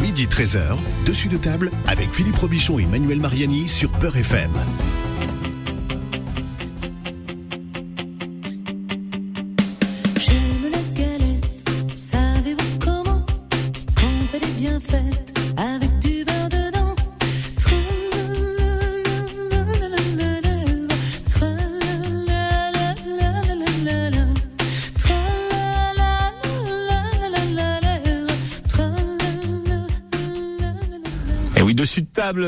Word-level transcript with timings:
Midi 0.00 0.26
13h, 0.26 0.76
dessus 1.06 1.28
de 1.28 1.36
table 1.36 1.70
avec 1.86 2.12
Philippe 2.12 2.36
Robichon 2.36 2.78
et 2.78 2.86
Manuel 2.86 3.20
Mariani 3.20 3.68
sur 3.68 3.90
Beurre 3.90 4.16
FM. 4.16 4.50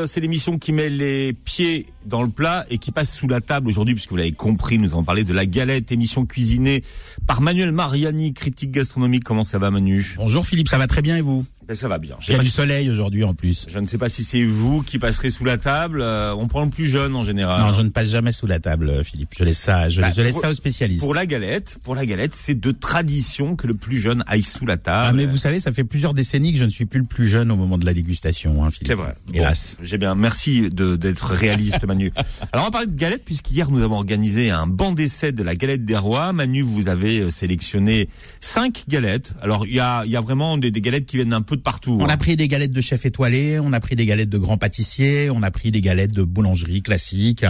C'est 0.06 0.20
l'émission 0.20 0.58
qui 0.58 0.72
met 0.72 0.88
les 0.88 1.32
pieds 1.32 1.86
dans 2.06 2.22
le 2.22 2.28
plat 2.28 2.66
et 2.70 2.78
qui 2.78 2.92
passe 2.92 3.14
sous 3.14 3.28
la 3.28 3.40
table 3.40 3.68
aujourd'hui, 3.68 3.94
puisque 3.94 4.10
vous 4.10 4.16
l'avez 4.16 4.32
compris, 4.32 4.78
nous 4.78 4.90
allons 4.92 5.04
parler 5.04 5.24
de 5.24 5.32
la 5.32 5.46
galette, 5.46 5.92
émission 5.92 6.26
cuisinée 6.26 6.82
par 7.26 7.40
Manuel 7.40 7.72
Mariani, 7.72 8.32
critique 8.32 8.70
gastronomique. 8.70 9.24
Comment 9.24 9.44
ça 9.44 9.58
va, 9.58 9.70
Manu? 9.70 10.14
Bonjour 10.16 10.46
Philippe, 10.46 10.68
ça 10.68 10.78
va 10.78 10.86
très 10.86 11.02
bien 11.02 11.16
et 11.16 11.20
vous? 11.20 11.44
Ben, 11.68 11.74
Ça 11.76 11.88
va 11.88 11.98
bien. 11.98 12.16
Il 12.26 12.32
y 12.32 12.36
a 12.36 12.38
du 12.40 12.46
si- 12.46 12.50
soleil 12.52 12.90
aujourd'hui 12.90 13.24
en 13.24 13.34
plus. 13.34 13.66
Je 13.68 13.78
ne 13.78 13.86
sais 13.86 13.98
pas 13.98 14.08
si 14.08 14.24
c'est 14.24 14.42
vous 14.44 14.82
qui 14.82 14.98
passerez 14.98 15.30
sous 15.30 15.44
la 15.44 15.58
table. 15.58 16.00
euh, 16.02 16.34
on 16.36 16.48
prend 16.48 16.64
le 16.64 16.70
plus 16.70 16.86
jeune 16.86 17.14
en 17.14 17.24
général. 17.24 17.60
Non, 17.62 17.72
je 17.72 17.82
ne 17.82 17.88
passe 17.90 18.08
jamais 18.10 18.32
sous 18.32 18.46
la 18.46 18.58
table, 18.60 18.88
euh, 18.88 19.02
Philippe. 19.04 19.30
Je 19.38 19.44
laisse 19.44 19.58
ça, 19.58 19.88
je, 19.88 20.00
Bah, 20.00 20.10
je 20.14 20.22
laisse 20.22 20.32
pour- 20.34 20.42
ça 20.42 20.50
aux 20.50 20.54
spécialistes. 20.54 21.00
Pour 21.02 21.14
la 21.14 21.24
galette, 21.26 21.78
pour 21.84 21.94
la 21.94 22.04
galette, 22.04 22.34
c'est 22.34 22.58
de 22.58 22.70
tradition 22.72 23.56
que 23.56 23.66
le 23.66 23.74
plus 23.74 23.98
jeune 24.00 24.24
aille 24.26 24.42
sous 24.42 24.66
la 24.66 24.76
table. 24.76 25.06
Ah, 25.10 25.12
mais 25.12 25.24
vous 25.26 25.36
savez, 25.36 25.60
ça 25.60 25.72
fait 25.72 25.84
plusieurs 25.84 26.14
décennies 26.14 26.52
que 26.52 26.58
je 26.58 26.64
ne 26.64 26.70
suis 26.70 26.84
plus 26.86 27.00
le 27.00 27.06
plus 27.06 27.28
jeune 27.28 27.50
au 27.50 27.56
moment 27.56 27.78
de 27.78 27.84
la 27.86 27.94
dégustation, 27.94 28.64
hein, 28.64 28.70
Philippe. 28.70 28.88
C'est 28.88 28.94
vrai. 28.94 29.14
Bon, 29.28 29.34
Hélas. 29.34 29.76
J'ai 29.82 29.98
bien. 29.98 30.14
Merci 30.14 30.68
d'être 30.70 31.26
réaliste, 31.26 31.84
Manu. 31.86 32.12
Alors, 32.52 32.64
on 32.66 32.68
va 32.68 32.70
parler 32.70 32.86
de 32.88 32.96
galette, 32.96 33.24
puisqu'hier, 33.24 33.70
nous 33.70 33.82
avons 33.82 33.96
organisé 33.96 34.50
un 34.50 34.66
banc 34.66 34.92
d'essai 34.92 35.32
de 35.32 35.42
la 35.42 35.54
galette 35.54 35.84
des 35.84 35.96
rois. 35.96 36.32
Manu, 36.32 36.62
vous 36.62 36.88
avez 36.88 37.20
euh, 37.20 37.30
sélectionné 37.30 38.08
cinq 38.40 38.84
galettes. 38.88 39.32
Alors, 39.42 39.66
il 39.66 39.74
y 39.74 39.80
a, 39.80 40.04
il 40.04 40.10
y 40.10 40.16
a 40.16 40.20
vraiment 40.20 40.58
des, 40.58 40.70
des 40.70 40.80
galettes 40.80 41.06
qui 41.06 41.16
viennent 41.16 41.32
un 41.32 41.42
peu 41.42 41.56
partout. 41.62 41.98
On 42.00 42.06
hein. 42.06 42.10
a 42.10 42.16
pris 42.16 42.36
des 42.36 42.48
galettes 42.48 42.72
de 42.72 42.80
chef 42.80 43.06
étoilé, 43.06 43.58
on 43.58 43.72
a 43.72 43.80
pris 43.80 43.96
des 43.96 44.06
galettes 44.06 44.28
de 44.28 44.38
grands 44.38 44.58
pâtissiers, 44.58 45.30
on 45.30 45.42
a 45.42 45.50
pris 45.50 45.70
des 45.70 45.80
galettes 45.80 46.12
de 46.12 46.22
boulangerie 46.22 46.82
classique. 46.82 47.44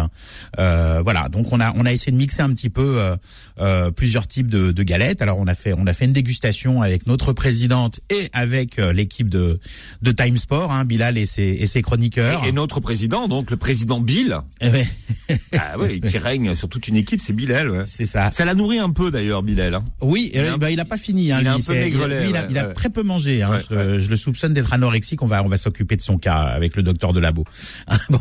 Euh, 0.58 1.00
voilà, 1.02 1.28
donc 1.28 1.52
on 1.52 1.60
a 1.60 1.72
on 1.77 1.86
a 1.86 1.92
essayé 1.92 2.12
de 2.12 2.16
mixer 2.16 2.42
un 2.42 2.52
petit 2.52 2.70
peu 2.70 3.00
euh, 3.00 3.16
euh, 3.60 3.90
plusieurs 3.90 4.27
types 4.27 4.48
de, 4.48 4.72
de 4.72 4.83
galettes. 4.83 5.22
Alors 5.22 5.38
on 5.38 5.46
a 5.46 5.55
fait 5.55 5.74
on 5.77 5.86
a 5.86 5.92
fait 5.92 6.05
une 6.05 6.12
dégustation 6.12 6.83
avec 6.83 7.06
notre 7.06 7.33
présidente 7.33 8.00
et 8.10 8.28
avec 8.33 8.78
euh, 8.78 8.92
l'équipe 8.92 9.28
de 9.28 9.58
de 10.02 10.12
Time 10.12 10.36
Sport, 10.36 10.70
hein, 10.72 10.84
Bilal 10.84 11.18
et 11.18 11.27
ses 11.27 11.42
et 11.42 11.66
ses 11.66 11.83
chroniqueurs. 11.83 12.44
Et, 12.44 12.48
et 12.48 12.52
notre 12.52 12.80
président, 12.80 13.28
donc 13.28 13.50
le 13.50 13.56
président 13.56 14.00
Bill, 14.00 14.36
Eh 14.60 14.68
ouais, 14.68 14.86
ah 15.52 15.78
ouais, 15.78 16.00
qui 16.00 16.18
règne 16.18 16.55
sur 16.55 16.68
toute 16.68 16.88
une 16.88 16.96
équipe, 16.96 17.20
c'est 17.20 17.33
Bilal. 17.33 17.70
Ouais. 17.70 17.84
c'est 17.86 18.05
ça. 18.05 18.30
Ça 18.33 18.44
l'a 18.44 18.55
nourri 18.55 18.78
un 18.78 18.90
peu 18.90 19.10
d'ailleurs, 19.10 19.42
Bilal. 19.42 19.74
Hein. 19.74 19.84
Oui, 20.00 20.30
Il 20.34 20.40
euh, 20.40 20.56
bah, 20.56 20.70
il 20.70 20.80
a 20.80 20.84
pas 20.84 20.96
fini. 20.96 21.33
Hein, 21.33 21.38
il 21.40 21.42
lui, 21.42 21.48
un 21.48 21.60
peu 21.60 21.74
il, 21.74 21.94
il 21.94 22.02
a, 22.02 22.06
ouais, 22.06 22.46
il 22.50 22.58
a 22.58 22.64
très 22.66 22.90
peu 22.90 23.02
mangé. 23.02 23.42
Hein. 23.42 23.58
Je, 23.70 23.91
je 23.98 24.08
le 24.10 24.16
soupçonne 24.16 24.54
d'être 24.54 24.72
anorexique. 24.72 25.22
On 25.22 25.26
va, 25.26 25.42
on 25.44 25.48
va 25.48 25.56
s'occuper 25.56 25.96
de 25.96 26.02
son 26.02 26.18
cas 26.18 26.34
avec 26.36 26.76
le 26.76 26.82
docteur 26.82 27.12
de 27.12 27.20
labo. 27.20 27.44
bon, 28.10 28.20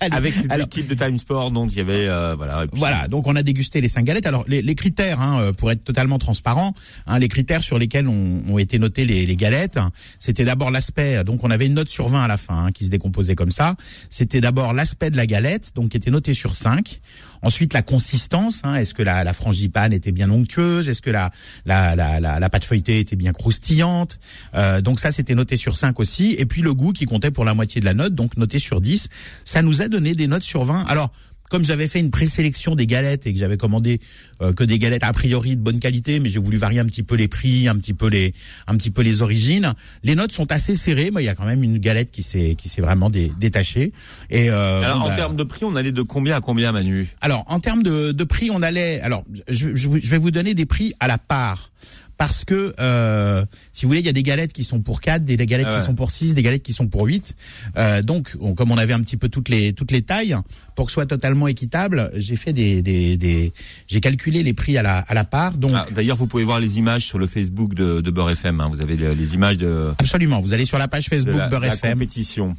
allez. 0.00 0.14
Avec 0.14 0.34
l'équipe 0.56 0.88
de 0.88 0.94
Time 0.94 1.18
Sport, 1.18 1.50
donc 1.50 1.72
il 1.72 1.78
y 1.78 1.80
avait 1.80 2.06
euh, 2.08 2.34
voilà. 2.36 2.66
puis- 2.66 2.78
Voilà, 2.78 3.08
donc 3.08 3.26
on 3.26 3.36
a 3.36 3.42
dégusté 3.42 3.80
les 3.80 3.88
cinq 3.88 4.04
galettes. 4.04 4.26
Alors 4.26 4.44
les, 4.48 4.62
les 4.62 4.74
critères, 4.74 5.20
hein, 5.20 5.40
euh, 5.40 5.52
pour 5.52 5.70
être 5.70 5.84
totalement 5.84 6.18
transparent, 6.18 6.74
hein, 7.06 7.18
les 7.18 7.28
critères 7.28 7.62
sur 7.62 7.78
lesquels 7.78 8.08
ont, 8.08 8.42
ont 8.48 8.58
été 8.58 8.78
notées 8.78 9.06
les, 9.06 9.26
les 9.26 9.36
galettes, 9.36 9.78
c'était 10.18 10.44
d'abord 10.44 10.70
l'aspect. 10.70 11.22
Donc 11.24 11.44
on 11.44 11.50
avait 11.50 11.66
une 11.66 11.74
note 11.74 11.88
sur 11.88 12.08
20 12.08 12.22
à 12.24 12.28
la 12.28 12.36
fin 12.36 12.66
hein, 12.66 12.72
qui 12.72 12.84
se 12.84 12.90
décomposait 12.90 13.34
comme 13.34 13.50
ça. 13.50 13.76
C'était 14.10 14.40
d'abord 14.40 14.72
l'aspect 14.72 15.10
de 15.10 15.16
la 15.16 15.26
galette, 15.26 15.72
donc 15.74 15.90
qui 15.90 15.96
était 15.96 16.10
noté 16.10 16.34
sur 16.34 16.56
5. 16.56 17.00
Ensuite 17.42 17.74
la 17.74 17.82
consistance, 17.82 18.60
hein, 18.64 18.74
est-ce 18.76 18.94
que 18.94 19.02
la, 19.02 19.24
la 19.24 19.32
frangipane 19.32 19.92
était 19.92 20.12
bien 20.12 20.30
onctueuse, 20.30 20.88
est-ce 20.88 21.02
que 21.02 21.10
la, 21.10 21.30
la, 21.66 21.96
la, 21.96 22.20
la, 22.20 22.50
pâte 22.50 22.64
feuilletée 22.64 23.00
était 23.00 23.16
bien 23.16 23.32
croustillante? 23.32 24.18
Euh, 24.54 24.80
donc 24.80 25.00
ça 25.00 25.12
c'était 25.12 25.34
noté 25.34 25.56
sur 25.56 25.76
5 25.76 25.98
aussi. 26.00 26.34
Et 26.38 26.46
puis 26.46 26.62
le 26.62 26.74
goût 26.74 26.92
qui 26.92 27.06
comptait 27.06 27.30
pour 27.30 27.44
la 27.44 27.54
moitié 27.54 27.80
de 27.80 27.86
la 27.86 27.94
note, 27.94 28.14
donc 28.14 28.36
noté 28.36 28.58
sur 28.58 28.80
10. 28.80 29.08
Ça 29.44 29.62
nous 29.62 29.82
a 29.82 29.88
donné 29.88 30.14
des 30.14 30.26
notes 30.26 30.42
sur 30.42 30.64
20. 30.64 30.84
Alors 30.88 31.12
comme 31.50 31.64
j'avais 31.64 31.88
fait 31.88 32.00
une 32.00 32.10
présélection 32.10 32.74
des 32.74 32.86
galettes 32.86 33.26
et 33.26 33.32
que 33.32 33.38
j'avais 33.38 33.56
commandé 33.56 34.00
euh, 34.42 34.52
que 34.52 34.64
des 34.64 34.78
galettes 34.78 35.02
a 35.04 35.12
priori 35.12 35.56
de 35.56 35.60
bonne 35.62 35.80
qualité, 35.80 36.20
mais 36.20 36.28
j'ai 36.28 36.38
voulu 36.40 36.56
varier 36.58 36.80
un 36.80 36.86
petit 36.86 37.02
peu 37.02 37.14
les 37.16 37.28
prix, 37.28 37.68
un 37.68 37.76
petit 37.76 37.94
peu 37.94 38.08
les, 38.08 38.34
un 38.66 38.76
petit 38.76 38.90
peu 38.90 39.02
les 39.02 39.22
origines. 39.22 39.72
Les 40.02 40.14
notes 40.14 40.32
sont 40.32 40.50
assez 40.52 40.74
serrées, 40.76 41.10
mais 41.12 41.22
il 41.22 41.26
y 41.26 41.30
a 41.30 41.34
quand 41.34 41.46
même 41.46 41.62
une 41.62 41.78
galette 41.78 42.10
qui 42.10 42.22
s'est, 42.22 42.54
qui 42.56 42.68
s'est 42.68 42.82
vraiment 42.82 43.10
dé- 43.10 43.32
détachée. 43.38 43.92
Et 44.30 44.50
euh, 44.50 44.82
Alors 44.82 45.02
en 45.04 45.08
bah, 45.08 45.16
termes 45.16 45.36
de 45.36 45.44
prix, 45.44 45.64
on 45.64 45.76
allait 45.76 45.92
de 45.92 46.02
combien 46.02 46.36
à 46.36 46.40
combien, 46.40 46.72
Manu? 46.72 47.08
Alors, 47.20 47.44
en 47.48 47.60
termes 47.60 47.82
de, 47.82 48.12
de 48.12 48.24
prix, 48.24 48.50
on 48.50 48.62
allait. 48.62 49.00
Alors, 49.00 49.24
je, 49.48 49.74
je, 49.74 49.88
je 50.02 50.10
vais 50.10 50.18
vous 50.18 50.30
donner 50.30 50.54
des 50.54 50.66
prix 50.66 50.94
à 51.00 51.08
la 51.08 51.18
part. 51.18 51.70
Parce 52.18 52.44
que, 52.44 52.74
euh, 52.80 53.44
si 53.72 53.84
vous 53.86 53.90
voulez, 53.90 54.00
il 54.00 54.06
y 54.06 54.08
a 54.08 54.12
des 54.12 54.24
galettes 54.24 54.52
qui 54.52 54.64
sont 54.64 54.80
pour 54.80 55.00
4, 55.00 55.24
des 55.24 55.36
galettes 55.36 55.66
Ah 55.70 55.74
ouais. 55.74 55.78
qui 55.80 55.86
sont 55.86 55.94
pour 55.94 56.10
6, 56.10 56.34
des 56.34 56.42
galettes 56.42 56.64
qui 56.64 56.72
sont 56.72 56.88
pour 56.88 57.04
8. 57.06 57.36
Euh, 57.76 58.02
donc, 58.02 58.34
on- 58.40 58.54
comme 58.54 58.72
on 58.72 58.76
avait 58.76 58.92
un 58.92 59.00
petit 59.00 59.16
peu 59.16 59.28
toutes 59.28 59.48
les 59.48 59.72
toutes 59.72 59.92
les 59.92 60.02
tailles, 60.02 60.36
pour 60.74 60.86
que 60.86 60.90
ce 60.90 60.94
soit 60.94 61.06
totalement 61.06 61.46
équitable, 61.48 62.10
j'ai 62.16 62.34
fait 62.36 62.52
des, 62.52 62.82
des, 62.82 63.16
des 63.16 63.52
j'ai 63.86 64.00
calculé 64.00 64.42
les 64.42 64.52
prix 64.52 64.76
à 64.76 64.82
la 64.82 64.98
à 64.98 65.14
la 65.14 65.24
part. 65.24 65.56
Donc, 65.58 65.70
Ah, 65.74 65.86
D'ailleurs, 65.94 66.16
vous 66.16 66.26
pouvez 66.26 66.44
voir 66.44 66.58
les 66.60 66.76
images 66.78 67.04
sur 67.06 67.18
le 67.18 67.26
Facebook 67.28 67.74
de, 67.74 68.00
de 68.00 68.10
Beurre 68.10 68.30
FM. 68.30 68.60
hein. 68.60 68.68
Vous 68.68 68.80
avez 68.80 68.96
les, 68.96 69.14
les 69.14 69.34
images 69.34 69.56
de, 69.56 69.92
absolument, 69.98 70.40
vous 70.40 70.52
allez 70.52 70.64
sur 70.64 70.78
la 70.78 70.88
page 70.88 71.04
de 71.04 71.10
Facebook 71.10 71.36
la, 71.38 71.48
Beurre 71.48 71.60
la 71.60 71.74
FM. 71.74 71.92
compétition. 71.92 72.56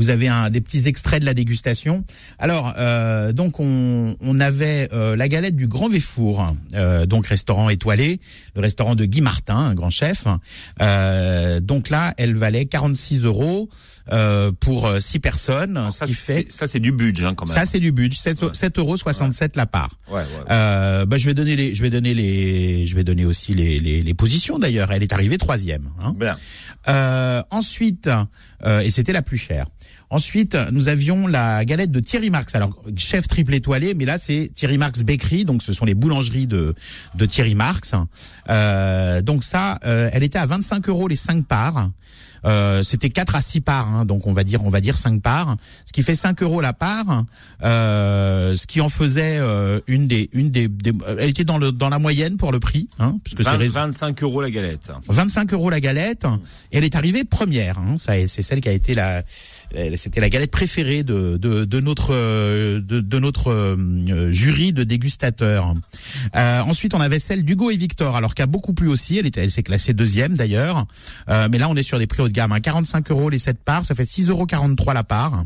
Vous 0.00 0.08
avez 0.08 0.28
un, 0.28 0.48
des 0.48 0.62
petits 0.62 0.88
extraits 0.88 1.20
de 1.20 1.26
la 1.26 1.34
dégustation. 1.34 2.04
Alors, 2.38 2.72
euh, 2.78 3.32
donc 3.32 3.60
on, 3.60 4.16
on 4.20 4.38
avait 4.40 4.88
euh, 4.94 5.14
la 5.14 5.28
galette 5.28 5.56
du 5.56 5.66
Grand 5.66 5.90
Véfour, 5.90 6.56
euh, 6.74 7.04
donc 7.04 7.26
restaurant 7.26 7.68
étoilé, 7.68 8.18
le 8.56 8.62
restaurant 8.62 8.94
de 8.94 9.04
Guy 9.04 9.20
Martin, 9.20 9.56
un 9.58 9.74
grand 9.74 9.90
chef. 9.90 10.24
Euh, 10.80 11.60
donc 11.60 11.90
là, 11.90 12.14
elle 12.16 12.34
valait 12.34 12.64
46 12.64 13.24
euros 13.24 13.68
euh, 14.10 14.50
pour 14.58 14.86
euh, 14.86 14.98
six 15.00 15.18
personnes, 15.18 15.76
Alors 15.76 15.92
ce 15.92 15.98
ça, 16.00 16.06
qui 16.06 16.14
fait 16.14 16.50
ça, 16.50 16.66
c'est 16.66 16.80
du 16.80 16.90
budget 16.92 17.26
hein, 17.26 17.34
quand 17.34 17.46
même. 17.46 17.54
ça 17.54 17.64
c'est 17.66 17.78
du 17.78 17.92
budget, 17.92 18.18
7, 18.18 18.42
Ouais. 18.42 18.48
7 18.54 18.78
euros 18.78 18.96
67 18.96 19.54
la 19.56 19.66
part. 19.66 19.90
ouais. 20.10 20.22
Euh, 20.50 21.04
bah, 21.04 21.18
je 21.18 21.26
vais 21.26 21.34
donner 21.34 21.54
les, 21.56 21.74
je 21.74 21.82
vais 21.82 21.90
donner 21.90 22.14
les, 22.14 22.86
je 22.86 22.96
vais 22.96 23.04
donner 23.04 23.26
aussi 23.26 23.52
les, 23.54 23.78
les, 23.78 24.00
les 24.00 24.14
positions 24.14 24.58
d'ailleurs. 24.58 24.90
Elle 24.92 25.02
est 25.02 25.12
arrivée 25.12 25.36
troisième. 25.36 25.90
Hein. 26.02 26.14
Bien. 26.18 26.32
Euh, 26.88 27.42
ensuite, 27.50 28.08
euh, 28.64 28.80
et 28.80 28.90
c'était 28.90 29.12
la 29.12 29.22
plus 29.22 29.36
chère. 29.36 29.66
Ensuite, 30.10 30.56
nous 30.72 30.88
avions 30.88 31.26
la 31.28 31.64
galette 31.64 31.92
de 31.92 32.00
Thierry 32.00 32.30
Marx. 32.30 32.54
Alors, 32.56 32.76
chef 32.96 33.28
triple 33.28 33.54
étoilé, 33.54 33.94
mais 33.94 34.04
là, 34.04 34.18
c'est 34.18 34.50
Thierry 34.52 34.76
Marx 34.76 35.02
Bakery. 35.02 35.44
Donc, 35.44 35.62
ce 35.62 35.72
sont 35.72 35.84
les 35.84 35.94
boulangeries 35.94 36.48
de, 36.48 36.74
de 37.14 37.26
Thierry 37.26 37.54
Marx. 37.54 37.92
Euh, 38.48 39.22
donc 39.22 39.44
ça, 39.44 39.78
euh, 39.84 40.10
elle 40.12 40.22
était 40.24 40.38
à 40.38 40.46
25 40.46 40.88
euros 40.88 41.06
les 41.08 41.16
5 41.16 41.46
parts. 41.46 41.90
Euh, 42.46 42.82
c'était 42.82 43.10
4 43.10 43.34
à 43.36 43.42
6 43.42 43.60
parts, 43.60 43.86
hein, 43.88 44.06
donc 44.06 44.26
on 44.26 44.32
va 44.32 44.44
dire 44.44 44.64
on 44.64 44.70
va 44.70 44.80
dire 44.80 44.96
5 44.96 45.20
parts, 45.20 45.56
ce 45.84 45.92
qui 45.92 46.02
fait 46.02 46.14
5 46.14 46.42
euros 46.42 46.62
la 46.62 46.72
part, 46.72 47.24
euh, 47.62 48.56
ce 48.56 48.66
qui 48.66 48.80
en 48.80 48.88
faisait 48.88 49.36
euh, 49.38 49.78
une 49.86 50.08
des 50.08 50.30
une 50.32 50.50
des, 50.50 50.66
des- 50.68 50.92
elle 51.18 51.28
était 51.28 51.44
dans 51.44 51.58
le 51.58 51.70
dans 51.70 51.90
la 51.90 51.98
moyenne 51.98 52.38
pour 52.38 52.50
le 52.50 52.58
prix, 52.58 52.88
hein, 52.98 53.18
puisque 53.24 53.42
c'est 53.44 53.50
20 53.50 53.56
rés- 53.58 53.68
25 53.68 54.22
euros 54.22 54.40
la 54.40 54.50
galette. 54.50 54.90
25 55.08 55.52
euros 55.52 55.68
la 55.68 55.80
galette. 55.80 56.24
Et 56.72 56.78
elle 56.78 56.84
est 56.84 56.94
arrivée 56.94 57.24
première. 57.24 57.78
Hein. 57.78 57.96
Ça, 57.98 58.14
c'est 58.26 58.40
celle 58.40 58.62
qui 58.62 58.70
a 58.70 58.72
été 58.72 58.94
la, 58.94 59.16
euh, 59.18 59.22
c'était 59.96 60.20
la 60.20 60.28
galette 60.28 60.50
préférée 60.50 61.04
de, 61.04 61.36
de, 61.36 61.64
de 61.64 61.80
notre 61.80 62.12
euh, 62.12 62.80
de, 62.80 63.00
de 63.00 63.18
notre 63.18 63.50
euh, 63.50 64.32
jury 64.32 64.72
de 64.72 64.84
dégustateurs. 64.84 65.74
Euh, 66.36 66.60
ensuite, 66.60 66.94
on 66.94 67.00
avait 67.00 67.18
celle 67.18 67.44
d'Hugo 67.44 67.70
et 67.70 67.76
Victor, 67.76 68.16
alors 68.16 68.34
qui 68.34 68.42
a 68.42 68.46
beaucoup 68.46 68.72
plu 68.72 68.88
aussi. 68.88 69.18
Elle 69.18 69.30
elle 69.36 69.50
s'est 69.50 69.62
classée 69.62 69.94
deuxième 69.94 70.36
d'ailleurs. 70.36 70.86
Euh, 71.28 71.48
mais 71.50 71.58
là, 71.58 71.68
on 71.68 71.76
est 71.76 71.82
sur 71.82 71.98
des 71.98 72.06
prix 72.06 72.22
haut 72.22 72.28
de 72.28 72.32
gamme. 72.32 72.52
Hein. 72.52 72.60
45 72.60 73.10
euros 73.10 73.30
les 73.30 73.38
7 73.38 73.58
parts, 73.64 73.86
ça 73.86 73.94
fait 73.94 74.02
6,43 74.02 74.30
euros 74.30 74.92
la 74.92 75.04
part. 75.04 75.44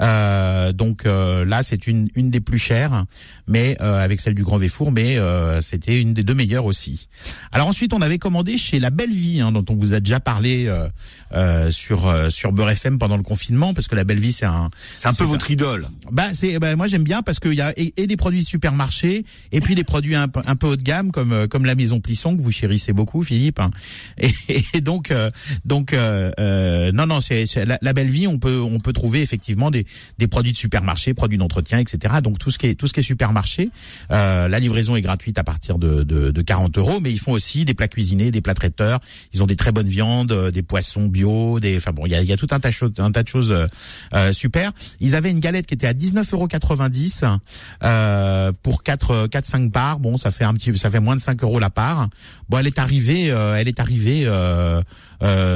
Euh, 0.00 0.72
donc 0.72 1.06
euh, 1.06 1.44
là, 1.44 1.62
c'est 1.62 1.86
une 1.86 2.08
une 2.14 2.30
des 2.30 2.40
plus 2.40 2.58
chères, 2.58 3.04
mais 3.46 3.76
euh, 3.80 4.02
avec 4.02 4.20
celle 4.20 4.34
du 4.34 4.44
Grand 4.44 4.58
Véfour, 4.58 4.92
mais 4.92 5.18
euh, 5.18 5.60
c'était 5.60 6.00
une 6.00 6.14
des 6.14 6.22
deux 6.22 6.34
meilleures 6.34 6.66
aussi. 6.66 7.08
Alors 7.52 7.66
ensuite, 7.66 7.92
on 7.92 8.00
avait 8.00 8.18
commandé 8.18 8.58
chez 8.58 8.78
La 8.78 8.90
Belle 8.90 9.12
Vie, 9.12 9.40
hein, 9.40 9.52
dont 9.52 9.64
on 9.68 9.74
vous 9.74 9.94
a 9.94 10.00
déjà 10.00 10.20
parlé 10.20 10.66
euh, 10.66 10.88
euh, 11.32 11.70
sur 11.70 12.06
euh, 12.06 12.30
sur 12.30 12.52
Beurre 12.52 12.70
FM 12.70 12.98
pendant 12.98 13.16
le 13.16 13.22
confinement. 13.22 13.47
Rapidement 13.48 13.72
parce 13.74 13.88
que 13.88 13.94
la 13.94 14.04
belle 14.04 14.18
vie 14.20 14.32
c'est 14.32 14.44
un 14.44 14.70
C'est 14.96 15.08
un 15.08 15.14
peu 15.14 15.24
votre 15.24 15.50
idole. 15.50 15.86
bah 16.12 16.28
c'est 16.34 16.58
bah, 16.58 16.76
moi 16.76 16.86
j'aime 16.86 17.04
bien 17.04 17.22
parce 17.22 17.38
qu'il 17.40 17.54
y 17.54 17.60
a 17.62 17.72
et, 17.78 17.94
et 17.96 18.06
des 18.06 18.16
produits 18.16 18.42
de 18.42 18.48
supermarché 18.48 19.24
et 19.52 19.60
puis 19.60 19.74
des 19.74 19.84
produits 19.84 20.14
un, 20.14 20.28
peu- 20.28 20.42
un 20.46 20.56
peu 20.56 20.66
haut 20.68 20.76
de 20.76 20.82
gamme 20.82 21.10
comme 21.12 21.32
euh, 21.32 21.46
comme 21.46 21.64
la 21.64 21.74
maison 21.74 22.00
Plisson 22.00 22.36
que 22.36 22.42
vous 22.42 22.50
chérissez 22.50 22.92
beaucoup 22.92 23.22
Philippe 23.22 23.58
hein. 23.60 23.70
et, 24.18 24.34
et 24.74 24.80
donc 24.82 25.10
euh, 25.10 25.30
donc 25.64 25.92
euh, 25.94 26.30
euh, 26.38 26.92
non 26.92 27.06
non 27.06 27.20
c'est 27.20 27.46
la, 27.64 27.78
la 27.80 27.92
belle 27.92 28.10
vie 28.10 28.26
on 28.26 28.38
peut 28.38 28.60
on 28.60 28.80
peut 28.80 28.92
trouver 28.92 29.22
effectivement 29.22 29.70
des 29.70 29.86
des 30.18 30.26
produits 30.28 30.52
de 30.52 30.56
supermarché 30.58 31.14
produits 31.14 31.38
d'entretien 31.38 31.78
etc 31.78 32.16
donc 32.22 32.38
tout 32.38 32.50
ce 32.50 32.58
qui 32.58 32.66
est 32.66 32.74
tout 32.74 32.86
ce 32.86 32.92
qui 32.92 33.00
est 33.00 33.02
supermarché 33.04 33.70
euh, 34.10 34.48
la 34.48 34.58
livraison 34.58 34.94
est 34.96 35.02
gratuite 35.02 35.38
à 35.38 35.44
partir 35.44 35.78
de, 35.78 36.02
de 36.02 36.30
de 36.30 36.42
40 36.42 36.76
euros 36.78 36.98
mais 37.00 37.10
ils 37.10 37.20
font 37.20 37.32
aussi 37.32 37.64
des 37.64 37.74
plats 37.74 37.88
cuisinés 37.88 38.30
des 38.30 38.40
plats 38.42 38.54
traiteurs 38.54 39.00
ils 39.32 39.42
ont 39.42 39.46
des 39.46 39.56
très 39.56 39.72
bonnes 39.72 39.88
viandes 39.88 40.50
des 40.52 40.62
poissons 40.62 41.06
bio 41.06 41.60
des 41.60 41.76
enfin 41.76 41.92
bon 41.92 42.04
il 42.06 42.12
y 42.12 42.14
a, 42.14 42.22
y 42.22 42.32
a 42.32 42.36
tout 42.36 42.48
un 42.50 42.60
tas 42.60 42.68
de 42.68 42.74
choses 42.74 42.92
un 42.98 43.10
tas 43.12 43.22
de 43.22 43.28
choses 43.28 43.37
euh, 43.50 43.66
euh, 44.14 44.32
super 44.32 44.72
ils 45.00 45.14
avaient 45.14 45.30
une 45.30 45.40
galette 45.40 45.66
qui 45.66 45.74
était 45.74 45.86
à 45.86 45.92
19,90 45.92 47.24
euros 47.24 47.38
euh, 47.84 48.52
pour 48.62 48.82
4 48.82 49.26
4 49.28 49.44
5 49.44 49.72
parts. 49.72 49.98
Bon, 50.00 50.16
ça 50.16 50.30
fait 50.30 50.44
un 50.44 50.54
petit 50.54 50.76
ça 50.78 50.90
fait 50.90 51.00
moins 51.00 51.16
de 51.16 51.20
5 51.20 51.42
euros 51.42 51.58
la 51.58 51.70
part. 51.70 52.08
Bon, 52.48 52.58
elle 52.58 52.66
est 52.66 52.78
arrivée 52.78 53.26
elle 53.26 53.68
est 53.68 53.80
arrivée 53.80 54.28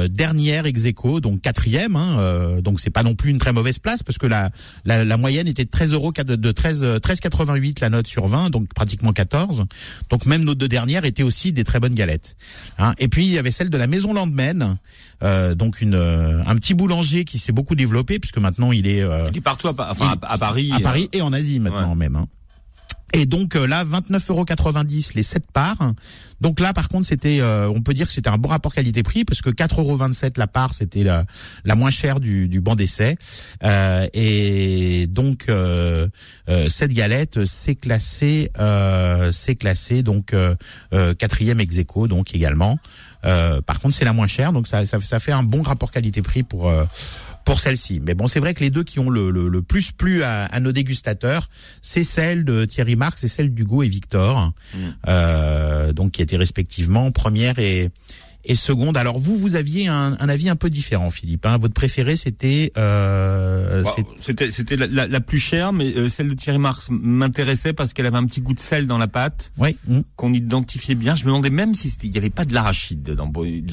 dernière 0.09 0.65
ex 0.65 0.85
aequo, 0.85 1.19
donc 1.19 1.41
quatrième. 1.41 1.95
Hein, 1.95 2.59
donc 2.61 2.79
c'est 2.79 2.89
pas 2.89 3.03
non 3.03 3.15
plus 3.15 3.31
une 3.31 3.39
très 3.39 3.53
mauvaise 3.53 3.79
place 3.79 4.03
parce 4.03 4.17
que 4.17 4.27
la 4.27 4.49
la, 4.85 5.05
la 5.05 5.17
moyenne 5.17 5.47
était 5.47 5.65
de 5.65 5.69
13 5.69 5.93
euros 5.93 6.11
de 6.11 6.35
de 6.35 6.51
13 6.51 6.83
euh, 6.83 6.99
13,88 6.99 7.81
la 7.81 7.89
note 7.89 8.07
sur 8.07 8.27
20, 8.27 8.49
donc 8.49 8.73
pratiquement 8.73 9.13
14. 9.13 9.65
Donc 10.09 10.25
même 10.25 10.43
nos 10.43 10.55
deux 10.55 10.67
dernières 10.67 11.05
étaient 11.05 11.23
aussi 11.23 11.51
des 11.51 11.63
très 11.63 11.79
bonnes 11.79 11.95
galettes. 11.95 12.35
Hein. 12.77 12.93
Et 12.99 13.07
puis 13.07 13.25
il 13.25 13.31
y 13.31 13.37
avait 13.37 13.51
celle 13.51 13.69
de 13.69 13.77
la 13.77 13.87
Maison 13.87 14.13
Landmen, 14.13 14.77
euh, 15.23 15.55
donc 15.55 15.81
une 15.81 15.95
un 15.95 16.55
petit 16.55 16.73
boulanger 16.73 17.25
qui 17.25 17.39
s'est 17.39 17.51
beaucoup 17.51 17.72
développé 17.75 18.19
puisque 18.19 18.37
maintenant 18.37 18.71
il 18.71 18.87
est 18.87 19.01
euh, 19.01 19.29
Il 19.31 19.37
est 19.37 19.41
partout 19.41 19.67
à, 19.67 19.73
enfin, 19.91 20.15
Paris. 20.39 20.71
à 20.73 20.77
euh, 20.77 20.79
Paris 20.79 21.09
et 21.13 21.21
en 21.21 21.33
Asie 21.33 21.59
maintenant 21.59 21.95
même. 21.95 22.15
hein. 22.15 22.27
Et 23.15 23.27
donc 23.27 23.55
euh, 23.55 23.67
là, 23.67 23.83
29,90 23.85 24.31
euros 24.31 24.45
les 25.13 25.21
7 25.21 25.43
parts. 25.53 25.93
Donc 26.41 26.59
là, 26.59 26.73
par 26.73 26.87
contre, 26.87 27.05
c'était, 27.05 27.41
euh, 27.41 27.69
on 27.69 27.81
peut 27.81 27.93
dire 27.93 28.07
que 28.07 28.13
c'était 28.13 28.31
un 28.31 28.39
bon 28.39 28.49
rapport 28.49 28.73
qualité-prix 28.73 29.23
parce 29.23 29.43
que 29.43 29.51
4,27 29.51 29.79
euros 29.79 29.97
la 30.35 30.47
part, 30.47 30.73
c'était 30.73 31.03
la, 31.03 31.25
la 31.63 31.75
moins 31.75 31.91
chère 31.91 32.19
du, 32.19 32.49
du 32.49 32.59
banc 32.59 32.73
d'essai. 32.75 33.15
Euh, 33.63 34.07
et 34.15 35.05
donc 35.07 35.45
euh, 35.47 36.07
euh, 36.49 36.67
cette 36.69 36.91
galette, 36.91 37.45
c'est 37.45 37.75
classé, 37.75 38.49
euh, 38.59 39.31
c'est 39.31 39.55
classé 39.55 40.01
donc 40.01 40.33
quatrième 41.19 41.59
ex 41.59 41.77
aequo, 41.77 42.07
donc 42.07 42.33
également. 42.33 42.79
Euh, 43.25 43.61
par 43.61 43.79
contre, 43.79 43.93
c'est 43.95 44.05
la 44.05 44.11
moins 44.13 44.27
chère, 44.27 44.51
donc 44.53 44.67
ça, 44.67 44.85
ça, 44.87 44.99
ça 44.99 45.19
fait 45.19 45.31
un 45.31 45.43
bon 45.43 45.61
rapport 45.61 45.91
qualité-prix 45.91 46.43
pour 46.43 46.67
euh, 46.67 46.83
pour 47.45 47.59
celle-ci. 47.59 48.01
Mais 48.05 48.13
bon, 48.13 48.27
c'est 48.27 48.39
vrai 48.39 48.53
que 48.53 48.61
les 48.61 48.69
deux 48.69 48.83
qui 48.83 48.99
ont 48.99 49.09
le, 49.09 49.29
le, 49.29 49.47
le 49.49 49.61
plus 49.61 49.91
plu 49.91 50.23
à, 50.23 50.45
à 50.45 50.59
nos 50.59 50.71
dégustateurs, 50.71 51.49
c'est 51.81 52.03
celle 52.03 52.45
de 52.45 52.65
Thierry 52.65 52.95
Marx 52.95 53.23
et 53.23 53.27
celle 53.27 53.53
d'Hugo 53.53 53.83
et 53.83 53.87
Victor, 53.87 54.53
euh, 55.07 55.93
donc 55.93 56.11
qui 56.11 56.21
étaient 56.21 56.37
respectivement 56.37 57.11
première 57.11 57.59
et 57.59 57.89
et 58.45 58.55
seconde. 58.55 58.97
Alors 58.97 59.19
vous, 59.19 59.37
vous 59.37 59.55
aviez 59.55 59.87
un, 59.87 60.17
un 60.19 60.27
avis 60.27 60.49
un 60.49 60.57
peu 60.57 60.69
différent, 60.69 61.09
Philippe. 61.09 61.45
Hein. 61.45 61.57
Votre 61.57 61.73
préféré, 61.73 62.17
c'était 62.17 62.73
euh, 62.77 63.85
c'est- 63.95 64.05
C'était 64.21 64.51
c'était 64.51 64.75
la, 64.75 64.87
la, 64.87 65.07
la 65.07 65.21
plus 65.21 65.39
chère, 65.39 65.71
mais 65.71 65.95
euh, 65.95 66.09
celle 66.09 66.27
de 66.27 66.33
Thierry 66.33 66.57
Marx 66.59 66.87
m'intéressait 66.91 67.71
parce 67.71 67.93
qu'elle 67.93 68.05
avait 68.05 68.17
un 68.17 68.25
petit 68.25 68.41
goût 68.41 68.53
de 68.53 68.59
sel 68.59 68.85
dans 68.85 68.97
la 68.97 69.07
pâte 69.07 69.53
ouais, 69.57 69.77
mm. 69.87 70.01
qu'on 70.17 70.33
identifiait 70.33 70.95
bien. 70.95 71.15
Je 71.15 71.23
me 71.23 71.27
demandais 71.29 71.51
même 71.51 71.73
si 71.73 71.87
il 72.03 72.13
y 72.13 72.17
avait 72.17 72.29
pas 72.29 72.43
de 72.43 72.53
l'arachide 72.53 73.01
dedans. 73.01 73.31
Il 73.45 73.63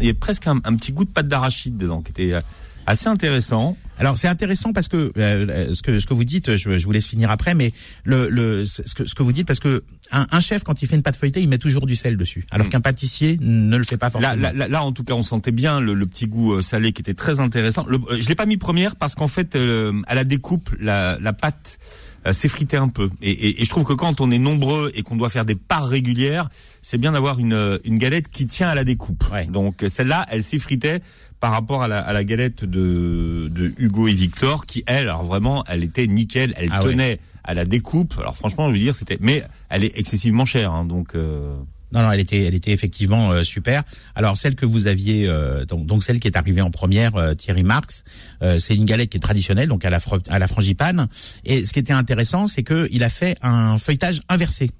y 0.00 0.04
avait 0.04 0.14
presque 0.14 0.46
un, 0.46 0.60
un 0.62 0.76
petit 0.76 0.92
goût 0.92 1.04
de 1.04 1.10
pâte 1.10 1.26
d'arachide 1.26 1.76
dedans, 1.76 2.00
qui 2.00 2.12
était 2.12 2.34
euh, 2.34 2.40
assez 2.86 3.08
intéressant. 3.08 3.76
Alors 3.98 4.18
c'est 4.18 4.26
intéressant 4.28 4.72
parce 4.72 4.88
que 4.88 5.12
euh, 5.16 5.74
ce 5.74 5.82
que 5.82 6.00
ce 6.00 6.06
que 6.06 6.14
vous 6.14 6.24
dites, 6.24 6.56
je, 6.56 6.78
je 6.78 6.84
vous 6.84 6.92
laisse 6.92 7.06
finir 7.06 7.30
après, 7.30 7.54
mais 7.54 7.72
le, 8.04 8.28
le 8.28 8.64
ce 8.64 8.82
que 8.94 9.04
ce 9.06 9.14
que 9.14 9.22
vous 9.22 9.32
dites 9.32 9.46
parce 9.46 9.60
que 9.60 9.84
un, 10.10 10.26
un 10.30 10.40
chef 10.40 10.64
quand 10.64 10.82
il 10.82 10.88
fait 10.88 10.96
une 10.96 11.02
pâte 11.02 11.16
feuilletée, 11.16 11.40
il 11.42 11.48
met 11.48 11.58
toujours 11.58 11.86
du 11.86 11.94
sel 11.94 12.16
dessus, 12.16 12.44
alors 12.50 12.66
Mm. 12.66 12.70
qu'un 12.70 12.80
pâtissier 12.80 13.38
ne 13.40 13.76
le 13.76 13.84
fait 13.84 13.96
pas 13.98 14.10
forcément. 14.10 14.34
Là, 14.34 14.52
là, 14.52 14.52
là, 14.52 14.68
là, 14.68 14.82
en 14.84 14.92
tout 14.92 15.04
cas, 15.04 15.14
on 15.14 15.22
sentait 15.22 15.52
bien 15.52 15.78
le, 15.80 15.94
le 15.94 16.06
petit 16.06 16.26
goût 16.26 16.54
euh, 16.54 16.62
salé 16.62 16.92
qui 16.92 17.02
était 17.02 17.14
très 17.14 17.38
intéressant. 17.38 17.84
Le, 17.88 17.98
euh, 18.10 18.18
je 18.20 18.28
l'ai 18.28 18.34
pas 18.34 18.46
mis 18.46 18.56
première 18.56 18.96
parce 18.96 19.14
qu'en 19.14 19.28
fait, 19.28 19.54
euh, 19.54 19.92
à 20.08 20.14
la 20.16 20.24
découpe, 20.24 20.70
la, 20.80 21.18
la 21.20 21.32
pâte 21.32 21.78
euh, 22.26 22.32
s'effritait 22.32 22.76
un 22.78 22.88
peu. 22.88 23.08
Et, 23.20 23.30
et, 23.30 23.62
et 23.62 23.64
je 23.64 23.70
trouve 23.70 23.84
que 23.84 23.92
quand 23.94 24.20
on 24.20 24.30
est 24.32 24.38
nombreux 24.38 24.90
et 24.94 25.02
qu'on 25.02 25.16
doit 25.16 25.30
faire 25.30 25.44
des 25.44 25.54
parts 25.56 25.86
régulières, 25.88 26.48
c'est 26.80 26.98
bien 26.98 27.12
d'avoir 27.12 27.38
une, 27.38 27.52
euh, 27.52 27.78
une 27.84 27.98
galette 27.98 28.28
qui 28.28 28.46
tient 28.48 28.68
à 28.68 28.74
la 28.74 28.82
découpe. 28.84 29.24
Ouais. 29.32 29.46
Donc 29.46 29.84
euh, 29.84 29.88
celle-là, 29.88 30.26
elle 30.30 30.42
s'effritait 30.42 31.02
par 31.42 31.50
rapport 31.50 31.82
à 31.82 31.88
la, 31.88 31.98
à 32.00 32.12
la 32.12 32.22
galette 32.22 32.64
de, 32.64 33.48
de 33.50 33.72
Hugo 33.78 34.06
et 34.06 34.14
Victor, 34.14 34.64
qui 34.64 34.84
elle, 34.86 35.08
alors 35.08 35.24
vraiment, 35.24 35.64
elle 35.68 35.82
était 35.82 36.06
nickel, 36.06 36.54
elle 36.56 36.68
Ah 36.70 36.82
ouais. 36.84 36.92
tenait 36.92 37.18
à 37.42 37.52
la 37.52 37.64
découpe. 37.64 38.14
Alors 38.20 38.36
franchement, 38.36 38.68
je 38.68 38.72
veux 38.74 38.78
dire, 38.78 38.94
c'était, 38.94 39.18
mais 39.20 39.42
elle 39.68 39.82
est 39.82 39.92
excessivement 39.98 40.46
chère, 40.46 40.70
hein, 40.72 40.84
donc. 40.84 41.16
euh, 41.16 41.56
Non, 41.92 42.02
non, 42.02 42.12
elle 42.12 42.20
était, 42.20 42.44
elle 42.44 42.54
était 42.54 42.70
effectivement 42.70 43.32
euh, 43.32 43.42
super. 43.42 43.82
Alors 44.14 44.36
celle 44.38 44.54
que 44.54 44.64
vous 44.64 44.86
aviez, 44.86 45.26
euh, 45.28 45.64
donc, 45.66 45.84
donc 45.84 46.04
celle 46.04 46.20
qui 46.20 46.28
est 46.28 46.36
arrivée 46.36 46.62
en 46.62 46.70
première, 46.70 47.16
euh, 47.16 47.34
Thierry 47.34 47.64
Marx, 47.64 48.04
euh, 48.42 48.60
c'est 48.60 48.76
une 48.76 48.84
galette 48.86 49.10
qui 49.10 49.16
est 49.16 49.20
traditionnelle, 49.20 49.68
donc 49.68 49.84
à 49.84 49.90
la, 49.90 49.98
à 50.28 50.38
la 50.38 50.46
frangipane. 50.46 51.08
Et 51.44 51.66
ce 51.66 51.72
qui 51.72 51.80
était 51.80 51.92
intéressant, 51.92 52.46
c'est 52.46 52.62
que 52.62 52.88
il 52.92 53.02
a 53.02 53.10
fait 53.10 53.34
un 53.42 53.78
feuilletage 53.78 54.22
inversé. 54.28 54.70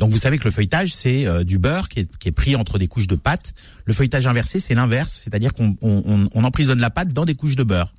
Donc 0.00 0.10
vous 0.10 0.18
savez 0.18 0.38
que 0.38 0.44
le 0.44 0.50
feuilletage, 0.50 0.92
c'est 0.94 1.26
euh, 1.26 1.44
du 1.44 1.58
beurre 1.58 1.88
qui 1.90 2.00
est, 2.00 2.16
qui 2.18 2.28
est 2.28 2.32
pris 2.32 2.56
entre 2.56 2.78
des 2.78 2.86
couches 2.88 3.06
de 3.06 3.14
pâte. 3.14 3.52
Le 3.84 3.92
feuilletage 3.92 4.26
inversé, 4.26 4.58
c'est 4.58 4.74
l'inverse, 4.74 5.20
c'est-à-dire 5.22 5.52
qu'on 5.52 5.76
on, 5.82 6.02
on- 6.06 6.28
on 6.34 6.44
emprisonne 6.44 6.80
la 6.80 6.90
pâte 6.90 7.12
dans 7.12 7.24
des 7.26 7.34
couches 7.34 7.54
de 7.56 7.62
beurre. 7.64 7.92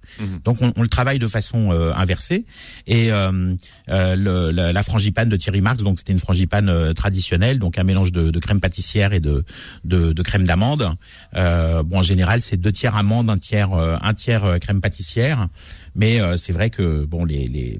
Donc 0.43 0.57
on, 0.61 0.73
on 0.75 0.81
le 0.81 0.87
travaille 0.87 1.19
de 1.19 1.27
façon 1.27 1.71
euh, 1.71 1.93
inversée. 1.93 2.45
Et 2.87 3.11
euh, 3.11 3.53
euh, 3.89 4.15
le- 4.15 4.49
la, 4.51 4.73
la 4.73 4.83
frangipane 4.83 5.29
de 5.29 5.35
Thierry 5.37 5.61
Marx, 5.61 5.83
donc 5.83 5.99
c'était 5.99 6.11
une 6.13 6.19
frangipane 6.19 6.69
euh, 6.69 6.93
traditionnelle, 6.93 7.59
donc 7.59 7.77
un 7.77 7.83
mélange 7.83 8.11
de, 8.11 8.31
de 8.31 8.39
crème 8.39 8.59
pâtissière 8.59 9.13
et 9.13 9.19
de, 9.19 9.45
de, 9.85 10.11
de 10.11 10.21
crème 10.23 10.45
d'amande. 10.45 10.89
Euh, 11.35 11.83
bon, 11.83 11.99
en 11.99 12.03
général, 12.03 12.41
c'est 12.41 12.57
deux 12.57 12.71
tiers 12.71 12.95
amande, 12.95 13.29
un 13.29 13.37
tiers 13.37 13.73
un 13.73 14.13
tiers 14.15 14.57
crème 14.59 14.81
pâtissière. 14.81 15.47
Mais 15.93 16.19
euh, 16.19 16.35
c'est 16.37 16.53
vrai 16.53 16.69
que 16.71 17.05
bon, 17.05 17.25
les, 17.25 17.47
les 17.47 17.79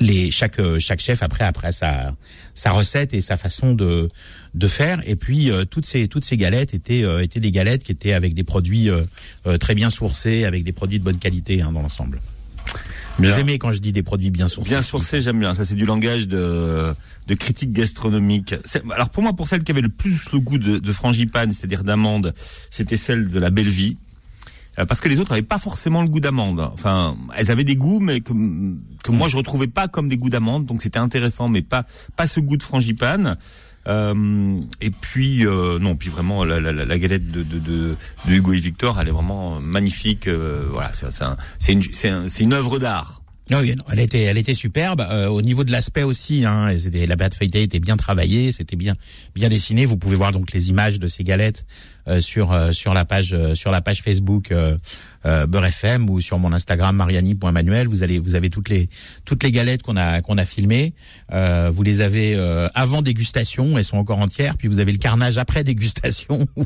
les 0.00 0.30
chaque 0.30 0.58
euh, 0.60 0.78
chaque 0.78 1.00
chef 1.00 1.22
après 1.22 1.44
après 1.44 1.72
sa 1.72 2.14
sa 2.54 2.70
recette 2.70 3.14
et 3.14 3.20
sa 3.20 3.36
façon 3.36 3.74
de 3.74 4.08
de 4.54 4.68
faire 4.68 5.00
et 5.06 5.16
puis 5.16 5.50
euh, 5.50 5.64
toutes 5.64 5.86
ces 5.86 6.08
toutes 6.08 6.24
ces 6.24 6.36
galettes 6.36 6.74
étaient 6.74 7.04
euh, 7.04 7.22
étaient 7.22 7.40
des 7.40 7.50
galettes 7.50 7.84
qui 7.84 7.92
étaient 7.92 8.12
avec 8.12 8.34
des 8.34 8.44
produits 8.44 8.90
euh, 8.90 9.02
euh, 9.46 9.58
très 9.58 9.74
bien 9.74 9.90
sourcés 9.90 10.44
avec 10.44 10.64
des 10.64 10.72
produits 10.72 10.98
de 10.98 11.04
bonne 11.04 11.18
qualité 11.18 11.62
hein, 11.62 11.72
dans 11.72 11.82
l'ensemble. 11.82 12.20
Vous 13.18 13.38
aimez 13.38 13.58
quand 13.58 13.72
je 13.72 13.78
dis 13.78 13.92
des 13.92 14.02
produits 14.02 14.30
bien 14.30 14.48
sourcés 14.48 14.68
Bien 14.68 14.82
sourcé, 14.82 15.22
j'aime 15.22 15.38
bien. 15.38 15.54
Ça, 15.54 15.64
c'est 15.64 15.74
du 15.74 15.86
langage 15.86 16.28
de, 16.28 16.94
de 17.26 17.34
critique 17.34 17.72
gastronomique. 17.72 18.54
Alors 18.94 19.08
pour 19.08 19.22
moi, 19.22 19.32
pour 19.32 19.48
celle 19.48 19.64
qui 19.64 19.72
avait 19.72 19.80
le 19.80 19.88
plus 19.88 20.30
le 20.32 20.40
goût 20.40 20.58
de, 20.58 20.78
de 20.78 20.92
frangipane, 20.92 21.52
c'est-à-dire 21.52 21.82
d'amande, 21.82 22.34
c'était 22.70 22.96
celle 22.96 23.28
de 23.28 23.38
la 23.38 23.50
Belle 23.50 23.68
Vie. 23.68 23.96
Euh, 23.96 24.05
Parce 24.84 25.00
que 25.00 25.08
les 25.08 25.18
autres 25.20 25.32
avaient 25.32 25.42
pas 25.42 25.58
forcément 25.58 26.02
le 26.02 26.08
goût 26.08 26.20
d'amande. 26.20 26.60
Enfin, 26.60 27.16
elles 27.36 27.50
avaient 27.50 27.64
des 27.64 27.76
goûts, 27.76 28.00
mais 28.00 28.20
que, 28.20 28.32
que 29.02 29.10
moi 29.10 29.28
je 29.28 29.36
retrouvais 29.36 29.68
pas 29.68 29.88
comme 29.88 30.08
des 30.08 30.18
goûts 30.18 30.28
d'amande. 30.30 30.66
Donc 30.66 30.82
c'était 30.82 30.98
intéressant, 30.98 31.48
mais 31.48 31.62
pas 31.62 31.84
pas 32.16 32.26
ce 32.26 32.40
goût 32.40 32.56
de 32.56 32.62
frangipane. 32.62 33.36
Euh, 33.88 34.60
et 34.80 34.90
puis 34.90 35.46
euh, 35.46 35.78
non, 35.78 35.94
puis 35.94 36.10
vraiment 36.10 36.42
la, 36.44 36.58
la, 36.60 36.72
la- 36.72 36.98
galette 36.98 37.30
de, 37.30 37.42
de, 37.44 37.58
de, 37.60 37.96
de 38.26 38.32
Hugo 38.34 38.52
et 38.52 38.56
Victor, 38.58 39.00
elle 39.00 39.08
est 39.08 39.12
vraiment 39.12 39.60
magnifique. 39.60 40.26
Euh, 40.26 40.66
voilà, 40.72 40.90
c'est 40.92 41.22
un- 41.22 41.36
une 41.68 41.82
c'est 41.92 42.08
un- 42.08 42.28
une 42.28 42.52
œuvre 42.52 42.78
d'art. 42.78 43.22
Ah 43.52 43.60
oui, 43.60 43.76
non, 43.76 43.84
elle 43.92 44.00
était, 44.00 44.22
elle 44.22 44.38
était 44.38 44.54
superbe. 44.54 45.02
Euh, 45.08 45.28
au 45.28 45.40
niveau 45.40 45.62
de 45.62 45.70
l'aspect 45.70 46.02
aussi, 46.02 46.44
hein, 46.44 46.68
la 46.92 47.16
pâte 47.16 47.34
feuilletée 47.34 47.62
était 47.62 47.78
bien 47.78 47.96
travaillée, 47.96 48.50
c'était 48.50 48.74
bien, 48.74 48.96
bien 49.36 49.48
dessiné. 49.48 49.86
Vous 49.86 49.96
pouvez 49.96 50.16
voir 50.16 50.32
donc 50.32 50.50
les 50.52 50.68
images 50.68 50.98
de 50.98 51.06
ces 51.06 51.22
galettes 51.22 51.64
euh, 51.64 51.95
sur 52.20 52.52
euh, 52.52 52.72
sur 52.72 52.94
la 52.94 53.04
page 53.04 53.32
euh, 53.32 53.54
sur 53.54 53.70
la 53.70 53.80
page 53.80 54.02
Facebook 54.02 54.52
euh, 54.52 54.76
euh, 55.26 55.46
Beurre 55.46 55.66
FM 55.66 56.08
ou 56.08 56.20
sur 56.20 56.38
mon 56.38 56.52
Instagram 56.52 56.94
mariani.manuel. 56.96 57.88
Vous 57.88 58.02
allez, 58.02 58.18
vous 58.18 58.34
avez 58.34 58.50
toutes 58.50 58.68
les 58.68 58.88
toutes 59.24 59.42
les 59.42 59.50
galettes 59.50 59.82
qu'on 59.82 59.96
a 59.96 60.22
qu'on 60.22 60.38
a 60.38 60.44
filmées. 60.44 60.94
Euh, 61.32 61.70
vous 61.74 61.82
les 61.82 62.00
avez 62.00 62.34
euh, 62.36 62.68
avant 62.74 63.02
dégustation, 63.02 63.76
elles 63.76 63.84
sont 63.84 63.96
encore 63.98 64.18
entières. 64.18 64.56
Puis 64.56 64.68
vous 64.68 64.78
avez 64.78 64.92
le 64.92 64.98
carnage 64.98 65.38
après 65.38 65.64
dégustation 65.64 66.46
où, 66.56 66.64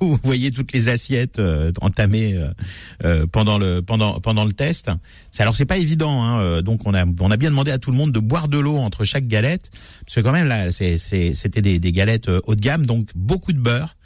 où 0.00 0.10
vous 0.12 0.20
voyez 0.22 0.50
toutes 0.50 0.72
les 0.72 0.88
assiettes 0.88 1.38
euh, 1.38 1.72
entamées 1.80 2.34
euh, 2.34 2.48
euh, 3.04 3.26
pendant 3.26 3.58
le 3.58 3.82
pendant 3.82 4.20
pendant 4.20 4.44
le 4.44 4.52
test. 4.52 4.90
Alors 5.38 5.56
c'est 5.56 5.64
pas 5.66 5.78
évident, 5.78 6.22
hein, 6.22 6.40
euh, 6.40 6.62
donc 6.62 6.86
on 6.86 6.94
a 6.94 7.04
on 7.04 7.30
a 7.30 7.36
bien 7.36 7.50
demandé 7.50 7.72
à 7.72 7.78
tout 7.78 7.90
le 7.90 7.96
monde 7.96 8.12
de 8.12 8.20
boire 8.20 8.48
de 8.48 8.58
l'eau 8.58 8.76
entre 8.76 9.04
chaque 9.04 9.26
galette, 9.26 9.70
parce 10.04 10.14
que 10.16 10.20
quand 10.20 10.32
même 10.32 10.46
là 10.46 10.70
c'était 10.70 11.62
des, 11.62 11.78
des 11.80 11.92
galettes 11.92 12.28
euh, 12.28 12.40
haut 12.46 12.54
de 12.54 12.60
gamme, 12.60 12.86
donc 12.86 13.08
beaucoup 13.16 13.52
de 13.52 13.58
beurre. 13.58 13.96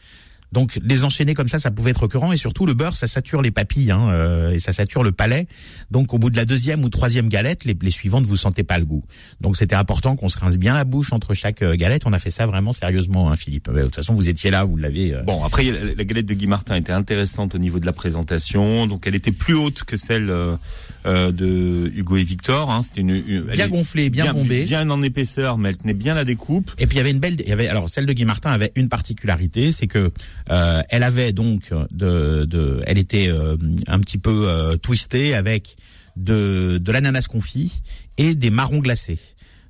Donc 0.53 0.79
les 0.83 1.05
enchaîner 1.05 1.35
comme 1.35 1.49
ça, 1.49 1.59
ça 1.59 1.71
pouvait 1.71 1.91
être 1.91 2.03
récurrent 2.03 2.33
et 2.33 2.37
surtout 2.37 2.67
le 2.67 2.75
beurre, 2.75 2.95
ça 2.97 3.07
sature 3.07 3.43
les 3.43 3.51
papilles 3.51 3.91
hein, 3.91 4.09
euh, 4.11 4.51
et 4.53 4.59
ça 4.61 4.73
sature 4.73 5.03
le 5.03 5.13
palais. 5.13 5.49
Donc 5.91 6.15
au 6.15 6.19
bout 6.19 6.31
de 6.31 6.37
la 6.37 6.45
deuxième 6.45 6.85
ou 6.85 6.89
troisième 6.89 7.29
galette, 7.29 7.65
les, 7.65 7.77
les 7.81 7.91
suivantes 7.91 8.25
vous 8.25 8.37
sentez 8.37 8.63
pas 8.63 8.79
le 8.79 8.85
goût. 8.85 9.03
Donc 9.41 9.57
c'était 9.57 9.75
important 9.75 10.15
qu'on 10.17 10.29
se 10.29 10.39
rince 10.39 10.57
bien 10.57 10.75
la 10.75 10.85
bouche 10.85 11.13
entre 11.13 11.35
chaque 11.35 11.63
euh, 11.63 11.75
galette. 11.77 12.03
On 12.07 12.13
a 12.13 12.19
fait 12.19 12.31
ça 12.31 12.47
vraiment 12.47 12.73
sérieusement, 12.73 13.31
hein, 13.31 13.37
Philippe. 13.37 13.69
Euh, 13.69 13.75
De 13.75 13.83
toute 13.85 13.97
façon, 13.97 14.15
vous 14.15 14.29
étiez 14.29 14.51
là, 14.51 14.65
vous 14.65 14.77
l'avez. 14.77 15.13
euh, 15.15 15.23
Bon, 15.23 15.43
après, 15.45 15.65
la 15.65 15.95
la 15.97 16.05
galette 16.05 16.27
de 16.27 16.35
Guy 16.35 16.47
Martin 16.47 16.77
était 16.77 16.93
intéressante 16.93 17.55
au 17.55 17.59
niveau 17.59 17.81
de 17.81 17.87
la 17.87 17.93
présentation. 17.93 18.87
Donc, 18.87 19.07
elle 19.07 19.15
était 19.15 19.33
plus 19.33 19.55
haute 19.55 19.85
que 19.85 19.97
celle 19.97 20.31
euh, 20.31 20.57
de 21.05 21.91
Hugo 21.95 22.17
et 22.17 22.23
Victor. 22.25 22.71
Hein. 22.71 22.83
C'était 22.83 23.01
une, 23.01 23.11
une- 23.11 23.43
Bien 23.53 23.69
gonflée, 23.69 24.11
bien 24.11 24.33
bombée. 24.33 24.65
bien 24.65 24.89
en 24.91 25.03
épaisseur, 25.03 25.59
mais 25.59 25.71
elle 25.71 25.77
tenait 25.77 25.95
bien 25.95 26.15
la 26.15 26.25
découpe. 26.25 26.71
Et 26.79 26.87
puis 26.87 26.97
il 26.97 26.99
y 26.99 27.01
avait 27.01 27.11
une 27.11 27.19
belle, 27.21 27.37
il 27.41 27.49
y 27.49 27.53
avait 27.53 27.69
alors 27.69 27.89
celle 27.91 28.07
de 28.07 28.13
Guy 28.13 28.25
Martin 28.25 28.51
avait 28.51 28.73
une 28.77 28.89
particularité, 28.89 29.73
c'est 29.73 29.87
que 29.87 30.11
euh, 30.51 30.83
elle 30.89 31.03
avait 31.03 31.33
donc 31.33 31.71
de, 31.91 32.45
de 32.45 32.81
elle 32.87 32.99
était 32.99 33.29
euh, 33.29 33.57
un 33.87 33.99
petit 34.01 34.19
peu 34.19 34.49
euh, 34.49 34.77
twistée 34.77 35.35
avec 35.35 35.77
de 36.17 36.79
de 36.79 36.93
l'ananas 36.93 37.27
confit 37.29 37.73
et 38.17 38.35
des 38.35 38.51
marrons 38.51 38.79
glacés. 38.79 39.19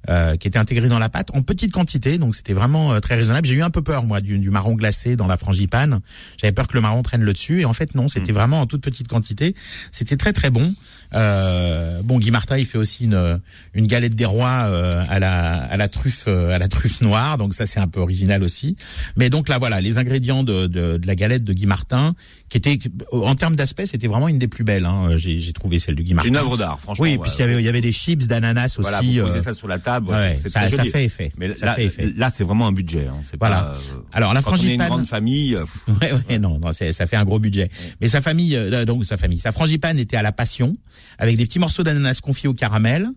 Euh, 0.08 0.36
qui 0.36 0.48
étaient 0.48 0.58
intégrés 0.58 0.88
dans 0.88 0.98
la 0.98 1.08
pâte 1.08 1.30
en 1.34 1.42
petite 1.42 1.72
quantité, 1.72 2.18
donc 2.18 2.34
c'était 2.34 2.52
vraiment 2.52 2.92
euh, 2.92 3.00
très 3.00 3.14
raisonnable. 3.14 3.46
J'ai 3.46 3.54
eu 3.54 3.62
un 3.62 3.70
peu 3.70 3.82
peur 3.82 4.04
moi 4.04 4.20
du, 4.20 4.38
du 4.38 4.50
marron 4.50 4.74
glacé 4.74 5.16
dans 5.16 5.26
la 5.26 5.36
frangipane. 5.36 6.00
J'avais 6.40 6.52
peur 6.52 6.68
que 6.68 6.74
le 6.74 6.80
marron 6.80 7.02
prenne 7.02 7.22
le 7.22 7.32
dessus, 7.32 7.60
et 7.60 7.64
en 7.64 7.72
fait 7.72 7.94
non, 7.94 8.08
c'était 8.08 8.32
vraiment 8.32 8.60
en 8.60 8.66
toute 8.66 8.82
petite 8.82 9.08
quantité. 9.08 9.54
C'était 9.92 10.16
très 10.16 10.32
très 10.32 10.50
bon. 10.50 10.72
Euh, 11.14 12.00
bon, 12.02 12.18
Guy 12.18 12.30
Martin, 12.30 12.58
il 12.58 12.66
fait 12.66 12.78
aussi 12.78 13.04
une 13.04 13.40
une 13.74 13.86
galette 13.86 14.14
des 14.14 14.24
rois 14.24 14.62
euh, 14.64 15.04
à 15.08 15.18
la 15.18 15.62
à 15.62 15.76
la 15.76 15.88
truffe 15.88 16.24
euh, 16.28 16.54
à 16.54 16.58
la 16.58 16.68
truffe 16.68 17.00
noire, 17.00 17.38
donc 17.38 17.54
ça 17.54 17.66
c'est 17.66 17.80
un 17.80 17.88
peu 17.88 18.00
original 18.00 18.42
aussi. 18.42 18.76
Mais 19.16 19.30
donc 19.30 19.48
là 19.48 19.58
voilà, 19.58 19.80
les 19.80 19.98
ingrédients 19.98 20.42
de 20.42 20.66
de, 20.66 20.96
de 20.96 21.06
la 21.06 21.14
galette 21.14 21.44
de 21.44 21.52
Guy 21.52 21.66
Martin, 21.66 22.14
qui 22.48 22.58
était 22.58 22.78
en 23.10 23.34
termes 23.34 23.56
d'aspect, 23.56 23.86
c'était 23.86 24.06
vraiment 24.06 24.28
une 24.28 24.38
des 24.38 24.46
plus 24.48 24.62
belles. 24.62 24.84
Hein. 24.84 25.16
J'ai 25.16 25.52
trouvé 25.52 25.78
celle 25.80 25.96
de 25.96 26.02
Guy 26.02 26.14
C'est 26.22 26.28
une 26.28 26.36
œuvre 26.36 26.56
d'art, 26.56 26.78
franchement. 26.78 27.02
Oui, 27.02 27.12
ouais. 27.12 27.18
puisqu'il 27.18 27.40
y 27.40 27.44
avait 27.44 27.58
il 27.58 27.64
y 27.64 27.68
avait 27.68 27.80
des 27.80 27.90
chips 27.92 28.26
d'ananas 28.28 28.76
Voilà, 28.78 29.00
aussi. 29.00 29.18
vous 29.18 29.26
posez 29.26 29.38
euh, 29.38 29.42
ça 29.42 29.54
sur 29.54 29.66
la 29.66 29.78
table, 29.78 30.08
ouais, 30.10 30.36
c'est 30.40 30.48
ça, 30.50 30.68
ça 30.68 30.84
fait 30.84 31.04
effet. 31.06 31.32
Mais 31.38 31.54
ça 31.54 31.66
là, 31.66 31.74
fait 31.74 31.84
effet. 31.86 32.12
là, 32.16 32.30
c'est 32.30 32.44
vraiment 32.44 32.68
un 32.68 32.72
budget. 32.72 33.06
Hein. 33.08 33.16
C'est 33.22 33.38
Voilà. 33.38 33.62
pas, 33.62 33.70
euh, 33.72 34.00
Alors 34.12 34.32
la 34.32 34.42
quand 34.42 34.52
on 34.52 34.54
est 34.54 34.58
une 34.58 34.62
frangipane. 34.80 34.88
grande 34.88 35.06
famille, 35.06 35.56
euh, 35.56 35.64
Ouais, 36.00 36.12
ouais, 36.28 36.38
non, 36.38 36.58
non 36.60 36.70
ça 36.72 37.06
fait 37.06 37.16
un 37.16 37.24
gros 37.24 37.38
budget. 37.40 37.68
Mais 38.00 38.06
sa 38.08 38.20
famille, 38.20 38.54
euh, 38.54 38.84
donc 38.84 39.04
sa 39.04 39.16
famille, 39.16 39.38
sa 39.40 39.50
frangipane 39.52 39.98
était 39.98 40.16
à 40.16 40.22
la 40.22 40.32
passion, 40.32 40.76
avec 41.18 41.36
des 41.36 41.46
petits 41.46 41.58
morceaux 41.58 41.82
d'ananas 41.82 42.20
confits 42.22 42.46
au 42.48 42.54
caramel. 42.54 43.08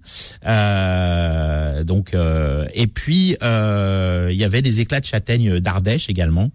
Euh, 0.45 1.83
donc, 1.83 2.13
euh, 2.13 2.65
et 2.74 2.88
puis 2.88 3.36
euh, 3.43 4.29
il 4.31 4.38
y 4.38 4.43
avait 4.43 4.62
des 4.62 4.79
éclats 4.81 5.00
de 5.00 5.05
châtaigne 5.05 5.59
d'Ardèche 5.59 6.09
également. 6.09 6.50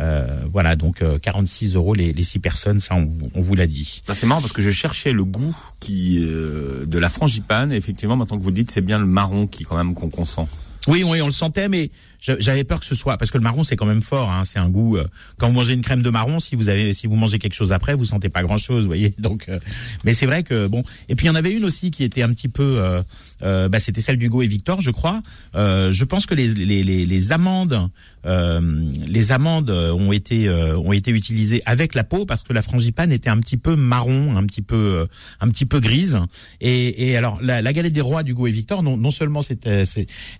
Euh, 0.00 0.44
voilà, 0.52 0.76
donc 0.76 1.02
euh, 1.02 1.18
46 1.18 1.74
euros 1.76 1.94
les, 1.94 2.12
les 2.12 2.22
six 2.22 2.38
personnes, 2.38 2.80
ça 2.80 2.94
on, 2.94 3.10
on 3.34 3.40
vous 3.42 3.54
l'a 3.54 3.66
dit. 3.66 4.02
c'est 4.12 4.26
marrant 4.26 4.40
parce 4.40 4.52
que 4.52 4.62
je 4.62 4.70
cherchais 4.70 5.12
le 5.12 5.24
goût 5.24 5.56
qui 5.80 6.18
euh, 6.22 6.84
de 6.86 6.98
la 6.98 7.08
frangipane. 7.08 7.72
Et 7.72 7.76
effectivement, 7.76 8.16
maintenant 8.16 8.38
que 8.38 8.42
vous 8.42 8.48
le 8.50 8.54
dites, 8.56 8.70
c'est 8.70 8.80
bien 8.80 8.98
le 8.98 9.06
marron 9.06 9.46
qui 9.46 9.64
quand 9.64 9.76
même 9.76 9.94
qu'on 9.94 10.08
qu'on 10.10 10.26
sent. 10.26 10.46
Oui, 10.86 11.02
oui, 11.02 11.22
on 11.22 11.26
le 11.26 11.32
sentait, 11.32 11.68
mais 11.68 11.90
j'avais 12.20 12.64
peur 12.64 12.80
que 12.80 12.84
ce 12.86 12.94
soit 12.94 13.16
parce 13.16 13.30
que 13.30 13.38
le 13.38 13.42
marron 13.42 13.64
c'est 13.64 13.76
quand 13.76 13.86
même 13.86 14.02
fort. 14.02 14.30
Hein, 14.30 14.44
c'est 14.44 14.58
un 14.58 14.68
goût. 14.68 14.96
euh, 14.98 15.06
quand 15.38 15.48
vous 15.48 15.54
mangez 15.54 15.72
une 15.72 15.80
crème 15.80 16.02
de 16.02 16.10
marron, 16.10 16.40
si 16.40 16.56
vous 16.56 16.68
avez, 16.68 16.92
si 16.92 17.06
vous 17.06 17.16
mangez 17.16 17.38
quelque 17.38 17.54
chose 17.54 17.72
après, 17.72 17.94
vous 17.94 18.04
sentez 18.04 18.28
pas 18.28 18.42
grand 18.42 18.58
chose, 18.58 18.84
voyez. 18.86 19.14
Donc, 19.18 19.48
euh, 19.48 19.58
mais 20.04 20.12
c'est 20.12 20.26
vrai 20.26 20.42
que 20.42 20.66
bon. 20.66 20.84
Et 21.08 21.14
puis 21.14 21.24
il 21.26 21.28
y 21.28 21.30
en 21.30 21.34
avait 21.36 21.52
une 21.52 21.64
aussi 21.64 21.90
qui 21.90 22.04
était 22.04 22.22
un 22.22 22.28
petit 22.34 22.48
peu. 22.48 22.76
Euh, 22.78 23.02
euh, 23.42 23.68
bah, 23.70 23.78
c'était 23.80 24.02
celle 24.02 24.18
d'Hugo 24.18 24.42
et 24.42 24.46
Victor, 24.46 24.82
je 24.82 24.90
crois. 24.90 25.22
Euh, 25.54 25.90
je 25.92 26.04
pense 26.04 26.26
que 26.26 26.34
les 26.34 26.48
les 26.48 26.82
les, 26.82 27.06
les 27.06 27.32
amandes, 27.32 27.88
les 28.24 29.32
amandes 29.32 29.70
euh, 29.70 29.92
ont 29.92 30.12
été 30.12 30.48
euh, 30.48 30.76
ont 30.78 30.92
été 30.92 31.10
utilisées 31.10 31.62
avec 31.66 31.94
la 31.94 32.04
peau 32.04 32.24
parce 32.24 32.42
que 32.42 32.52
la 32.52 32.62
frangipane 32.62 33.12
était 33.12 33.30
un 33.30 33.38
petit 33.38 33.56
peu 33.56 33.76
marron, 33.76 34.36
un 34.36 34.44
petit 34.46 34.62
peu 34.62 34.76
euh, 34.76 35.06
un 35.40 35.48
petit 35.48 35.66
peu 35.66 35.80
grise. 35.80 36.18
Et, 36.60 37.08
et 37.10 37.16
alors 37.16 37.38
la, 37.42 37.62
la 37.62 37.72
galette 37.72 37.92
des 37.92 38.00
rois 38.00 38.22
d'Hugo 38.22 38.46
et 38.46 38.50
Victor, 38.50 38.82
non, 38.82 38.96
non 38.96 39.10
seulement 39.10 39.42
c'était 39.42 39.84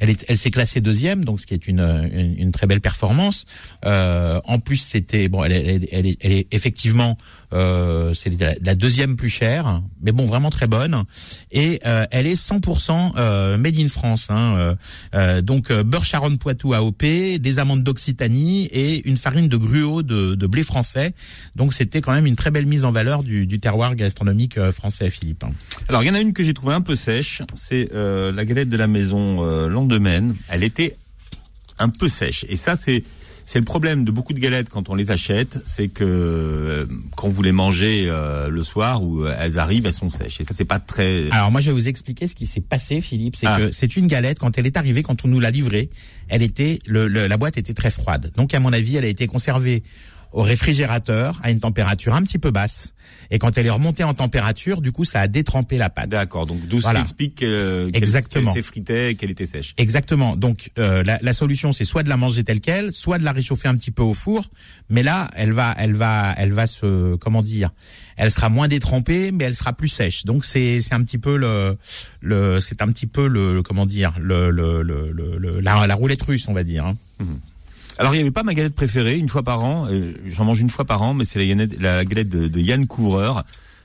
elle 0.00 0.10
est 0.10 0.24
elle 0.28 0.38
s'est 0.38 0.50
classée 0.50 0.80
deuxième, 0.80 1.24
donc 1.24 1.40
ce 1.40 1.46
qui 1.46 1.54
est 1.54 1.66
une 1.68 1.80
une, 2.38 2.52
très 2.52 2.66
belle 2.66 2.80
performance. 2.80 3.44
Euh, 3.84 4.40
en 4.44 4.58
plus 4.58 4.76
c'était 4.78 5.28
bon, 5.28 5.44
elle, 5.44 5.52
est- 5.52 5.88
elle, 5.92 6.06
est- 6.06 6.16
elle 6.20 6.32
est 6.32 6.46
effectivement 6.52 7.16
euh, 7.52 8.14
c'est 8.14 8.30
la, 8.62 8.74
deuxième 8.74 9.16
plus 9.16 9.28
chère, 9.28 9.82
mais 10.02 10.12
bon 10.12 10.26
vraiment 10.26 10.50
très 10.50 10.66
bonne. 10.66 11.04
Et 11.52 11.80
euh, 11.86 12.04
elle 12.10 12.26
est 12.26 12.34
100% 12.40 13.12
euh, 13.16 13.56
made 13.56 13.78
in 13.78 13.88
France. 13.88 14.26
Hein, 14.30 14.56
euh, 14.56 14.74
euh, 15.14 15.42
donc 15.42 15.70
euh, 15.70 15.82
beurre 15.84 16.04
Charonne 16.04 16.38
Poitou 16.38 16.74
AOP, 16.74 17.02
des 17.38 17.58
amandes 17.58 17.73
d'Occitanie 17.82 18.66
et 18.66 19.06
une 19.08 19.16
farine 19.16 19.48
de 19.48 19.56
gruau 19.56 20.02
de, 20.02 20.46
blé 20.46 20.62
français. 20.62 21.14
Donc 21.56 21.74
c'était 21.74 22.00
quand 22.00 22.12
même 22.12 22.26
une 22.26 22.36
très 22.36 22.50
belle 22.50 22.66
mise 22.66 22.84
en 22.84 22.92
valeur 22.92 23.22
du, 23.22 23.46
terroir 23.58 23.94
gastronomique 23.94 24.58
euh, 24.58 24.72
français, 24.72 25.08
Philippe. 25.10 25.44
Alors, 25.88 26.02
il 26.02 26.06
y 26.06 26.10
en 26.10 26.14
a 26.14 26.20
une 26.20 26.32
que 26.32 26.42
j'ai 26.42 26.54
trouvée 26.54 26.74
un 26.74 26.80
peu 26.80 26.96
sèche. 26.96 27.42
C'est 27.54 27.90
euh, 27.94 28.32
la 28.32 28.44
galette 28.44 28.68
de 28.68 28.76
la 28.76 28.86
maison 28.86 29.44
euh. 29.44 29.68
Elle 30.48 30.62
était 30.62 30.96
un 31.78 31.88
peu 31.88 32.08
sèche. 32.08 32.44
Et 32.48 32.56
ça, 32.56 32.76
c'est 32.76 33.04
c'est 33.46 33.58
le 33.58 33.64
problème 33.64 34.04
de 34.04 34.10
beaucoup 34.10 34.32
de 34.32 34.38
galettes 34.40 34.68
quand 34.70 34.88
on 34.88 34.94
les 34.94 35.10
achète, 35.10 35.58
c'est 35.66 35.88
que 35.88 36.04
euh, 36.04 36.86
quand 37.16 37.28
vous 37.28 37.42
les 37.42 37.52
mangez 37.52 38.06
euh, 38.08 38.48
le 38.48 38.62
soir 38.62 39.02
ou 39.02 39.24
euh, 39.24 39.36
elles 39.38 39.58
arrivent, 39.58 39.86
elles 39.86 39.92
sont 39.92 40.10
sèches. 40.10 40.40
Et 40.40 40.44
ça, 40.44 40.54
c'est 40.54 40.64
pas 40.64 40.78
très. 40.80 41.30
Alors 41.30 41.50
moi 41.50 41.60
je 41.60 41.66
vais 41.70 41.72
vous 41.74 41.88
expliquer 41.88 42.26
ce 42.28 42.34
qui 42.34 42.46
s'est 42.46 42.60
passé, 42.62 43.00
Philippe. 43.00 43.36
C'est 43.36 43.46
Ah. 43.46 43.58
que 43.58 43.70
c'est 43.70 43.96
une 43.96 44.06
galette 44.06 44.38
quand 44.38 44.56
elle 44.58 44.66
est 44.66 44.76
arrivée, 44.76 45.02
quand 45.02 45.24
on 45.24 45.28
nous 45.28 45.40
l'a 45.40 45.50
livrée, 45.50 45.90
elle 46.28 46.42
était 46.42 46.78
le, 46.86 47.06
le- 47.08 47.26
la 47.26 47.36
boîte 47.36 47.58
était 47.58 47.74
très 47.74 47.90
froide. 47.90 48.32
Donc 48.36 48.54
à 48.54 48.60
mon 48.60 48.72
avis, 48.72 48.96
elle 48.96 49.04
a 49.04 49.08
été 49.08 49.26
conservée 49.26 49.82
au 50.34 50.42
réfrigérateur 50.42 51.38
à 51.42 51.50
une 51.50 51.60
température 51.60 52.14
un 52.14 52.22
petit 52.22 52.38
peu 52.38 52.50
basse. 52.50 52.92
Et 53.30 53.38
quand 53.38 53.56
elle 53.56 53.66
est 53.66 53.70
remontée 53.70 54.02
en 54.04 54.14
température, 54.14 54.80
du 54.80 54.90
coup, 54.92 55.04
ça 55.04 55.20
a 55.20 55.28
détrempé 55.28 55.78
la 55.78 55.90
pâte. 55.90 56.08
D'accord. 56.08 56.46
Donc, 56.46 56.66
d'où 56.66 56.80
Voilà. 56.80 57.00
explique 57.00 57.36
qu'elle 57.36 57.86
qu'elle- 57.92 57.96
Exactement. 58.02 58.52
qu'elle 58.52 58.62
s'effritait 58.62 59.12
et 59.12 59.14
qu'elle 59.14 59.30
était 59.30 59.46
sèche. 59.46 59.74
Exactement. 59.78 60.36
Donc 60.36 60.70
euh, 60.78 61.02
la, 61.04 61.18
la 61.22 61.32
solution, 61.32 61.72
c'est 61.72 61.84
soit 61.84 62.02
de 62.02 62.08
la 62.08 62.16
manger 62.16 62.44
telle 62.44 62.60
quelle, 62.60 62.92
soit 62.92 63.18
de 63.18 63.24
la 63.24 63.32
réchauffer 63.32 63.68
un 63.68 63.74
petit 63.76 63.90
peu 63.92 64.02
au 64.02 64.12
four. 64.14 64.50
Mais 64.90 65.02
là, 65.02 65.30
elle 65.36 65.52
va, 65.52 65.74
elle 65.78 65.94
va, 65.94 66.34
elle 66.36 66.52
va 66.52 66.66
se, 66.66 67.14
comment 67.16 67.42
dire, 67.42 67.70
elle 68.16 68.30
sera 68.30 68.48
moins 68.48 68.68
détrempée, 68.68 69.30
mais 69.32 69.44
elle 69.44 69.54
sera 69.54 69.72
plus 69.72 69.88
sèche. 69.88 70.24
Donc 70.24 70.44
c'est, 70.44 70.80
c'est 70.80 70.94
un 70.94 71.02
petit 71.04 71.18
peu 71.18 71.36
le, 71.36 71.76
le, 72.20 72.58
c'est 72.60 72.82
un 72.82 72.88
petit 72.88 73.06
peu 73.06 73.26
le, 73.28 73.62
comment 73.62 73.86
dire, 73.86 74.14
le, 74.20 74.50
le, 74.50 74.82
le, 74.82 75.12
le- 75.12 75.60
la, 75.60 75.86
la 75.86 75.94
roulette 75.94 76.22
russe, 76.22 76.46
on 76.48 76.52
va 76.54 76.64
dire. 76.64 76.86
hein. 76.86 76.94
Alors, 77.98 78.14
il 78.14 78.18
n'y 78.18 78.22
avait 78.22 78.30
pas 78.32 78.42
ma 78.42 78.54
galette 78.54 78.74
préférée, 78.74 79.16
une 79.16 79.28
fois 79.28 79.42
par 79.42 79.62
an. 79.62 79.86
euh, 79.88 80.12
J'en 80.28 80.44
mange 80.44 80.60
une 80.60 80.70
fois 80.70 80.84
par 80.84 81.02
an, 81.02 81.14
mais 81.14 81.24
c'est 81.24 81.38
la 81.38 82.04
galette, 82.04 82.28
de, 82.28 82.48
de 82.48 82.60
Yann 82.60 82.86
Couvreur, 82.86 83.44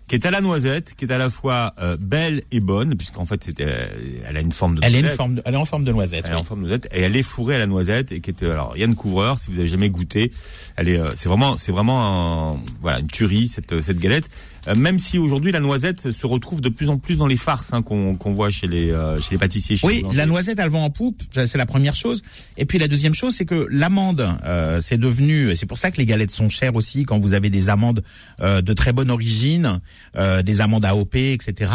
qui 0.10 0.16
est 0.16 0.26
à 0.26 0.32
la 0.32 0.42
noisette, 0.42 0.96
qui 0.98 1.06
est 1.06 1.12
à 1.14 1.18
la 1.18 1.30
fois 1.30 1.74
euh, 1.82 1.96
belle 2.00 2.42
et 2.52 2.60
bonne, 2.60 2.96
puisqu'en 2.96 3.24
fait, 3.26 3.42
c'était, 3.44 3.64
euh, 3.68 3.88
elle 4.28 4.36
a 4.36 4.42
une 4.42 4.52
forme 4.52 4.76
de 4.76 4.82
Elle 4.84 4.96
est 4.96 4.98
une 4.98 5.02
noisette. 5.04 5.18
forme, 5.18 5.36
de- 5.36 5.42
elle 5.46 5.54
est 5.54 5.58
en 5.58 5.66
forme 5.66 5.84
de 5.86 5.92
noisette. 5.94 6.24
Elle 6.26 6.32
est 6.34 6.36
en 6.36 6.44
forme 6.44 6.62
de 6.64 6.66
noisette 6.68 6.90
et 6.94 7.02
elle 7.02 7.16
est 7.16 7.24
fourrée 7.24 7.56
à 7.56 7.60
la 7.60 7.68
noisette 7.68 8.12
et 8.12 8.20
qui 8.20 8.32
est 8.32 8.44
alors 8.44 8.76
Yann 8.76 8.96
Couvreur 8.96 9.40
si 9.40 9.50
vous 9.52 9.60
avez 9.60 9.68
jamais 9.70 9.90
goûté 9.90 10.32
elle 10.76 10.90
est 10.90 11.00
euh, 11.00 11.10
c'est 11.16 11.30
vraiment 11.30 11.56
c'est 11.58 11.72
vraiment 11.72 12.54
un- 12.54 12.58
voilà 12.82 13.00
une 13.00 13.08
tuerie 13.08 13.48
cette 13.48 13.82
cette 13.82 14.00
galette 14.00 14.28
Euh, 14.68 14.76
même 14.76 15.00
si 15.00 15.18
aujourd'hui 15.18 15.54
la 15.54 15.62
noisette 15.62 16.12
se 16.12 16.26
retrouve 16.28 16.60
de 16.60 16.68
plus 16.68 16.90
en 16.90 16.98
plus 16.98 17.16
dans 17.18 17.28
les 17.28 17.38
farces 17.38 17.72
hein, 17.72 17.82
qu'on 17.82 18.18
qu'on 18.18 18.34
voit 18.34 18.50
chez 18.50 18.68
les 18.68 18.92
euh, 18.92 19.18
chez 19.22 19.32
les 19.32 19.38
pâtissiers 19.38 19.78
chez 19.78 19.88
Oui, 19.88 20.04
la 20.14 20.26
noisette, 20.26 20.60
elle 20.60 20.68
vend 20.70 20.84
en 20.84 20.90
poupe, 20.90 21.24
c'est 21.34 21.58
la 21.58 21.66
première 21.66 21.96
chose. 21.96 22.22
Et 22.58 22.66
puis 22.66 22.78
la 22.78 22.90
deuxième 22.90 23.16
chose, 23.16 23.34
c'est 23.38 23.46
que 23.46 23.68
l'amande, 23.72 24.28
euh, 24.44 24.82
c'est 24.82 24.98
devenu, 24.98 25.56
c'est 25.56 25.66
pour 25.66 25.78
ça 25.78 25.92
que 25.92 25.98
les 25.98 26.06
galettes 26.06 26.32
sont 26.32 26.50
chères 26.50 26.76
aussi 26.76 27.06
quand 27.06 27.20
vous 27.20 27.32
avez 27.34 27.50
des 27.50 27.70
amandes 27.70 28.04
euh, 28.42 28.62
de 28.62 28.74
très 28.74 28.92
bonne 28.92 29.10
origine, 29.10 29.80
euh, 30.16 30.42
des 30.42 30.62
amandes 30.62 30.86
AOP, 30.86 31.16
etc. 31.16 31.72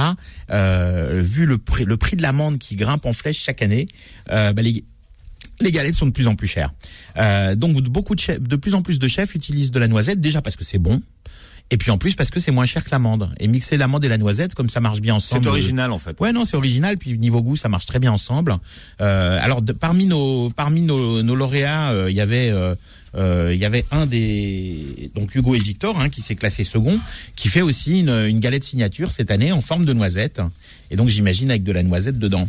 Euh, 0.51 1.21
vu 1.25 1.47
le 1.47 1.59
prix, 1.59 1.85
le 1.85 1.97
prix 1.97 2.17
de 2.17 2.23
l'amande 2.23 2.59
qui 2.59 2.77
grimpe 2.77 3.07
en 3.07 3.13
flèche 3.13 3.39
chaque 3.39 3.63
année, 3.63 3.87
euh, 4.31 4.53
bah, 4.53 4.63
les 4.63 4.85
les 5.61 5.71
galettes 5.71 5.95
sont 5.95 6.07
de 6.07 6.11
plus 6.13 6.27
en 6.27 6.35
plus 6.35 6.49
chères. 6.49 6.73
Euh, 7.17 7.55
donc 7.55 7.81
beaucoup 7.83 8.15
de 8.17 8.21
chefs, 8.21 8.41
de 8.41 8.57
plus 8.57 8.75
en 8.75 8.83
plus 8.83 8.99
de 8.99 9.07
chefs 9.07 9.35
utilisent 9.37 9.71
de 9.71 9.79
la 9.79 9.87
noisette 9.87 10.21
déjà 10.21 10.43
parce 10.43 10.57
que 10.57 10.65
c'est 10.65 10.79
bon. 10.81 11.01
Et 11.71 11.77
puis 11.79 11.91
en 11.91 11.97
plus 11.97 12.15
parce 12.15 12.31
que 12.31 12.41
c'est 12.41 12.51
moins 12.51 12.67
cher 12.67 12.85
que 12.85 12.91
l'amande. 12.91 13.31
Et 13.39 13.47
mixer 13.47 13.77
l'amande 13.77 14.05
et 14.05 14.09
la 14.09 14.19
noisette, 14.19 14.55
comme 14.55 14.69
ça 14.69 14.81
marche 14.81 15.01
bien 15.01 15.15
ensemble. 15.15 15.45
c'est 15.45 15.49
original 15.51 15.93
en 15.93 15.99
fait 15.99 16.21
Ouais, 16.21 16.33
non, 16.33 16.45
c'est 16.45 16.57
original. 16.57 16.99
Puis 16.99 17.17
niveau 17.19 17.41
goût, 17.41 17.57
ça 17.57 17.69
marche 17.69 17.87
très 17.87 18.01
bien 18.01 18.13
ensemble. 18.13 18.57
Euh, 19.01 19.39
alors, 19.41 19.63
de- 19.63 19.73
parmi 19.73 20.07
nos 20.07 20.51
parmi 20.51 20.83
nos, 20.83 21.23
nos 21.23 21.35
lauréats, 21.37 21.91
euh, 21.93 22.11
il 22.11 22.17
y 22.17 22.21
avait 22.21 22.51
euh, 22.51 22.75
il 23.17 23.57
y 23.57 23.65
avait 23.65 23.85
un 23.91 24.07
des 24.07 25.11
donc 25.15 25.35
Hugo 25.35 25.55
et 25.55 25.59
Victor 25.59 26.01
hein, 26.01 26.09
qui 26.09 26.23
s'est 26.23 26.35
classé 26.35 26.65
second, 26.65 26.99
qui 27.37 27.49
fait 27.49 27.63
aussi 27.63 28.01
une, 28.01 28.09
une 28.09 28.41
galette 28.41 28.65
signature 28.65 29.13
cette 29.13 29.31
année 29.31 29.53
en 29.53 29.61
forme 29.61 29.85
de 29.85 29.93
noisette. 29.93 30.41
Et 30.91 30.97
donc 30.97 31.09
j'imagine 31.09 31.51
avec 31.51 31.63
de 31.63 31.73
la 31.73 31.83
noisette 31.83 32.19
dedans. 32.19 32.49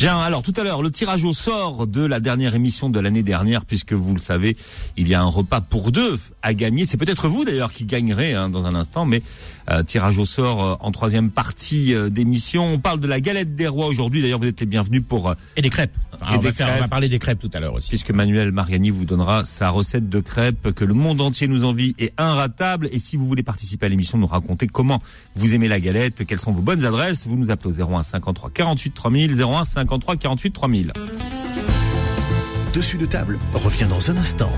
Bien, 0.00 0.18
alors 0.18 0.40
tout 0.40 0.54
à 0.56 0.64
l'heure, 0.64 0.82
le 0.82 0.90
tirage 0.90 1.24
au 1.24 1.34
sort 1.34 1.86
de 1.86 2.02
la 2.06 2.20
dernière 2.20 2.54
émission 2.54 2.88
de 2.88 2.98
l'année 2.98 3.22
dernière, 3.22 3.66
puisque 3.66 3.92
vous 3.92 4.14
le 4.14 4.18
savez, 4.18 4.56
il 4.96 5.06
y 5.08 5.14
a 5.14 5.20
un 5.20 5.26
repas 5.26 5.60
pour 5.60 5.92
deux 5.92 6.18
à 6.40 6.54
gagner. 6.54 6.86
C'est 6.86 6.96
peut-être 6.96 7.28
vous 7.28 7.44
d'ailleurs 7.44 7.70
qui 7.70 7.84
gagnerez 7.84 8.32
hein, 8.32 8.48
dans 8.48 8.64
un 8.64 8.74
instant, 8.74 9.04
mais 9.04 9.22
euh, 9.70 9.82
tirage 9.82 10.16
au 10.16 10.24
sort 10.24 10.64
euh, 10.64 10.74
en 10.80 10.90
troisième 10.90 11.28
partie 11.28 11.94
euh, 11.94 12.08
d'émission. 12.08 12.64
On 12.64 12.78
parle 12.78 12.98
de 13.00 13.06
la 13.06 13.20
galette 13.20 13.54
des 13.54 13.68
rois 13.68 13.88
aujourd'hui. 13.88 14.22
D'ailleurs, 14.22 14.38
vous 14.38 14.46
êtes 14.46 14.60
les 14.60 14.64
bienvenus 14.64 15.02
pour 15.06 15.34
Et 15.56 15.60
des 15.60 15.68
crêpes. 15.68 15.94
Enfin, 16.14 16.32
Et 16.32 16.36
on, 16.36 16.38
des 16.38 16.46
va 16.46 16.52
faire- 16.54 16.66
on 16.68 16.70
crêpes. 16.70 16.80
va 16.82 16.88
parler 16.88 17.08
des 17.10 17.18
crêpes 17.18 17.38
tout 17.38 17.50
à 17.52 17.60
l'heure 17.60 17.74
aussi. 17.74 17.90
puisque 17.90 18.10
Manuel 18.10 18.52
Mariani 18.52 18.88
vous 18.88 19.04
donnera 19.04 19.44
sa 19.44 19.68
recette 19.68 20.08
de 20.08 20.20
crêpes 20.20 20.70
que 20.72 20.84
le 20.86 20.94
monde 20.94 21.20
entier 21.20 21.46
nous 21.46 21.62
envie 21.64 21.94
et 21.98 22.10
inratable. 22.16 22.88
Et 22.92 22.98
si 22.98 23.18
vous 23.18 23.26
voulez 23.26 23.42
participer 23.42 23.84
à 23.84 23.90
l'émission, 23.90 24.16
nous 24.16 24.26
raconter 24.26 24.66
comment 24.66 25.02
vous 25.36 25.54
aimez 25.54 25.68
la 25.68 25.78
galette, 25.78 26.24
quelles 26.24 26.40
sont 26.40 26.52
vos 26.52 26.62
bonnes 26.62 26.86
adresses, 26.86 27.26
vous 27.26 27.36
nous 27.36 27.50
appelez 27.50 27.82
au 27.82 27.94
01 27.94 28.02
53 28.02 28.48
48 28.48 28.94
3000, 28.94 29.42
01 29.42 29.64
53 29.66 29.89
48 29.98 30.52
3000. 30.52 30.92
Dessus 32.74 32.98
de 32.98 33.06
table 33.06 33.38
revient 33.52 33.86
dans 33.88 34.10
un 34.10 34.16
instant. 34.16 34.52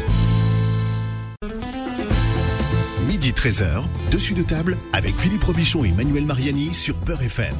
Midi 3.08 3.32
13h, 3.32 3.84
dessus 4.10 4.34
de 4.34 4.42
table 4.42 4.76
avec 4.92 5.18
Philippe 5.18 5.44
Robichon 5.44 5.84
et 5.84 5.92
Manuel 5.92 6.26
Mariani 6.26 6.74
sur 6.74 6.94
Peur 6.96 7.22
FM. 7.22 7.54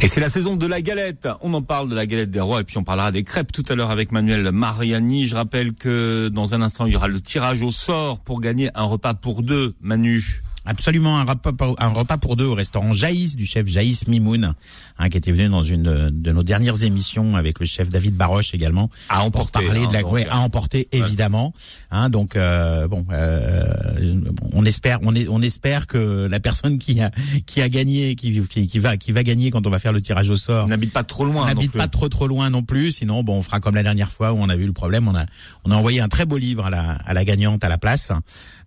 Et 0.00 0.08
c'est 0.08 0.20
la 0.20 0.30
saison 0.30 0.56
de 0.56 0.66
la 0.66 0.80
galette. 0.80 1.28
On 1.42 1.54
en 1.54 1.62
parle 1.62 1.88
de 1.88 1.94
la 1.94 2.06
galette 2.06 2.30
des 2.30 2.40
rois 2.40 2.62
et 2.62 2.64
puis 2.64 2.78
on 2.78 2.84
parlera 2.84 3.12
des 3.12 3.22
crêpes 3.22 3.52
tout 3.52 3.64
à 3.68 3.74
l'heure 3.74 3.90
avec 3.90 4.10
Manuel 4.10 4.50
Mariani. 4.50 5.26
Je 5.26 5.34
rappelle 5.34 5.74
que 5.74 6.28
dans 6.28 6.54
un 6.54 6.62
instant, 6.62 6.86
il 6.86 6.92
y 6.92 6.96
aura 6.96 7.08
le 7.08 7.20
tirage 7.20 7.62
au 7.62 7.70
sort 7.70 8.20
pour 8.20 8.40
gagner 8.40 8.70
un 8.74 8.84
repas 8.84 9.14
pour 9.14 9.42
deux, 9.42 9.74
Manu. 9.80 10.42
Absolument 10.64 11.18
un 11.18 11.24
repas, 11.24 11.50
un 11.78 11.88
repas 11.88 12.18
pour 12.18 12.36
deux 12.36 12.44
au 12.44 12.54
restaurant 12.54 12.92
Jaïs 12.92 13.34
du 13.34 13.46
chef 13.46 13.66
Jaïs 13.66 14.06
Mimoun, 14.06 14.54
hein, 14.98 15.08
qui 15.08 15.16
était 15.18 15.32
venu 15.32 15.48
dans 15.48 15.64
une 15.64 16.10
de- 16.10 16.32
nos 16.32 16.44
dernières 16.44 16.84
émissions 16.84 17.34
avec 17.36 17.58
le 17.58 17.66
chef 17.66 17.88
David 17.88 18.14
Baroche 18.14 18.54
également. 18.54 18.88
À 19.08 19.16
pour 19.16 19.24
emporter, 19.26 19.64
parler 19.66 19.80
hein, 19.82 19.86
de 19.88 19.92
la 19.92 20.02
donc, 20.02 20.12
ouais, 20.12 20.26
à 20.28 20.38
emporter 20.38 20.86
évidemment. 20.92 21.52
Hein, 21.90 22.10
donc 22.10 22.36
euh, 22.36 22.86
bon, 22.86 23.04
euh, 23.10 24.20
on 24.52 24.64
espère, 24.64 25.00
on, 25.02 25.14
est, 25.16 25.26
on 25.28 25.42
espère 25.42 25.86
que 25.88 26.28
la 26.30 26.38
personne 26.38 26.78
qui 26.78 27.00
a 27.00 27.10
qui 27.46 27.60
a 27.60 27.68
gagné, 27.68 28.14
qui, 28.14 28.40
qui, 28.46 28.66
qui 28.68 28.78
va 28.78 28.96
qui 28.96 29.10
va 29.10 29.24
gagner 29.24 29.50
quand 29.50 29.66
on 29.66 29.70
va 29.70 29.80
faire 29.80 29.92
le 29.92 30.00
tirage 30.00 30.30
au 30.30 30.36
sort, 30.36 30.68
n'habite 30.68 30.92
pas 30.92 31.02
trop 31.02 31.24
loin. 31.24 31.46
n'habite 31.46 31.72
plus. 31.72 31.78
pas 31.78 31.88
trop 31.88 32.08
trop 32.08 32.28
loin 32.28 32.50
non 32.50 32.62
plus, 32.62 32.92
sinon 32.92 33.24
bon 33.24 33.38
on 33.38 33.42
fera 33.42 33.58
comme 33.58 33.74
la 33.74 33.82
dernière 33.82 34.10
fois 34.12 34.32
où 34.32 34.36
on 34.38 34.48
a 34.48 34.54
vu 34.56 34.66
le 34.66 34.72
problème, 34.72 35.08
on 35.08 35.14
a 35.16 35.26
on 35.64 35.70
a 35.72 35.74
envoyé 35.74 36.00
un 36.00 36.08
très 36.08 36.24
beau 36.24 36.36
livre 36.36 36.66
à 36.66 36.70
la 36.70 36.92
à 36.92 37.14
la 37.14 37.24
gagnante 37.24 37.64
à 37.64 37.68
la 37.68 37.78
place, 37.78 38.12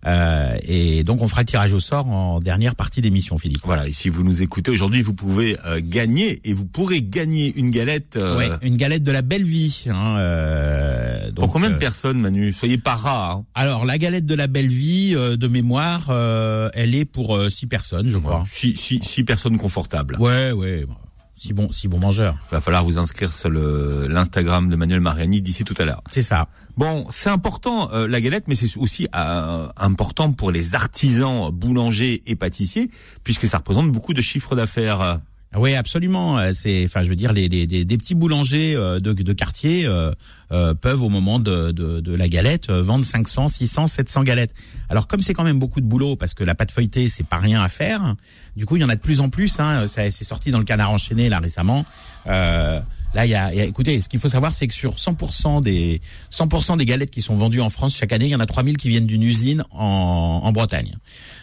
euh, 0.06 0.56
et 0.62 1.02
donc 1.04 1.20
on 1.22 1.28
fera 1.28 1.42
le 1.42 1.46
tirage 1.46 1.72
au 1.72 1.80
sort 1.80 2.06
en 2.08 2.38
dernière 2.38 2.74
partie 2.76 3.00
d'émission, 3.00 3.38
Philippe. 3.38 3.62
Voilà, 3.64 3.86
et 3.88 3.92
si 3.92 4.08
vous 4.08 4.22
nous 4.22 4.42
écoutez 4.42 4.70
aujourd'hui, 4.70 5.02
vous 5.02 5.14
pouvez 5.14 5.56
euh, 5.66 5.80
gagner 5.82 6.38
et 6.44 6.52
vous 6.52 6.64
pourrez 6.64 7.02
gagner 7.02 7.52
une 7.56 7.70
galette. 7.70 8.16
euh, 8.16 8.36
Ouais, 8.38 8.48
une 8.62 8.76
galette 8.76 9.02
de 9.02 9.12
la 9.12 9.22
belle 9.22 9.44
vie. 9.44 9.84
Hein, 9.88 10.16
euh, 10.18 11.32
Pour 11.32 11.50
combien 11.52 11.70
de 11.70 11.76
personnes, 11.76 12.20
Manu? 12.20 12.52
Soyez 12.52 12.78
pas 12.78 12.94
rare. 12.94 13.30
hein. 13.30 13.44
Alors 13.54 13.84
la 13.84 13.98
galette 13.98 14.26
de 14.26 14.34
la 14.34 14.46
belle 14.46 14.68
vie, 14.68 15.12
de 15.14 15.48
mémoire, 15.48 16.10
elle 16.74 16.94
est 16.94 17.04
pour 17.04 17.36
euh, 17.36 17.48
six 17.48 17.66
personnes, 17.66 18.08
je 18.08 18.18
crois. 18.18 18.44
Six, 18.50 18.76
six, 18.76 19.00
six 19.02 19.24
personnes 19.24 19.58
confortables. 19.58 20.16
Ouais, 20.20 20.52
ouais. 20.52 20.86
Si 21.38 21.52
bon, 21.52 21.70
si 21.70 21.86
bon 21.86 21.98
mangeur. 21.98 22.34
Il 22.50 22.54
va 22.54 22.60
falloir 22.62 22.82
vous 22.82 22.96
inscrire 22.96 23.30
sur 23.32 23.50
l'Instagram 23.50 24.70
de 24.70 24.76
Manuel 24.76 25.00
Mariani 25.00 25.42
d'ici 25.42 25.64
tout 25.64 25.74
à 25.78 25.84
l'heure. 25.84 26.00
C'est 26.10 26.22
ça. 26.22 26.48
Bon, 26.76 27.06
c'est 27.10 27.30
important 27.30 27.90
euh, 27.92 28.06
la 28.06 28.20
galette, 28.20 28.44
mais 28.48 28.54
c'est 28.54 28.76
aussi 28.76 29.08
euh, 29.16 29.68
important 29.78 30.32
pour 30.32 30.50
les 30.50 30.74
artisans 30.74 31.50
boulangers 31.50 32.22
et 32.26 32.36
pâtissiers, 32.36 32.90
puisque 33.24 33.48
ça 33.48 33.58
représente 33.58 33.90
beaucoup 33.90 34.12
de 34.12 34.20
chiffres 34.20 34.54
d'affaires. 34.54 35.20
Oui, 35.56 35.74
absolument. 35.74 36.38
Euh, 36.38 36.50
C'est, 36.52 36.84
enfin, 36.84 37.02
je 37.02 37.08
veux 37.08 37.14
dire, 37.14 37.32
les, 37.32 37.48
les- 37.48 37.66
des 37.66 37.96
petits 37.96 38.14
boulangers 38.14 38.74
euh, 38.76 39.00
de, 39.00 39.14
de 39.14 39.32
quartier 39.32 39.86
euh, 39.86 40.10
euh, 40.52 40.74
peuvent, 40.74 41.02
au 41.02 41.08
moment 41.08 41.38
de, 41.38 41.70
de, 41.72 42.00
de 42.00 42.14
la 42.14 42.28
galette, 42.28 42.68
vendre 42.70 43.06
500, 43.06 43.48
600, 43.48 43.86
700 43.86 44.24
galettes. 44.24 44.52
Alors, 44.90 45.06
comme 45.06 45.20
c'est 45.22 45.32
quand 45.32 45.44
même 45.44 45.58
beaucoup 45.58 45.80
de 45.80 45.86
boulot, 45.86 46.14
parce 46.16 46.34
que 46.34 46.44
la 46.44 46.54
pâte 46.54 46.72
feuilletée, 46.72 47.08
c'est 47.08 47.24
pas 47.26 47.38
rien 47.38 47.62
à 47.62 47.70
faire. 47.70 48.16
Du 48.54 48.66
coup, 48.66 48.76
il 48.76 48.82
y 48.82 48.84
en 48.84 48.90
a 48.90 48.96
de 48.96 49.00
plus 49.00 49.20
en 49.20 49.30
plus. 49.30 49.58
Hein, 49.60 49.86
c'est 49.86 50.10
sorti 50.10 50.50
dans 50.50 50.58
le 50.58 50.66
Canard 50.66 50.90
enchaîné 50.90 51.30
là 51.30 51.38
récemment. 51.38 51.86
Euh, 52.26 52.80
Là, 53.14 53.24
il 53.24 53.30
y 53.30 53.34
a, 53.34 53.54
y 53.54 53.60
a- 53.60 53.64
écoutez, 53.64 54.00
ce 54.00 54.08
qu'il 54.08 54.20
faut 54.20 54.28
savoir, 54.28 54.52
c'est 54.52 54.66
que 54.66 54.74
sur 54.74 54.96
100% 54.98 55.60
des 55.62 56.00
100% 56.30 56.76
des 56.76 56.84
galettes 56.84 57.10
qui 57.10 57.22
sont 57.22 57.34
vendues 57.34 57.60
en 57.62 57.70
France 57.70 57.96
chaque 57.96 58.12
année, 58.12 58.26
il 58.26 58.30
y 58.30 58.34
en 58.36 58.40
a 58.40 58.46
3000 58.46 58.76
qui 58.76 58.88
viennent 58.88 59.06
d'une 59.06 59.22
usine 59.22 59.62
en, 59.70 60.40
en 60.44 60.52
Bretagne. 60.52 60.96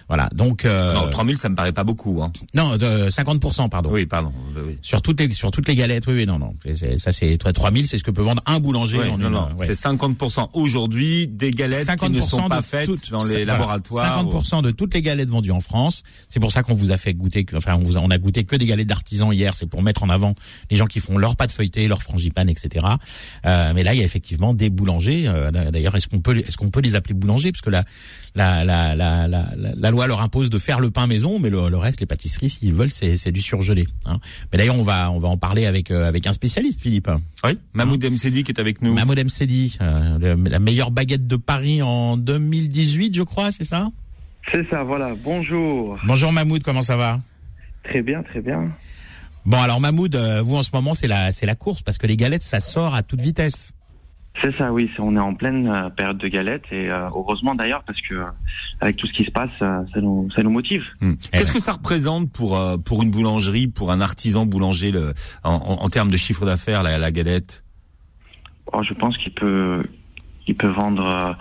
Voilà. 0.07 0.29
Donc 0.33 0.65
euh, 0.65 0.93
Non, 0.93 1.09
3000, 1.09 1.37
ça 1.37 1.49
me 1.49 1.55
paraît 1.55 1.71
pas 1.71 1.83
beaucoup. 1.83 2.21
Hein. 2.23 2.31
non, 2.53 2.77
de 2.77 3.09
50%, 3.09 3.69
pardon. 3.69 3.89
Oui, 3.91 4.05
pardon. 4.05 4.31
oui. 4.55 4.77
Sur 4.81 5.01
toutes 5.01 5.19
les 5.19 5.31
sur 5.33 5.51
toutes 5.51 5.67
les 5.67 5.75
galettes, 5.75 6.05
oui, 6.07 6.13
oui, 6.13 6.25
non, 6.25 6.39
non. 6.39 6.53
Ça, 6.97 7.11
c'est 7.11 7.37
toi, 7.37 7.53
3000, 7.53 7.87
c'est 7.87 7.97
ce 7.97 8.03
que 8.03 8.11
peut 8.11 8.21
vendre 8.21 8.41
un 8.45 8.59
boulanger 8.59 8.97
Ouais, 8.99 9.09
en 9.09 9.17
non, 9.17 9.27
une. 9.27 9.33
non, 9.33 9.49
ouais. 9.57 9.65
c'est 9.65 9.73
50% 9.89 10.49
aujourd'hui 10.53 11.27
des 11.27 11.51
galettes 11.51 11.89
qui 11.99 12.09
ne 12.09 12.21
sont 12.21 12.47
pas 12.49 12.61
faites 12.61 12.85
toutes- 12.85 13.09
dans 13.11 13.23
les 13.23 13.43
voilà, 13.43 13.53
laboratoires. 13.53 14.23
50% 14.25 14.61
de 14.61 14.71
toutes 14.71 14.93
les 14.93 15.01
galettes 15.01 15.29
vendues 15.29 15.51
en 15.51 15.59
France. 15.61 16.03
C'est 16.29 16.39
pour 16.39 16.51
ça 16.51 16.63
qu'on 16.63 16.73
vous 16.75 16.91
a 16.91 16.97
fait 16.97 17.13
goûter, 17.13 17.45
enfin, 17.55 17.75
on, 17.75 17.83
vous 17.83 17.97
a, 17.97 17.99
on 18.01 18.09
a 18.09 18.17
goûté 18.17 18.43
que 18.43 18.55
des 18.55 18.65
galettes 18.65 18.87
d'artisans 18.87 19.31
hier. 19.33 19.55
C'est 19.55 19.65
pour 19.67 19.81
mettre 19.81 20.03
en 20.03 20.09
avant 20.09 20.35
les 20.69 20.77
gens 20.77 20.85
qui 20.85 20.99
font 20.99 21.17
leur 21.17 21.35
pâte 21.35 21.51
feuilletée, 21.51 21.87
leur 21.87 22.01
frangipane, 22.03 22.49
etc. 22.49 22.85
Euh, 23.45 23.71
mais 23.75 23.83
là, 23.83 23.93
il 23.93 23.99
y 23.99 24.03
a 24.03 24.05
effectivement 24.05 24.53
des 24.53 24.69
boulangers. 24.69 25.25
euh, 25.27 25.51
D'ailleurs, 25.51 25.95
est-ce 25.95 26.07
qu'on 26.07 26.19
peut, 26.19 26.37
est-ce 26.37 26.57
qu'on 26.57 26.69
peut 26.69 26.81
les 26.81 26.95
appeler 26.95 27.13
boulangers? 27.13 27.51
Parce 27.51 27.61
que 27.61 27.69
la, 27.69 27.83
la, 28.35 28.63
la, 28.65 28.95
la, 28.95 29.27
la- 29.27 29.45
la 29.55 29.91
loi 29.93 30.07
leur 30.07 30.21
impose 30.21 30.49
de 30.49 30.57
faire 30.57 30.79
le 30.79 30.91
pain 30.91 31.07
maison, 31.07 31.39
mais 31.39 31.49
le, 31.49 31.69
le 31.69 31.77
reste, 31.77 32.01
les 32.01 32.05
pâtisseries, 32.05 32.49
s'ils 32.49 32.73
veulent, 32.73 32.89
c'est 32.89 33.15
c'est 33.15 33.31
du 33.31 33.41
surgelé. 33.41 33.87
Hein. 34.05 34.19
Mais 34.51 34.57
d'ailleurs, 34.57 34.77
on 34.77 34.83
va, 34.83 35.09
on 35.11 35.19
va 35.19 35.29
en 35.29 35.37
parler 35.37 35.65
avec 35.65 35.91
euh, 35.91 36.07
avec 36.07 36.27
un 36.27 36.33
spécialiste, 36.33 36.81
Philippe. 36.81 37.09
Oui, 37.45 37.57
Mahmoud 37.73 38.03
Mcedi 38.03 38.43
qui 38.43 38.51
est 38.51 38.59
avec 38.59 38.81
nous. 38.81 38.93
Mahmoud 38.93 39.17
Mcedi, 39.17 39.77
euh, 39.81 40.35
la 40.37 40.59
meilleure 40.59 40.91
baguette 40.91 41.27
de 41.27 41.37
Paris 41.37 41.81
en 41.81 42.17
2018, 42.17 43.15
je 43.15 43.23
crois, 43.23 43.51
c'est 43.51 43.63
ça? 43.63 43.89
C'est 44.51 44.67
ça, 44.69 44.83
voilà. 44.83 45.13
Bonjour. 45.23 45.97
Bonjour 46.05 46.33
Mahmoud, 46.33 46.63
comment 46.63 46.81
ça 46.81 46.97
va? 46.97 47.21
Très 47.83 48.01
bien, 48.01 48.23
très 48.23 48.41
bien. 48.41 48.71
Bon 49.45 49.59
alors 49.59 49.81
Mahmoud, 49.81 50.15
euh, 50.15 50.41
vous 50.41 50.55
en 50.55 50.63
ce 50.63 50.69
moment 50.73 50.93
c'est 50.93 51.07
la 51.07 51.33
c'est 51.33 51.45
la 51.45 51.55
course 51.55 51.81
parce 51.81 51.97
que 51.97 52.07
les 52.07 52.15
galettes 52.15 52.43
ça 52.43 52.59
sort 52.59 52.95
à 52.95 53.03
toute 53.03 53.21
vitesse. 53.21 53.73
C'est 54.41 54.55
ça, 54.57 54.73
oui. 54.73 54.89
c'est- 54.95 55.01
On 55.01 55.15
est 55.15 55.19
en 55.19 55.33
pleine 55.35 55.67
euh, 55.67 55.89
période 55.89 56.17
de 56.17 56.27
galette 56.27 56.63
et 56.71 56.89
euh, 56.89 57.07
heureusement 57.15 57.53
d'ailleurs 57.55 57.83
parce 57.85 58.01
que 58.01 58.15
euh, 58.15 58.25
avec 58.81 58.95
tout 58.97 59.05
ce 59.07 59.13
qui 59.13 59.23
se 59.25 59.31
passe, 59.31 59.51
euh, 59.61 59.83
ça 59.93 60.01
nous 60.01 60.29
ça 60.35 60.41
nous 60.43 60.49
motive. 60.49 60.83
Hmm. 61.01 61.13
Qu'est-ce 61.31 61.49
ouais. 61.49 61.53
que 61.53 61.59
ça 61.61 61.73
représente 61.73 62.31
pour 62.31 62.57
euh, 62.57 62.77
pour 62.77 63.03
une 63.03 63.11
boulangerie, 63.11 63.67
pour 63.67 63.91
un 63.91 64.01
artisan 64.01 64.45
boulanger, 64.45 64.91
le, 64.91 65.13
en, 65.43 65.53
en, 65.53 65.83
en 65.85 65.89
termes 65.89 66.09
de 66.11 66.17
chiffre 66.17 66.45
d'affaires, 66.45 66.81
la, 66.83 66.97
la 66.97 67.11
galette? 67.11 67.63
Oh, 68.73 68.81
je 68.81 68.93
pense 68.95 69.15
qu'il 69.17 69.33
peut 69.33 69.83
il 70.47 70.55
peut 70.55 70.67
vendre 70.67 71.05
euh, 71.05 71.33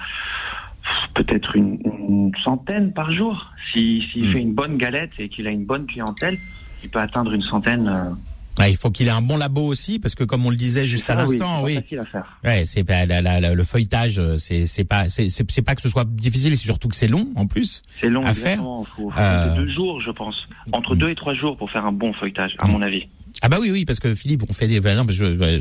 peut-être 1.15 1.57
une, 1.57 1.79
une 1.85 2.33
centaine 2.45 2.93
par 2.93 3.11
jour. 3.13 3.51
Si 3.73 4.03
s'il 4.13 4.29
Mm. 4.29 4.33
fait 4.33 4.41
une 4.41 4.55
bonne 4.55 4.77
galette 4.77 5.13
et 5.19 5.29
qu'il 5.31 5.47
a 5.47 5.51
une 5.51 5.65
bonne 5.65 5.87
clientèle, 5.87 6.37
il 6.85 6.91
peut 6.91 6.99
atteindre 7.01 7.33
une 7.33 7.43
centaine. 7.43 8.15
Ouais, 8.59 8.71
il 8.71 8.77
faut 8.77 8.91
qu'il 8.91 9.07
ait 9.07 9.11
un 9.11 9.23
bon 9.23 9.37
labo 9.39 9.63
aussi 9.67 9.99
parce 9.99 10.15
que 10.15 10.25
comme 10.25 10.45
on 10.45 10.51
le 10.51 10.57
disait 10.57 10.87
juste 10.87 11.09
à 11.09 11.15
ça, 11.17 11.25
oui, 11.27 11.37
l'instant, 11.39 11.59
c'est 11.61 11.65
oui. 11.65 11.75
pas 11.77 11.81
facile 11.83 11.99
à 12.01 12.05
faire. 12.05 12.39
Ouais, 12.45 12.65
c'est 12.67 12.85
pas 12.85 13.07
la- 13.07 13.23
la- 13.23 13.41
la- 13.41 13.55
le 13.55 13.65
feuilletage, 13.65 14.19
euh, 14.19 14.37
c'est 14.39 14.67
c'est 14.67 14.85
pas 14.85 15.09
c'est 15.09 15.63
pas 15.63 15.75
que 15.75 15.81
ce 15.83 15.89
soit 15.89 16.07
difficile, 16.07 16.57
c'est 16.57 16.65
surtout 16.65 16.89
que 16.89 16.97
c'est 16.97 17.09
long 17.09 17.29
en 17.35 17.47
plus. 17.47 17.83
C'est 18.01 18.11
long 18.11 18.25
À 18.25 18.35
faire. 18.35 18.59
Faut, 18.59 18.85
faut 18.85 19.13
Euh, 19.19 19.57
deux 19.57 19.73
jours, 19.73 20.01
je 20.03 20.11
pense. 20.11 20.49
Entre 20.73 20.95
deux 20.95 21.09
et 21.11 21.15
trois 21.15 21.35
jours 21.35 21.57
pour 21.57 21.71
faire 21.71 21.87
un 21.87 21.93
bon 21.93 22.13
feuilletage, 22.13 22.55
à 22.59 22.67
mon 22.67 22.83
avis. 22.83 23.07
Ah 23.41 23.49
bah 23.49 23.57
oui 23.61 23.71
oui 23.71 23.85
parce 23.87 23.99
que 23.99 24.15
Philippe 24.15 24.43
on 24.49 24.53
fait 24.53 24.69
des 24.69 24.79
bah 24.81 24.95
non, 24.95 25.07
je, 25.09 25.61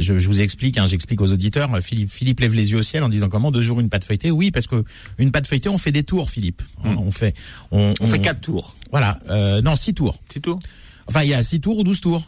je, 0.00 0.18
je 0.18 0.26
vous 0.28 0.40
explique 0.42 0.76
hein, 0.76 0.86
j'explique 0.86 1.20
aux 1.22 1.32
auditeurs 1.32 1.70
Philippe 1.80 2.10
Philippe 2.10 2.40
lève 2.40 2.54
les 2.54 2.70
yeux 2.72 2.78
au 2.78 2.82
ciel 2.82 3.02
en 3.02 3.08
disant 3.08 3.30
comment 3.30 3.50
deux 3.50 3.62
jours 3.62 3.80
une 3.80 3.88
pâte 3.88 4.04
feuilletée? 4.04 4.30
Oui 4.30 4.50
parce 4.50 4.66
que 4.66 4.84
une 5.18 5.30
pâte 5.32 5.46
feuilletée 5.46 5.70
on 5.70 5.78
fait 5.78 5.92
des 5.92 6.02
tours 6.02 6.30
Philippe 6.30 6.60
Hein, 6.84 6.96
on 6.98 7.10
fait 7.10 7.34
on, 7.70 7.94
On 8.00 8.06
fait 8.06 8.20
quatre 8.20 8.42
tours, 8.42 8.76
voilà 8.90 9.18
euh, 9.30 9.62
non 9.62 9.74
six 9.76 9.94
tours 9.94 10.18
c'est 10.32 10.40
tout. 10.40 10.58
Enfin 11.10 11.22
il 11.22 11.28
y 11.30 11.34
a 11.34 11.42
six 11.42 11.60
tours 11.60 11.78
ou 11.78 11.82
douze 11.84 12.00
tours 12.00 12.22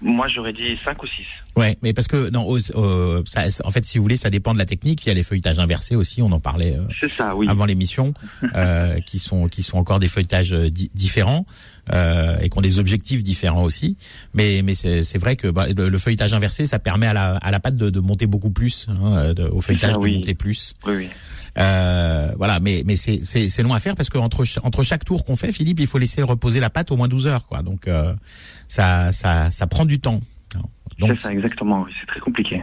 Moi, 0.00 0.26
j'aurais 0.28 0.52
dit 0.52 0.78
cinq 0.84 1.02
ou 1.02 1.06
six. 1.06 1.26
ouais 1.56 1.76
mais 1.82 1.92
parce 1.92 2.08
que 2.08 2.28
non 2.30 2.46
euh, 2.74 3.22
ça, 3.24 3.42
en 3.64 3.70
fait 3.70 3.84
si 3.84 3.98
vous 3.98 4.04
voulez 4.04 4.16
ça 4.16 4.30
dépend 4.30 4.52
de 4.52 4.58
la 4.58 4.64
technique 4.66 5.04
il 5.04 5.08
y 5.08 5.12
a 5.12 5.14
les 5.14 5.22
feuilletages 5.22 5.58
inversés 5.60 5.94
aussi 5.96 6.22
on 6.22 6.32
en 6.32 6.40
parlait 6.40 6.74
euh, 6.76 6.82
C'est 7.00 7.10
ça, 7.12 7.34
oui. 7.36 7.46
avant 7.48 7.66
l'émission, 7.66 8.12
euh, 8.54 9.00
qui 9.00 9.18
sont 9.18 9.46
qui 9.46 9.62
sont 9.62 9.78
encore 9.78 9.98
des 10.00 10.08
feuilletages 10.08 10.52
euh, 10.52 10.70
di- 10.70 10.90
différents 10.94 11.46
euh, 11.92 12.38
et 12.40 12.48
qui 12.48 12.58
ont 12.58 12.62
des 12.62 12.78
objectifs 12.78 13.22
différents 13.22 13.62
aussi. 13.64 13.96
Mais 14.34 14.62
mais 14.64 14.74
c'est 14.74 15.02
c'est 15.02 15.18
vrai 15.18 15.36
que 15.36 15.48
bah, 15.48 15.66
le, 15.76 15.88
le 15.88 15.98
feuilletage 15.98 16.34
inversé, 16.34 16.66
ça 16.66 16.78
permet 16.78 17.06
à 17.06 17.12
la 17.12 17.36
à 17.36 17.50
la 17.50 17.60
pâte 17.60 17.76
de, 17.76 17.90
de 17.90 18.00
monter 18.00 18.26
beaucoup 18.26 18.50
plus, 18.50 18.86
hein, 18.88 19.32
de- 19.34 19.44
au 19.48 19.60
feuilletage 19.60 19.94
ça, 19.94 20.00
de 20.00 20.06
monter 20.06 20.34
plus. 20.34 20.74
Oui, 20.86 20.94
oui. 20.96 21.08
Euh, 21.58 22.32
voilà, 22.36 22.60
mais 22.60 22.82
mais 22.84 22.96
c'est 22.96 23.20
c'est 23.24 23.48
c'est 23.48 23.62
long 23.62 23.72
à 23.72 23.78
faire 23.78 23.94
parce 23.96 24.10
que 24.10 24.18
entre 24.18 24.44
entre 24.62 24.82
chaque 24.82 25.04
tour 25.04 25.24
qu'on 25.24 25.36
fait, 25.36 25.52
Philippe, 25.52 25.80
il 25.80 25.86
faut 25.86 25.98
laisser 25.98 26.22
reposer 26.22 26.60
la 26.60 26.68
pâte 26.70 26.90
au 26.90 26.96
moins 26.96 27.08
12 27.08 27.26
heures, 27.26 27.44
quoi. 27.46 27.62
Donc 27.62 27.88
euh, 27.88 28.12
ça 28.68 29.12
ça 29.12 29.50
ça 29.50 29.66
prend 29.66 29.84
du 29.86 29.98
temps. 30.00 30.20
C'est 30.98 31.20
ça, 31.20 31.32
exactement. 31.32 31.86
C'est 32.00 32.06
très 32.06 32.20
compliqué. 32.20 32.62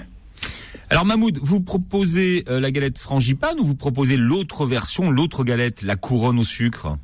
Alors 0.89 1.05
Mahmoud, 1.05 1.37
vous 1.41 1.61
proposez 1.61 2.43
euh, 2.49 2.59
la 2.59 2.69
galette 2.71 2.99
frangipane 2.99 3.59
ou 3.59 3.63
vous 3.63 3.75
proposez 3.75 4.17
l'autre 4.17 4.65
version, 4.65 5.09
l'autre 5.09 5.43
galette, 5.43 5.81
la 5.81 5.95
couronne 5.95 6.37
au 6.39 6.43
sucre? 6.43 6.97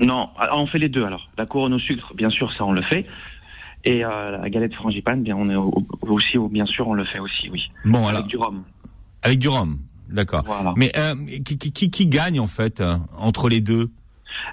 Non, 0.00 0.28
ah, 0.38 0.56
on 0.56 0.66
fait 0.66 0.78
les 0.78 0.88
deux 0.88 1.04
alors. 1.04 1.24
La 1.38 1.46
couronne 1.46 1.74
au 1.74 1.78
sucre, 1.78 2.12
bien 2.14 2.30
sûr, 2.30 2.52
ça 2.52 2.64
on 2.64 2.72
le 2.72 2.82
fait. 2.82 3.06
Et 3.84 4.04
euh, 4.04 4.38
la 4.38 4.50
galette 4.50 4.74
frangipane, 4.74 5.22
bien, 5.22 5.36
on 5.36 5.46
est 5.48 5.54
au- 5.54 5.72
au- 6.02 6.08
aussi, 6.12 6.36
au- 6.38 6.48
bien 6.48 6.66
sûr, 6.66 6.88
on 6.88 6.94
le 6.94 7.04
fait 7.04 7.18
aussi, 7.20 7.48
oui. 7.50 7.70
Bon, 7.84 8.00
Avec 8.06 8.10
alors 8.10 8.22
du 8.24 8.36
rhum. 8.36 8.62
avec 9.22 9.38
du 9.38 9.48
rhum, 9.48 9.78
d'accord. 10.08 10.42
Voilà. 10.44 10.74
Mais 10.76 10.90
euh, 10.98 11.14
qui, 11.44 11.56
qui, 11.56 11.72
qui- 11.72 11.90
qui 11.90 12.06
gagne 12.08 12.40
en 12.40 12.46
fait 12.48 12.80
euh, 12.80 12.96
entre 13.18 13.48
les 13.48 13.60
deux? 13.60 13.90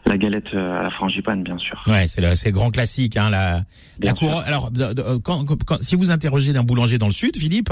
La 0.06 0.18
galette 0.18 0.54
euh, 0.54 0.80
à 0.80 0.84
la 0.84 0.90
frangipane, 0.92 1.44
bien 1.44 1.58
sûr. 1.58 1.82
Ouais, 1.88 2.08
c'est 2.08 2.22
le, 2.22 2.52
grand 2.52 2.72
classique. 2.72 3.16
Hein, 3.18 3.30
la, 3.30 3.64
la 4.02 4.14
couronne. 4.14 4.44
Alors, 4.46 4.70
de- 4.72 4.94
de- 4.94 5.16
quand, 5.18 5.46
quand- 5.66 5.82
si 5.82 5.96
vous 5.96 6.12
interrogez 6.12 6.52
d'un 6.54 6.64
boulanger 6.64 6.98
dans 6.98 7.08
le 7.08 7.14
sud, 7.14 7.38
Philippe, 7.38 7.70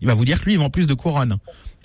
il 0.00 0.06
va 0.06 0.14
vous 0.14 0.24
dire 0.24 0.40
que 0.40 0.44
lui, 0.46 0.52
il 0.54 0.58
vend 0.58 0.70
plus 0.70 0.86
de 0.86 0.94
couronnes. 0.94 1.36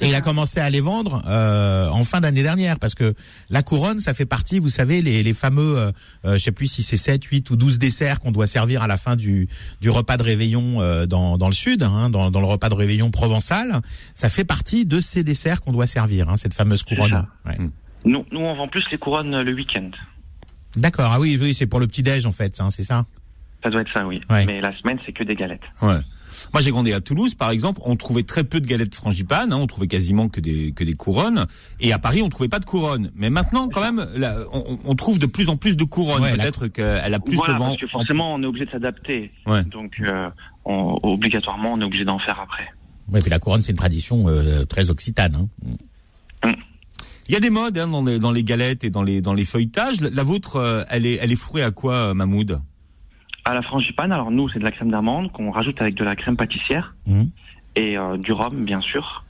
Et 0.02 0.10
il 0.10 0.16
a 0.16 0.20
commencé 0.20 0.60
à 0.60 0.70
les 0.70 0.82
vendre 0.82 1.24
euh, 1.26 1.88
en 1.90 2.04
fin 2.04 2.20
d'année 2.20 2.44
dernière, 2.44 2.80
parce 2.80 2.96
que 2.96 3.14
la 3.50 3.64
couronne, 3.64 4.02
ça 4.02 4.14
fait 4.14 4.26
partie, 4.26 4.60
vous 4.60 4.68
savez, 4.68 5.02
les, 5.02 5.24
les 5.24 5.34
fameux, 5.34 5.78
euh, 5.78 5.92
euh, 6.26 6.34
je 6.34 6.40
sais 6.40 6.52
plus 6.52 6.68
si 6.68 6.84
c'est 6.84 6.98
7, 6.98 7.24
8 7.24 7.50
ou 7.52 7.56
12 7.56 7.80
desserts 7.80 8.20
qu'on 8.20 8.34
doit 8.34 8.48
servir 8.48 8.82
à 8.82 8.88
la 8.88 8.98
fin 8.98 9.16
du, 9.16 9.48
du 9.80 9.90
repas 9.90 10.18
de 10.18 10.24
réveillon 10.24 10.82
euh, 10.82 11.06
dans, 11.06 11.38
dans 11.38 11.48
le 11.48 11.54
sud, 11.54 11.82
hein, 11.82 12.10
dans, 12.10 12.30
dans 12.30 12.42
le 12.42 12.46
repas 12.46 12.68
de 12.68 12.74
réveillon 12.76 13.10
provençal. 13.10 13.80
Ça 14.16 14.28
fait 14.28 14.44
partie 14.44 14.86
de 14.86 15.00
ces 15.00 15.24
desserts 15.24 15.62
qu'on 15.62 15.72
doit 15.72 15.88
servir, 15.88 16.28
hein, 16.30 16.36
cette 16.36 16.54
fameuse 16.54 16.84
couronne. 16.84 17.26
Ouais. 17.46 17.58
Nous, 18.06 18.26
nous, 18.32 18.40
on 18.40 18.56
vend 18.56 18.68
plus 18.68 18.84
les 18.92 18.98
couronnes 18.98 19.42
le 19.42 19.54
week-end. 19.54 19.90
D'accord, 20.78 21.12
ah 21.14 21.20
oui, 21.20 21.38
oui, 21.42 21.54
c'est 21.54 21.68
pour 21.68 21.80
le 21.80 21.88
petit-déj 21.88 22.26
en 22.26 22.32
fait, 22.32 22.60
hein, 22.60 22.70
c'est 22.70 22.84
ça 22.84 23.06
Ça 23.64 23.70
doit 23.70 23.82
être 23.82 23.92
ça, 23.94 24.06
oui. 24.06 24.22
Ouais. 24.30 24.46
Mais 24.46 24.62
la 24.62 24.78
semaine, 24.78 25.00
c'est 25.06 25.12
que 25.14 25.24
des 25.24 25.36
galettes. 25.36 25.62
Ouais. 25.82 25.98
Moi, 26.54 26.62
j'ai 26.62 26.70
grandi 26.70 26.94
à 26.94 27.00
Toulouse, 27.02 27.34
par 27.34 27.50
exemple. 27.50 27.82
On 27.86 27.96
trouvait 27.96 28.24
très 28.24 28.44
peu 28.44 28.60
de 28.60 28.68
galettes 28.68 28.94
frangipane. 28.94 29.52
Hein, 29.54 29.58
on 29.58 29.68
trouvait 29.68 29.88
quasiment 29.88 30.28
que 30.30 30.40
des 30.42 30.74
que 30.74 30.84
des 30.84 30.94
couronnes. 30.94 31.46
Et 31.80 31.92
à 31.94 31.98
Paris, 32.00 32.22
on 32.22 32.30
trouvait 32.30 32.50
pas 32.50 32.60
de 32.60 32.66
couronnes. 32.66 33.10
Mais 33.16 33.30
maintenant, 33.30 33.68
quand 33.70 33.82
même, 33.82 34.06
là, 34.16 34.40
on, 34.52 34.78
on 34.86 34.96
trouve 34.96 35.18
de 35.18 35.26
plus 35.26 35.50
en 35.50 35.58
plus 35.58 35.76
de 35.78 35.84
couronnes. 35.86 36.22
Ouais, 36.22 36.36
la- 36.36 36.44
Peut-être 36.44 36.68
qu'elle 36.68 37.14
a 37.14 37.20
plus 37.20 37.36
voilà, 37.38 37.54
de 37.54 37.58
vent. 37.60 37.66
parce 37.70 37.78
que 37.82 37.88
forcément, 37.88 38.34
on 38.36 38.44
est 38.44 38.46
obligé 38.46 38.66
de 38.66 38.72
s'adapter. 38.72 39.32
Ouais. 39.48 39.64
Donc, 39.64 39.94
euh, 40.02 40.30
on- 40.66 40.98
obligatoirement, 41.04 41.74
on 41.74 41.82
est 41.82 41.86
obligé 41.86 42.04
d'en 42.06 42.20
faire 42.20 42.40
après. 42.40 42.68
Ouais, 43.12 43.22
puis 43.22 43.30
la 43.32 43.40
couronne, 43.40 43.62
c'est 43.62 43.72
une 43.72 43.78
tradition 43.78 44.26
euh, 44.28 44.66
très 44.66 44.90
occitane. 44.92 45.36
Hein. 45.36 45.70
Il 47.28 47.34
y 47.34 47.38
a 47.38 47.40
des 47.40 47.50
modes 47.50 47.78
hein, 47.78 47.88
dans, 47.88 48.04
les, 48.04 48.20
dans 48.20 48.32
les 48.32 48.44
galettes 48.44 48.84
et 48.84 48.90
dans 48.90 49.02
les 49.04 49.20
dans 49.22 49.34
les 49.34 49.46
feuilletages. 49.46 50.00
La, 50.02 50.10
la 50.12 50.24
vôtre, 50.24 50.58
euh, 50.58 50.84
elle 50.90 51.06
est 51.06 51.16
elle 51.22 51.32
est 51.32 51.36
fourrée 51.36 51.64
à 51.64 51.72
quoi, 51.72 51.94
euh, 52.10 52.14
Mahmoud? 52.14 52.62
À 53.46 53.54
la 53.54 53.62
frangipane, 53.62 54.12
alors 54.12 54.32
nous, 54.32 54.50
c'est 54.50 54.60
de 54.60 54.64
la 54.64 54.72
crème 54.72 54.92
d'amande 54.92 55.32
qu'on 55.32 55.52
rajoute 55.52 55.80
avec 55.82 55.96
de 55.96 56.04
la 56.04 56.16
crème 56.16 56.38
pâtissière 56.38 56.96
Mhm. 57.08 57.30
et 57.76 57.98
euh, 57.98 58.18
du 58.18 58.32
rhum, 58.32 58.64
bien 58.66 58.82
sûr. 58.82 59.24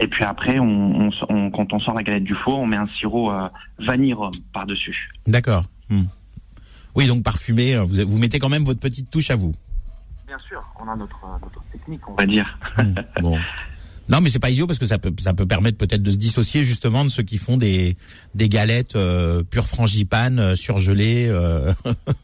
Et 0.00 0.06
puis 0.06 0.22
après, 0.24 0.58
on, 0.58 1.08
on- 1.08 1.10
on- 1.28 1.50
quand 1.50 1.72
on 1.72 1.80
sort 1.80 1.94
la 1.94 2.02
galette 2.02 2.24
du 2.24 2.34
four, 2.34 2.58
on 2.60 2.66
met 2.66 2.76
un 2.76 2.86
sirop 2.98 3.30
euh, 3.32 3.48
vanille 3.78 4.12
rhum 4.14 4.30
par-dessus. 4.52 5.08
D'accord. 5.26 5.64
Hmm. 5.90 6.02
Oui, 6.94 7.06
donc 7.06 7.22
parfumé, 7.22 7.76
vous, 7.78 7.96
vous 8.06 8.18
mettez 8.18 8.38
quand 8.38 8.48
même 8.48 8.64
votre 8.64 8.80
petite 8.80 9.10
touche 9.10 9.30
à 9.30 9.36
vous. 9.36 9.54
Bien 10.26 10.38
sûr, 10.38 10.62
on 10.80 10.88
a 10.88 10.94
notre, 10.96 11.18
notre 11.42 11.62
technique, 11.72 12.06
on 12.08 12.14
va 12.14 12.26
dire. 12.26 12.58
Hmm. 12.76 12.94
Bon. 13.20 13.38
Non, 14.08 14.20
mais 14.20 14.30
c'est 14.30 14.38
pas 14.38 14.50
idiot 14.50 14.66
parce 14.66 14.78
que 14.78 14.86
ça 14.86 14.98
peut 14.98 15.12
ça 15.22 15.34
peut 15.34 15.46
permettre 15.46 15.76
peut-être 15.76 16.02
de 16.02 16.10
se 16.10 16.16
dissocier 16.16 16.64
justement 16.64 17.04
de 17.04 17.10
ceux 17.10 17.22
qui 17.22 17.38
font 17.38 17.56
des 17.56 17.96
des 18.34 18.48
galettes 18.48 18.96
euh, 18.96 19.42
pure 19.42 19.66
frangipane 19.66 20.38
euh, 20.38 20.56
surgelées 20.56 21.26
euh, 21.28 21.72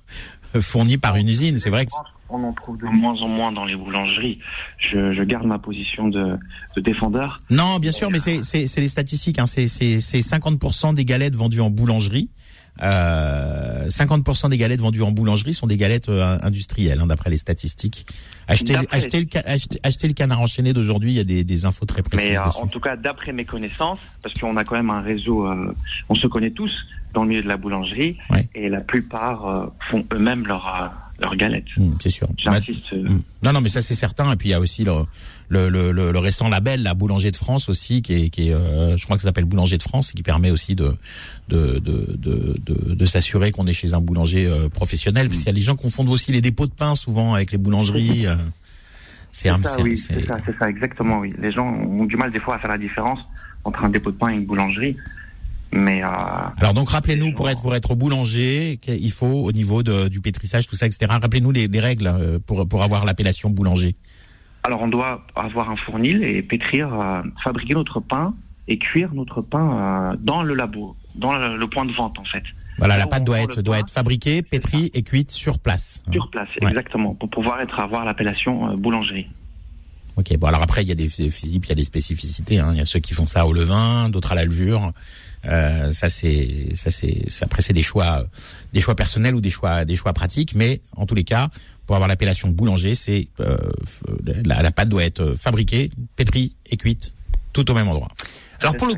fournies 0.60 0.98
par 0.98 1.16
une 1.16 1.28
usine. 1.28 1.58
C'est 1.58 1.70
vrai 1.70 1.84
que 1.86 1.92
On 2.30 2.42
en 2.42 2.52
trouve 2.52 2.78
de 2.78 2.86
moins 2.86 3.20
en 3.20 3.28
moins 3.28 3.52
dans 3.52 3.64
les 3.64 3.76
boulangeries. 3.76 4.38
Je, 4.78 5.12
je 5.12 5.22
garde 5.22 5.46
ma 5.46 5.58
position 5.58 6.08
de, 6.08 6.38
de 6.76 6.80
défendeur. 6.80 7.38
non, 7.50 7.78
bien 7.78 7.92
sûr, 7.92 8.10
mais 8.10 8.18
c'est 8.18 8.80
les 8.80 8.88
statistiques. 8.88 9.38
Hein. 9.38 9.46
C'est 9.46 9.68
c'est 9.68 10.00
c'est 10.00 10.20
50% 10.20 10.94
des 10.94 11.04
galettes 11.04 11.36
vendues 11.36 11.60
en 11.60 11.70
boulangerie. 11.70 12.30
Euh, 12.82 13.86
50% 13.88 14.50
des 14.50 14.56
galettes 14.58 14.80
vendues 14.80 15.02
en 15.02 15.12
boulangerie 15.12 15.54
sont 15.54 15.66
des 15.66 15.76
galettes 15.76 16.08
euh, 16.08 16.36
industrielles, 16.42 17.00
hein, 17.00 17.06
d'après 17.06 17.30
les 17.30 17.36
statistiques. 17.36 18.06
Achetez, 18.48 18.76
achetez, 18.90 19.20
le, 19.20 19.26
ca- 19.32 19.42
achetez, 19.46 19.78
achetez 19.82 20.08
le 20.08 20.14
canard 20.14 20.40
enchaîné 20.40 20.72
d'aujourd'hui, 20.72 21.12
il 21.12 21.14
y 21.16 21.20
a 21.20 21.24
des, 21.24 21.44
des 21.44 21.64
infos 21.66 21.86
très 21.86 22.02
précises 22.02 22.30
Mais 22.30 22.36
euh, 22.36 22.42
en 22.62 22.66
tout 22.66 22.80
cas, 22.80 22.96
d'après 22.96 23.32
mes 23.32 23.44
connaissances, 23.44 24.00
parce 24.22 24.34
qu'on 24.38 24.56
a 24.56 24.64
quand 24.64 24.76
même 24.76 24.90
un 24.90 25.02
réseau, 25.02 25.46
euh, 25.46 25.74
on 26.08 26.14
se 26.14 26.26
connaît 26.26 26.50
tous 26.50 26.74
dans 27.12 27.22
le 27.22 27.28
milieu 27.28 27.42
de 27.42 27.48
la 27.48 27.56
boulangerie, 27.56 28.16
Ouais. 28.30 28.48
et 28.56 28.68
la 28.68 28.80
plupart 28.80 29.70
font 29.88 30.04
eux-mêmes 30.12 30.44
leur, 30.46 30.66
leur 31.22 31.36
galette. 31.36 31.64
Hmm, 31.76 31.92
c'est 32.00 32.08
sûr. 32.10 32.28
J'insiste. 32.36 32.92
euh, 32.92 33.08
Mm. 33.08 33.20
Non, 33.42 33.52
non, 33.52 33.60
mais 33.60 33.68
ça 33.68 33.82
c'est 33.82 33.94
certain. 33.94 34.32
Et 34.32 34.36
puis 34.36 34.48
il 34.48 34.52
y 34.52 34.54
a 34.54 34.60
aussi 34.60 34.84
le, 34.84 35.04
le, 35.48 35.68
le, 35.92 36.18
récent 36.18 36.48
label, 36.48 36.82
la 36.82 36.94
Boulanger 36.94 37.30
de 37.30 37.36
France 37.36 37.68
aussi, 37.68 38.02
qui 38.02 38.14
est, 38.14 38.30
qui 38.30 38.48
est 38.48 38.52
euh, 38.54 38.96
je 38.96 39.04
crois 39.04 39.16
que 39.16 39.22
ça 39.22 39.28
s'appelle 39.28 39.44
Boulanger 39.44 39.76
de 39.78 39.82
France, 39.82 40.10
et 40.10 40.14
qui 40.14 40.22
permet 40.22 40.50
aussi 40.50 40.74
de 40.74 40.94
de 41.48 41.78
de 41.78 42.16
de, 42.16 42.56
de, 42.64 42.94
de 42.94 43.06
s'assurer 43.06 43.52
qu'on 43.52 43.66
est 43.66 43.72
chez 43.72 43.92
un 43.94 44.00
boulanger 44.00 44.46
euh, 44.46 44.68
professionnel. 44.68 45.28
Parce 45.28 45.40
qu'il 45.40 45.46
y 45.46 45.50
a 45.50 45.54
les 45.54 45.60
gens 45.60 45.76
confondent 45.76 46.08
aussi 46.08 46.32
les 46.32 46.40
dépôts 46.40 46.66
de 46.66 46.72
pain 46.72 46.94
souvent 46.94 47.34
avec 47.34 47.52
les 47.52 47.58
boulangeries. 47.58 48.26
euh, 48.26 48.36
c'est 49.32 49.48
ça, 49.48 49.80
oui, 49.82 49.96
c'est- 49.96 50.14
c'est 50.14 50.26
ça, 50.26 50.36
c'est 50.46 50.56
ça, 50.58 50.70
exactement, 50.70 51.18
oui. 51.18 51.32
Les 51.40 51.50
gens 51.52 51.66
ont 51.66 52.04
du 52.04 52.16
mal 52.16 52.30
des 52.30 52.38
fois 52.40 52.54
à 52.54 52.58
faire 52.58 52.70
la 52.70 52.78
différence 52.78 53.20
entre 53.64 53.82
un 53.84 53.88
dépôt 53.88 54.12
de 54.12 54.16
pain 54.16 54.28
et 54.30 54.34
une 54.34 54.46
boulangerie. 54.46 54.96
Mais 55.72 56.02
euh, 56.04 56.06
Alors 56.58 56.72
donc 56.74 56.90
rappelez-nous 56.90 57.32
pour 57.34 57.48
être 57.50 57.60
pour 57.62 57.74
être 57.74 57.94
boulanger, 57.96 58.78
qu'il 58.80 59.10
faut 59.10 59.26
au 59.26 59.50
niveau 59.52 59.82
de, 59.82 60.08
du 60.08 60.20
pétrissage, 60.20 60.66
tout 60.66 60.76
ça, 60.76 60.86
etc. 60.86 61.06
Rappelez-nous 61.20 61.50
les, 61.50 61.66
les 61.66 61.80
règles 61.80 62.06
euh, 62.06 62.38
pour 62.44 62.68
pour 62.68 62.82
avoir 62.82 63.04
l'appellation 63.04 63.50
boulanger. 63.50 63.96
alors 64.62 64.82
on 64.82 64.88
doit 64.88 65.26
avoir 65.34 65.70
un 65.70 65.76
fournil 65.76 66.22
et 66.22 66.42
pétrir, 66.42 66.94
euh, 66.94 67.22
fabriquer 67.42 67.74
notre 67.74 67.98
pain 68.00 68.34
et 68.68 68.78
cuire 68.78 69.12
notre 69.14 69.42
pain 69.42 70.12
euh, 70.12 70.16
dans 70.20 70.42
le 70.42 70.54
labo, 70.54 70.96
dans 71.16 71.36
le, 71.36 71.56
le 71.56 71.66
point 71.66 71.84
de 71.84 71.92
vente 71.92 72.18
en 72.20 72.24
fait, 72.24 72.44
Voilà, 72.78 72.94
Là 72.94 73.00
la 73.00 73.06
pâte 73.08 73.24
doit 73.24 73.40
être 73.40 73.60
doit 73.60 73.74
pain, 73.76 73.80
être 73.82 73.90
fabriquée, 73.90 74.42
pétrie 74.42 74.90
et 74.94 75.02
cuite 75.02 75.32
sur 75.32 75.58
place. 75.58 76.04
sur 76.12 76.30
place, 76.30 76.48
Ouais. 76.62 76.68
exactement, 76.68 77.14
pour 77.14 77.28
pouvoir 77.30 77.60
être 77.60 77.78
avoir 77.80 78.04
l'appellation 78.04 78.74
boulangerie. 78.76 79.26
Ok, 80.16 80.36
bon 80.38 80.46
alors 80.46 80.62
après 80.62 80.82
il 80.82 80.88
y 80.88 80.92
a 80.92 80.94
des 80.94 81.08
Philippe, 81.08 81.64
il 81.66 81.70
y 81.70 81.72
a 81.72 81.74
des 81.74 81.82
spécificités. 81.84 82.60
Hein. 82.60 82.70
Il 82.72 82.78
y 82.78 82.80
a 82.80 82.84
ceux 82.86 83.00
qui 83.00 83.14
font 83.14 83.26
ça 83.26 83.46
au 83.46 83.52
levain, 83.52 84.08
d'autres 84.08 84.30
à 84.30 84.36
la 84.36 84.44
levure. 84.44 84.92
Euh, 85.46 85.92
ça 85.92 86.08
c'est 86.08 86.68
ça 86.74 86.90
c'est 86.90 87.26
après 87.42 87.62
c'est 87.62 87.72
des 87.72 87.82
choix 87.82 88.24
des 88.72 88.80
choix 88.80 88.94
personnels 88.94 89.34
ou 89.34 89.40
des 89.40 89.50
choix 89.50 89.84
des 89.84 89.96
choix 89.96 90.12
pratiques. 90.12 90.54
Mais 90.54 90.80
en 90.96 91.06
tous 91.06 91.14
les 91.14 91.24
cas, 91.24 91.48
pour 91.86 91.96
avoir 91.96 92.08
l'appellation 92.08 92.48
boulanger, 92.48 92.94
c'est 92.94 93.28
euh, 93.40 93.56
la, 94.44 94.62
la 94.62 94.70
pâte 94.72 94.88
doit 94.88 95.04
être 95.04 95.34
fabriquée, 95.34 95.90
pétrie 96.16 96.54
et 96.70 96.76
cuite 96.76 97.14
tout 97.52 97.70
au 97.70 97.74
même 97.74 97.88
endroit. 97.88 98.08
Alors 98.64 98.76
pour 98.76 98.86
le 98.88 98.94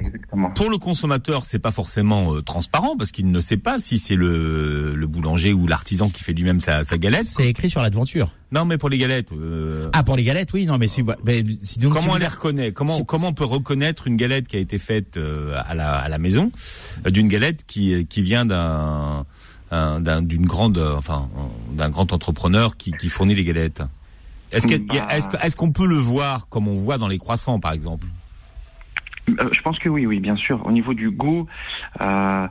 pour 0.55 0.71
le 0.71 0.79
consommateur, 0.79 1.45
c'est 1.45 1.59
pas 1.59 1.71
forcément 1.73 2.35
euh, 2.35 2.43
transparent 2.43 2.97
parce 2.97 3.11
qu'il 3.11 3.31
ne 3.31 3.41
sait 3.41 3.57
pas 3.57 3.79
si 3.79 3.99
c'est 3.99 4.15
le, 4.17 4.95
le 4.95 5.07
boulanger 5.07 5.53
ou 5.53 5.67
l'artisan 5.67 6.09
qui 6.09 6.23
fait 6.25 6.33
lui-même 6.33 6.61
sa, 6.61 6.85
sa 6.85 6.99
galette. 6.99 7.25
C'est 7.27 7.49
écrit 7.49 7.69
sur 7.69 7.83
l'aventure. 7.83 8.31
Non, 8.53 8.65
mais 8.65 8.79
pour 8.79 8.89
les 8.89 8.99
galettes, 8.99 9.33
euh, 9.33 9.91
Ah 9.93 10.03
pour 10.05 10.17
les 10.17 10.23
galettes, 10.25 10.53
oui, 10.53 10.67
non 10.67 10.79
mais 10.79 10.87
si, 10.89 11.03
mais, 11.25 11.45
si 11.63 11.79
donc, 11.81 11.93
comment 11.95 12.13
on 12.13 12.17
les 12.17 12.27
reconnaît? 12.27 12.73
Comment 12.73 12.97
si- 12.97 13.05
comment 13.05 13.29
on 13.29 13.33
peut 13.35 13.45
reconnaître 13.45 14.07
une 14.07 14.17
galette 14.17 14.47
qui 14.49 14.57
a 14.57 14.61
été 14.61 14.79
faite 14.79 15.17
euh, 15.17 15.61
à 15.67 15.75
la 15.75 15.97
à 15.97 16.09
la 16.09 16.19
maison 16.19 16.51
euh, 17.07 17.11
d'une 17.11 17.29
galette 17.29 17.65
qui 17.67 18.07
qui 18.07 18.23
vient 18.23 18.47
d'un 18.47 19.27
un- 19.73 20.01
d'un- 20.01 20.23
d'une 20.23 20.47
grande 20.47 20.79
euh, 20.79 20.95
enfin 20.97 21.29
d'un 21.73 21.91
grand 21.91 22.13
entrepreneur 22.13 22.77
qui 22.77 22.93
qui 22.93 23.09
fournit 23.09 23.35
les 23.35 23.45
galettes? 23.45 23.83
Est-ce 24.53 24.69
qu'il 24.69 24.85
y 24.95 24.99
a- 24.99 25.07
Bah. 25.07 25.17
est-ce 25.17 25.27
que- 25.29 25.37
est-ce 25.45 25.57
qu'on 25.57 25.73
peut 25.73 25.87
le 25.87 25.97
voir 25.97 26.49
comme 26.49 26.69
on 26.69 26.75
voit 26.75 26.99
dans 26.99 27.09
les 27.09 27.19
croissants 27.19 27.59
par 27.59 27.73
exemple? 27.73 28.07
Je 29.27 29.61
pense 29.63 29.79
que 29.79 29.89
oui, 29.89 30.07
oui, 30.07 30.21
bien 30.21 30.37
sûr. 30.37 30.65
Au 30.67 30.73
niveau 30.73 30.95
du 30.95 31.11
goût, 31.11 31.47
euh, 32.01 32.47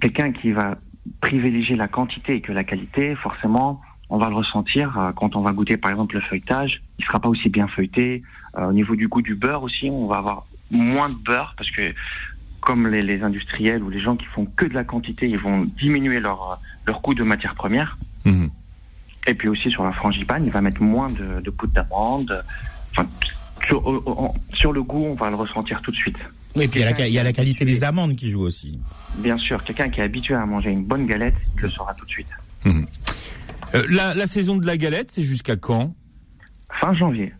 quelqu'un 0.00 0.32
qui 0.32 0.52
va 0.52 0.76
privilégier 1.20 1.76
la 1.76 1.88
quantité 1.88 2.40
que 2.40 2.52
la 2.52 2.64
qualité, 2.64 3.14
forcément, 3.16 3.80
on 4.10 4.18
va 4.18 4.28
le 4.28 4.34
ressentir 4.34 4.98
euh, 4.98 5.12
quand 5.12 5.36
on 5.36 5.40
va 5.40 5.52
goûter, 5.52 5.76
par 5.76 5.90
exemple, 5.90 6.16
le 6.16 6.20
feuilletage. 6.20 6.82
Il 6.98 7.04
sera 7.04 7.20
pas 7.20 7.28
aussi 7.28 7.48
bien 7.48 7.68
feuilleté. 7.68 8.22
Euh, 8.58 8.66
au 8.66 8.72
niveau 8.72 8.96
du 8.96 9.08
goût 9.08 9.22
du 9.22 9.34
beurre 9.34 9.62
aussi, 9.62 9.88
on 9.88 10.06
va 10.06 10.16
avoir 10.16 10.46
moins 10.70 11.08
de 11.08 11.14
beurre 11.14 11.54
parce 11.56 11.70
que, 11.70 11.94
comme 12.60 12.88
les, 12.88 13.02
les 13.02 13.22
industriels 13.22 13.82
ou 13.82 13.90
les 13.90 14.00
gens 14.00 14.16
qui 14.16 14.26
font 14.26 14.44
que 14.44 14.66
de 14.66 14.74
la 14.74 14.84
quantité, 14.84 15.26
ils 15.26 15.38
vont 15.38 15.64
diminuer 15.64 16.20
leur 16.20 16.52
euh, 16.52 16.54
leur 16.86 17.02
coût 17.02 17.14
de 17.14 17.22
matière 17.22 17.54
première. 17.54 17.96
Mhm. 18.24 18.50
Et 19.26 19.34
puis 19.34 19.48
aussi 19.48 19.70
sur 19.70 19.84
la 19.84 19.92
frangipane, 19.92 20.44
il 20.44 20.50
va 20.50 20.60
mettre 20.60 20.82
moins 20.82 21.08
de, 21.08 21.40
de 21.40 21.50
poudre 21.50 21.72
d'amande. 21.72 22.44
Enfin, 22.90 23.06
sur, 23.66 23.86
au- 23.86 24.34
sur 24.54 24.72
le 24.72 24.82
goût, 24.82 25.04
on 25.10 25.14
va 25.14 25.30
le 25.30 25.36
ressentir 25.36 25.80
tout 25.82 25.90
de 25.90 25.96
suite. 25.96 26.16
Oui, 26.56 26.66
puis 26.68 26.80
il 26.80 26.82
y, 26.82 26.86
a 26.86 26.90
la, 26.92 27.06
il 27.08 27.12
y 27.14 27.18
a 27.18 27.22
la 27.22 27.32
qualité 27.32 27.64
des 27.64 27.84
amandes 27.84 28.16
qui 28.16 28.28
joue 28.30 28.40
aussi. 28.42 28.78
Bien 29.18 29.36
sûr, 29.36 29.62
quelqu'un 29.62 29.88
qui 29.88 30.00
est 30.00 30.04
habitué 30.04 30.34
à 30.34 30.44
manger 30.46 30.70
une 30.70 30.84
bonne 30.84 31.06
galette, 31.06 31.34
il 31.56 31.62
le 31.62 31.70
saura 31.70 31.94
tout 31.94 32.04
de 32.04 32.10
suite. 32.10 32.26
Euh, 33.74 33.86
la, 33.88 34.14
la 34.14 34.26
saison 34.26 34.56
de 34.56 34.66
la 34.66 34.76
galette, 34.76 35.10
c'est 35.10 35.22
jusqu'à 35.22 35.56
quand? 35.56 35.94
Fin 36.80 36.92
janvier. 36.94 37.32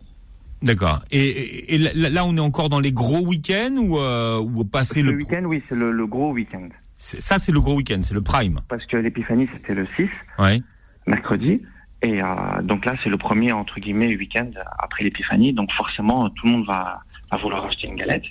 D'accord. 0.61 1.01
Et, 1.11 1.19
et- 1.27 1.75
et 1.75 1.77
là, 1.77 2.09
là, 2.09 2.25
on 2.25 2.37
est 2.37 2.41
encore 2.41 2.69
dans 2.69 2.79
les 2.79 2.91
gros 2.93 3.25
week-ends 3.25 3.75
ou, 3.79 3.97
euh, 3.97 4.39
ou 4.39 4.63
passer 4.63 5.01
le 5.01 5.11
le, 5.11 5.17
week-end, 5.17 5.43
oui, 5.45 5.61
c'est 5.67 5.75
le, 5.75 5.91
le 5.91 6.07
gros 6.07 6.31
week-end. 6.31 6.69
C'est- 6.97 7.19
Ça, 7.19 7.39
c'est 7.39 7.51
le 7.51 7.59
gros 7.59 7.75
week-end, 7.75 7.99
c'est 8.01 8.13
le 8.13 8.21
prime. 8.21 8.61
Parce 8.69 8.85
que 8.85 8.95
l'épiphanie, 8.97 9.47
c'était 9.53 9.73
le 9.73 9.87
6, 9.97 10.07
Ouais. 10.39 10.61
mercredi. 11.07 11.61
Et 12.03 12.21
euh, 12.21 12.25
donc 12.63 12.85
là, 12.85 12.95
c'est 13.03 13.09
le 13.09 13.17
premier, 13.17 13.51
entre 13.51 13.79
guillemets, 13.79 14.15
week-end 14.15 14.49
après 14.79 15.03
l'épiphanie. 15.03 15.53
Donc 15.53 15.71
forcément, 15.73 16.29
tout 16.29 16.45
le 16.47 16.51
monde 16.53 16.65
va, 16.65 17.01
va 17.31 17.37
vouloir 17.37 17.65
acheter 17.65 17.87
une 17.87 17.95
galette. 17.95 18.23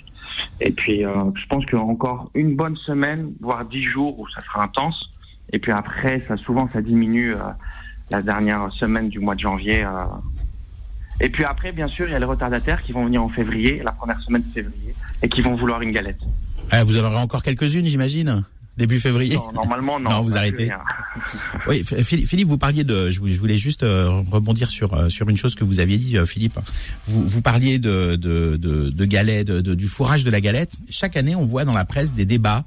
Et 0.59 0.71
puis, 0.71 1.05
euh, 1.05 1.11
je 1.35 1.45
pense 1.47 1.63
qu'il 1.65 1.73
y 1.73 1.77
aura 1.77 1.85
encore 1.85 2.31
une 2.33 2.55
bonne 2.55 2.75
semaine, 2.77 3.31
voire 3.39 3.65
dix 3.65 3.83
jours 3.83 4.19
où 4.19 4.27
ça 4.29 4.41
sera 4.43 4.63
intense. 4.63 5.09
Et 5.53 5.59
puis 5.59 5.71
après, 5.71 6.23
ça 6.27 6.37
souvent, 6.37 6.69
ça 6.73 6.81
diminue 6.81 7.33
euh, 7.33 7.39
la 8.09 8.21
dernière 8.21 8.71
semaine 8.73 9.09
du 9.09 9.19
mois 9.19 9.35
de 9.35 9.41
janvier. 9.41 9.83
euh. 9.83 10.05
Et 11.19 11.29
puis 11.29 11.43
après, 11.43 11.71
bien 11.71 11.87
sûr, 11.87 12.07
il 12.07 12.11
y 12.11 12.15
a 12.15 12.19
les 12.19 12.25
retardataires 12.25 12.81
qui 12.81 12.93
vont 12.93 13.05
venir 13.05 13.23
en 13.23 13.29
février, 13.29 13.81
la 13.83 13.91
première 13.91 14.19
semaine 14.19 14.41
de 14.41 14.51
février, 14.51 14.93
et 15.21 15.29
qui 15.29 15.41
vont 15.41 15.55
vouloir 15.55 15.81
une 15.81 15.91
galette. 15.91 16.19
Ah, 16.71 16.83
vous 16.83 16.97
en 16.97 17.03
aurez 17.03 17.17
encore 17.17 17.43
quelques-unes, 17.43 17.85
j'imagine, 17.85 18.43
début 18.77 18.99
février. 18.99 19.35
Non, 19.35 19.51
normalement, 19.53 19.99
non. 19.99 20.09
Non, 20.09 20.21
vous 20.21 20.35
arrêtez. 20.37 20.71
Oui, 21.67 21.83
Philippe, 21.83 22.47
vous 22.47 22.57
parliez 22.57 22.83
de, 22.85 23.11
je 23.11 23.19
voulais 23.19 23.57
juste 23.57 23.83
euh, 23.83 24.09
rebondir 24.31 24.69
sur 24.69 24.93
euh, 24.93 25.09
sur 25.09 25.27
une 25.29 25.37
chose 25.37 25.55
que 25.55 25.63
vous 25.65 25.79
aviez 25.79 25.97
dit, 25.97 26.17
euh, 26.17 26.25
Philippe. 26.25 26.57
Vous, 27.07 27.21
vous 27.27 27.41
parliez 27.41 27.79
de 27.79 28.15
de 28.15 28.55
de, 28.57 28.89
de 28.89 29.05
galette, 29.05 29.47
de, 29.47 29.59
de- 29.61 29.75
du 29.75 29.87
fourrage 29.87 30.23
de 30.23 30.31
la 30.31 30.39
galette. 30.41 30.71
Chaque 30.89 31.17
année, 31.17 31.35
on 31.35 31.45
voit 31.45 31.65
dans 31.65 31.73
la 31.73 31.85
presse 31.85 32.13
des 32.13 32.25
débats. 32.25 32.63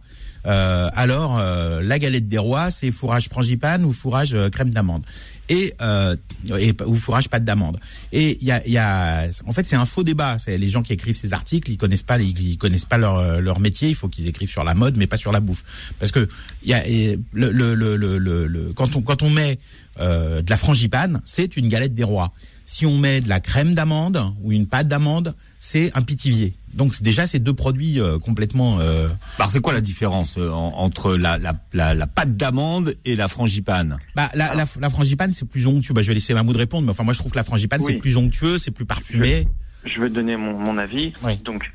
Euh, 0.47 0.91
alors, 0.93 1.39
euh, 1.41 1.81
la 1.81 1.99
galette 1.99 2.29
des 2.29 2.37
rois, 2.39 2.71
c'est 2.71 2.91
fourrage 2.93 3.29
frangipane 3.31 3.83
ou 3.85 3.93
fourrage 3.93 4.37
crème 4.53 4.71
d'amande? 4.71 5.05
Et, 5.49 5.75
euh, 5.81 6.17
et 6.59 6.75
ou 6.87 6.95
fourrage 6.95 7.29
pâte 7.29 7.45
d'amande. 7.45 7.79
Et 8.13 8.39
il 8.41 8.47
y 8.47 8.51
a, 8.53 8.67
il 8.67 8.73
y 8.73 8.79
a, 8.79 9.27
en 9.47 9.53
fait, 9.53 9.67
c'est 9.67 9.77
un 9.77 9.87
faux 9.87 10.03
débat. 10.03 10.39
C'est 10.39 10.57
les 10.57 10.69
gens 10.69 10.83
qui 10.83 10.93
écrivent 10.93 11.17
ces 11.17 11.33
articles, 11.35 11.71
ils 11.71 11.77
connaissent 11.77 12.03
pas, 12.03 12.19
ils, 12.19 12.57
connaissent 12.57 12.85
pas 12.85 12.99
leur 12.99 13.17
euh, 13.19 13.41
leur 13.41 13.61
métier. 13.61 13.89
Il 13.89 13.95
faut 13.95 14.09
qu'ils 14.09 14.29
écrivent 14.29 14.49
sur 14.51 14.65
la 14.65 14.75
mode, 14.75 14.97
mais 14.97 15.07
pas 15.07 15.17
sur 15.17 15.33
la 15.33 15.41
bouffe, 15.41 15.65
parce 15.99 16.13
que 16.13 16.29
il 16.63 16.71
y 16.71 16.75
a 16.75 16.87
et 16.87 17.19
le, 17.33 17.51
le, 17.53 17.75
le, 17.75 17.97
le, 17.97 18.19
le- 18.19 18.47
le- 18.47 18.73
quand 18.75 18.97
on 18.97 19.03
quand 19.03 19.23
on 19.23 19.31
met 19.31 19.59
euh, 20.01 20.43
de 20.43 20.51
la 20.51 20.57
frangipane, 20.57 21.21
c'est 21.25 21.57
une 21.57 21.69
galette 21.69 21.95
des 21.95 22.05
rois. 22.05 22.33
Si 22.67 22.87
on 22.87 22.97
met 22.97 23.21
de 23.21 23.29
la 23.29 23.41
crème 23.41 23.75
d'amande 23.75 24.33
ou 24.43 24.51
une 24.51 24.67
pâte 24.67 24.89
d'amande, 24.89 25.35
c'est 25.61 25.93
un 25.95 26.01
pitivier. 26.01 26.55
Donc 26.73 27.01
déjà, 27.03 27.27
c'est 27.27 27.39
deux 27.39 27.53
produits 27.53 28.01
euh, 28.01 28.19
complètement. 28.19 28.79
euh, 28.81 29.07
Alors 29.39 29.51
c'est 29.53 29.61
quoi 29.61 29.75
la 29.75 29.83
différence 29.83 30.37
euh, 30.39 30.49
en- 30.51 30.73
entre 30.79 31.15
la, 31.15 31.37
la, 31.39 31.53
la, 31.75 31.93
la 31.95 32.07
pâte 32.07 32.37
d'amande 32.39 32.95
et 33.05 33.17
la 33.17 33.29
frangipane? 33.29 33.99
Bah, 34.17 34.31
la 34.35 34.91
frangipane, 34.91 35.31
c'est 35.35 35.49
plus 35.49 35.67
onctueux. 35.67 35.93
Bah, 35.93 36.01
je 36.03 36.09
vais 36.09 36.15
laisser 36.15 36.33
Mahmoud 36.33 36.57
répondre, 36.57 36.85
mais 36.87 36.91
enfin, 36.93 37.05
moi, 37.05 37.13
je 37.13 37.19
trouve 37.19 37.33
que 37.33 37.37
la 37.37 37.45
frangipane, 37.45 37.81
Oui. 37.83 37.87
c'est 37.93 37.99
plus 37.99 38.17
onctueux, 38.17 38.57
c'est 38.59 38.71
plus 38.71 38.87
parfumé. 38.87 39.47
Je 39.85 40.01
vais 40.01 40.09
te 40.09 40.15
donner 40.15 40.37
mon, 40.39 40.59
mon 40.59 40.79
avis. 40.79 41.13
Oui. 41.23 41.37
Donc, 41.45 41.71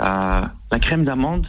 euh, 0.00 0.42
la 0.72 0.78
crème 0.80 1.04
d'amande, 1.04 1.46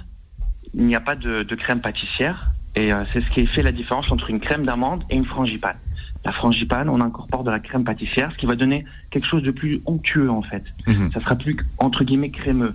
il 0.73 0.85
n'y 0.85 0.95
a 0.95 1.01
pas 1.01 1.15
de, 1.15 1.43
de 1.43 1.55
crème 1.55 1.81
pâtissière. 1.81 2.47
Et 2.77 2.93
euh, 2.93 3.03
c'est 3.11 3.21
ce 3.21 3.29
qui 3.31 3.45
fait 3.47 3.63
la 3.63 3.71
différence 3.71 4.11
entre 4.11 4.29
une 4.29 4.39
crème 4.39 4.65
d'amande 4.65 5.03
et 5.09 5.15
une 5.15 5.25
frangipane. 5.25 5.77
La 6.23 6.31
frangipane, 6.31 6.89
on 6.89 7.01
incorpore 7.01 7.43
de 7.43 7.51
la 7.51 7.59
crème 7.59 7.83
pâtissière, 7.83 8.31
ce 8.31 8.37
qui 8.37 8.45
va 8.45 8.55
donner 8.55 8.83
quelque 9.11 9.27
chose 9.27 9.43
de 9.43 9.51
plus 9.51 9.81
onctueux 9.85 10.29
en 10.31 10.41
fait. 10.41 10.63
Mhm. 10.87 11.11
Ça 11.13 11.19
sera 11.21 11.35
plus 11.35 11.55
entre 11.77 12.03
guillemets 12.03 12.31
crémeux. 12.31 12.73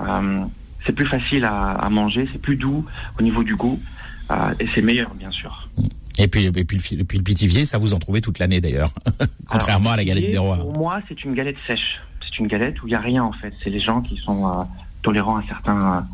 Euh, 0.00 0.44
c'est 0.84 0.92
plus 0.92 1.06
facile 1.06 1.44
à, 1.44 1.72
à 1.72 1.90
manger, 1.90 2.28
c'est 2.32 2.40
plus 2.40 2.56
doux 2.56 2.84
au 3.18 3.22
niveau 3.22 3.42
du 3.42 3.54
goût 3.56 3.80
et 4.58 4.66
c'est 4.74 4.82
meilleur 4.82 5.14
bien 5.14 5.30
sûr. 5.30 5.68
Et 6.18 6.28
puis, 6.28 6.46
et 6.46 6.50
puis, 6.50 6.80
et 6.92 7.04
puis 7.04 7.18
le 7.18 7.24
pitivier, 7.24 7.64
ça 7.64 7.78
vous 7.78 7.92
en 7.92 7.98
trouvez 7.98 8.20
toute 8.20 8.38
l'année 8.38 8.60
d'ailleurs. 8.60 8.90
Contrairement 9.46 9.90
à 9.90 9.96
la 9.96 10.04
galette 10.04 10.24
Et 10.24 10.28
des 10.28 10.38
rois. 10.38 10.56
Pour 10.56 10.72
moi, 10.72 11.00
c'est 11.08 11.24
une 11.24 11.34
galette 11.34 11.56
sèche. 11.66 12.00
C'est 12.22 12.38
une 12.38 12.46
galette 12.46 12.82
où 12.82 12.86
il 12.86 12.90
n'y 12.90 12.96
a 12.96 13.00
rien 13.00 13.22
en 13.22 13.32
fait. 13.32 13.52
C'est 13.62 13.70
les 13.70 13.78
gens 13.78 14.00
qui 14.00 14.16
sont 14.16 14.48
euh, 14.48 14.64
tolérants 15.02 15.36
à 15.36 15.42
certains 15.46 16.06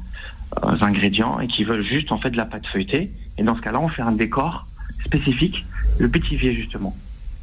euh, 0.65 0.77
ingrédients 0.81 1.41
et 1.41 1.47
qui 1.47 1.65
veulent 1.65 1.87
juste 1.87 2.11
en 2.11 2.19
fait 2.19 2.31
de 2.31 2.37
la 2.37 2.45
pâte 2.45 2.67
feuilletée. 2.67 3.12
Et 3.38 3.43
dans 3.43 3.57
ce 3.57 3.61
cas-là, 3.61 3.81
on 3.81 3.88
fait 3.88 4.03
un 4.03 4.12
décor 4.12 4.67
spécifique, 5.05 5.65
le 5.99 6.09
pétivier 6.09 6.55
justement. 6.55 6.97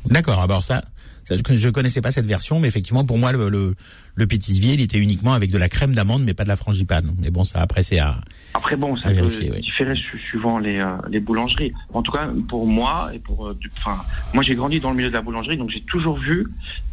D'accord. 0.06 0.41
Alors 0.41 0.63
ça, 0.63 0.82
ça, 0.82 0.82
je 1.35 1.69
connaissais 1.69 2.01
pas 2.01 2.11
cette 2.11 2.25
version, 2.25 2.59
mais 2.59 2.67
effectivement, 2.67 3.05
pour 3.05 3.17
moi, 3.17 3.31
le, 3.31 3.49
le, 3.49 3.75
le 4.15 4.27
il 4.31 4.81
était 4.81 4.97
uniquement 4.97 5.33
avec 5.33 5.51
de 5.51 5.57
la 5.57 5.69
crème 5.69 5.93
d'amande, 5.93 6.23
mais 6.23 6.33
pas 6.33 6.43
de 6.43 6.49
la 6.49 6.55
frangipane. 6.55 7.13
Mais 7.19 7.29
bon, 7.29 7.43
ça, 7.43 7.61
après, 7.61 7.83
c'est 7.83 7.99
à. 7.99 8.19
Après 8.53 8.75
bon, 8.75 8.95
ça 8.97 9.09
peut 9.21 9.29
différer 9.61 9.95
su- 9.95 10.19
suivant 10.19 10.57
les, 10.59 10.79
euh, 10.79 10.97
les 11.09 11.19
boulangeries. 11.19 11.73
En 11.93 12.01
tout 12.01 12.11
cas, 12.11 12.29
pour 12.47 12.67
moi 12.67 13.11
et 13.13 13.19
pour, 13.19 13.47
euh, 13.47 13.57
du- 13.59 13.71
enfin, 13.77 14.01
moi 14.33 14.43
j'ai 14.43 14.55
grandi 14.55 14.79
dans 14.79 14.89
le 14.91 14.97
milieu 14.97 15.09
de 15.09 15.13
la 15.13 15.21
boulangerie, 15.21 15.57
donc 15.57 15.69
j'ai 15.69 15.81
toujours 15.81 16.17
vu 16.17 16.47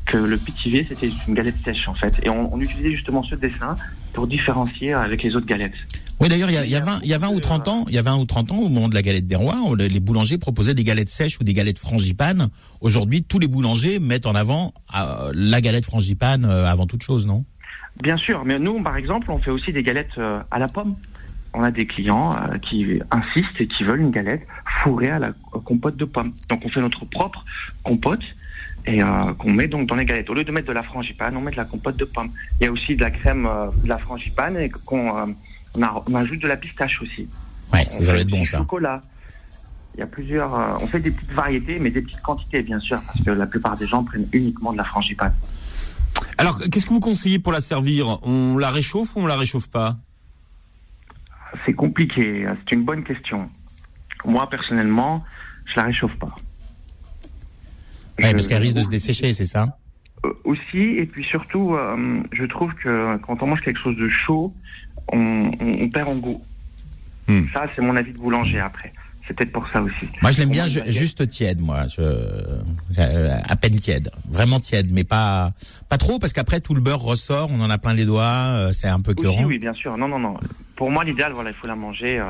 que 0.04 0.16
le 0.18 0.36
pétivier 0.36 0.86
c'était 0.88 1.10
une 1.26 1.34
galette 1.34 1.56
sèche 1.64 1.88
en 1.88 1.94
fait, 1.94 2.14
et 2.22 2.28
on, 2.30 2.54
on 2.54 2.60
utilisait 2.60 2.92
justement 2.92 3.22
ce 3.24 3.34
dessin 3.34 3.76
pour 4.12 4.26
différencier 4.26 4.92
avec 4.92 5.22
les 5.22 5.34
autres 5.34 5.46
galettes. 5.46 5.74
Oui, 6.18 6.28
d'ailleurs, 6.30 6.48
il 6.50 6.54
y 6.54 6.58
a, 6.58 6.64
il 6.64 6.70
y 6.70 6.76
a 6.76 6.80
20, 6.80 7.00
il 7.02 7.08
y 7.10 7.14
a 7.14 7.18
20 7.18 7.28
ou 7.28 7.40
30 7.40 7.68
ans, 7.68 7.84
il 7.88 7.94
y 7.94 7.98
a 7.98 8.02
20 8.02 8.16
ou 8.16 8.24
30 8.24 8.52
ans, 8.52 8.56
au 8.58 8.68
moment 8.70 8.88
de 8.88 8.94
la 8.94 9.02
galette 9.02 9.26
des 9.26 9.36
rois, 9.36 9.56
on- 9.66 9.74
les 9.74 10.00
boulangers 10.00 10.38
proposaient 10.38 10.72
des 10.74 10.84
galettes 10.84 11.10
sèches 11.10 11.38
ou 11.40 11.44
des 11.44 11.52
galettes 11.52 11.78
frangipane. 11.78 12.48
Aujourd'hui, 12.80 13.22
tous 13.22 13.38
les 13.38 13.48
boulangers 13.48 13.98
mettent 13.98 14.24
en 14.26 14.34
avant 14.34 14.72
euh, 14.96 15.30
la 15.34 15.60
galette 15.60 15.84
frangipane 15.84 16.44
euh, 16.46 16.64
avant 16.70 16.86
toute 16.86 17.02
chose, 17.02 17.26
non? 17.26 17.44
Bien 18.02 18.16
sûr, 18.16 18.44
mais 18.46 18.58
nous, 18.58 18.82
par 18.82 18.96
exemple, 18.96 19.30
on 19.30 19.38
fait 19.38 19.50
aussi 19.50 19.72
des 19.72 19.82
galettes 19.82 20.16
euh, 20.18 20.40
à 20.50 20.58
la 20.58 20.68
pomme. 20.68 20.96
On 21.52 21.62
a 21.62 21.70
des 21.70 21.86
clients 21.86 22.34
euh, 22.36 22.58
qui 22.58 23.00
insistent 23.10 23.60
et 23.60 23.66
qui 23.66 23.84
veulent 23.84 24.00
une 24.00 24.10
galette 24.10 24.46
fourrée 24.82 25.10
à 25.10 25.18
la 25.18 25.28
euh, 25.28 25.58
compote 25.64 25.96
de 25.96 26.04
pommes. 26.06 26.32
Donc 26.48 26.62
on 26.64 26.68
fait 26.70 26.80
notre 26.80 27.04
propre 27.06 27.44
compote 27.82 28.20
et 28.86 29.02
euh, 29.02 29.32
qu'on 29.38 29.52
met 29.52 29.66
donc 29.66 29.86
dans 29.88 29.94
les 29.96 30.04
galettes. 30.06 30.28
Au 30.30 30.34
lieu 30.34 30.44
de 30.44 30.52
mettre 30.52 30.68
de 30.68 30.72
la 30.72 30.82
frangipane, 30.82 31.36
on 31.36 31.40
met 31.42 31.50
de 31.52 31.56
la 31.56 31.64
compote 31.64 31.96
de 31.96 32.04
pommes. 32.04 32.30
Il 32.60 32.64
y 32.64 32.68
a 32.68 32.72
aussi 32.72 32.94
de 32.96 33.00
la 33.02 33.10
crème 33.10 33.46
euh, 33.46 33.68
de 33.82 33.88
la 33.88 33.98
frangipane 33.98 34.56
et 34.58 34.68
qu'on 34.68 35.16
euh, 35.16 35.26
on, 35.76 35.82
a- 35.82 36.02
on 36.08 36.14
ajoute 36.14 36.40
de 36.40 36.48
la 36.48 36.56
pistache 36.56 37.00
aussi. 37.02 37.28
Ouais, 37.72 37.84
ça, 37.84 37.90
ça 37.90 38.04
va 38.04 38.14
fait 38.14 38.20
être 38.22 38.28
bon, 38.28 38.44
ça. 38.44 38.58
chocolat. 38.58 39.02
Il 39.94 40.00
y 40.00 40.02
a 40.02 40.06
plusieurs. 40.06 40.54
euh, 40.54 40.78
on 40.80 40.86
fait 40.86 41.00
des 41.00 41.10
petites 41.10 41.32
variétés, 41.32 41.78
mais 41.80 41.90
des 41.90 42.02
petites 42.02 42.20
quantités, 42.22 42.62
bien 42.62 42.78
sûr, 42.80 43.00
parce 43.06 43.22
que 43.22 43.30
la 43.30 43.46
plupart 43.46 43.76
des 43.76 43.86
gens 43.86 44.04
prennent 44.04 44.28
uniquement 44.32 44.72
de 44.72 44.78
la 44.78 44.84
frangipane. 44.84 45.34
Alors 46.38 46.58
qu'est-ce 46.70 46.84
que 46.84 46.90
vous 46.92 47.00
conseillez 47.00 47.38
pour 47.38 47.52
la 47.52 47.60
servir? 47.60 48.18
On 48.22 48.58
la 48.58 48.70
réchauffe 48.70 49.16
ou 49.16 49.20
on 49.20 49.26
la 49.26 49.36
réchauffe 49.36 49.68
pas? 49.68 49.96
C'est 51.64 51.72
compliqué, 51.72 52.46
c'est 52.68 52.74
une 52.74 52.84
bonne 52.84 53.02
question. 53.04 53.48
Moi, 54.24 54.48
personnellement, 54.50 55.24
je 55.64 55.76
la 55.76 55.84
réchauffe 55.84 56.14
pas. 56.18 56.34
Je- 58.18 58.30
parce 58.32 58.46
qu'elle 58.48 58.62
risque 58.62 58.76
de 58.76 58.82
se 58.82 58.90
dessécher, 58.90 59.32
c'est 59.32 59.44
ça? 59.44 59.78
Euh, 60.24 60.32
Aussi, 60.44 60.78
et 60.78 61.06
puis 61.06 61.24
surtout, 61.24 61.74
euh, 61.74 62.22
je 62.32 62.44
trouve 62.44 62.72
que 62.74 63.16
quand 63.18 63.42
on 63.42 63.46
mange 63.46 63.60
quelque 63.60 63.80
chose 63.80 63.96
de 63.96 64.08
chaud, 64.08 64.52
on, 65.12 65.50
on- 65.60 65.82
on 65.84 65.88
perd 65.90 66.08
en 66.08 66.16
goût. 66.16 66.42
Hmm. 67.28 67.42
Ça, 67.52 67.66
c'est 67.74 67.82
mon 67.82 67.96
avis 67.96 68.12
de 68.12 68.18
boulanger 68.18 68.60
après. 68.60 68.92
C'est 69.26 69.34
peut-être 69.34 69.50
pour 69.50 69.66
ça 69.66 69.82
aussi. 69.82 70.06
Moi, 70.22 70.30
je 70.30 70.38
l'aime 70.38 70.50
bien 70.50 70.68
juste 70.68 71.28
tiède, 71.28 71.60
moi. 71.60 71.88
Je, 71.88 72.00
euh, 72.00 73.36
à 73.48 73.56
peine 73.56 73.74
tiède, 73.74 74.08
vraiment 74.28 74.60
tiède, 74.60 74.88
mais 74.92 75.02
pas 75.02 75.52
pas 75.88 75.98
trop, 75.98 76.20
parce 76.20 76.32
qu'après 76.32 76.60
tout 76.60 76.74
le 76.74 76.80
beurre 76.80 77.00
ressort, 77.00 77.48
on 77.50 77.60
en 77.60 77.68
a 77.68 77.76
plein 77.78 77.92
les 77.94 78.04
doigts, 78.04 78.22
euh, 78.22 78.70
c'est 78.72 78.86
un 78.86 79.00
peu 79.00 79.10
Aussi, 79.16 79.26
écœurant. 79.26 79.44
oui, 79.44 79.58
bien 79.58 79.74
sûr. 79.74 79.96
Non, 79.96 80.06
non, 80.06 80.20
non. 80.20 80.36
Pour 80.76 80.92
moi, 80.92 81.02
l'idéal, 81.02 81.32
voilà, 81.32 81.50
il 81.50 81.56
faut 81.56 81.66
la 81.66 81.74
manger 81.74 82.20
euh, 82.20 82.24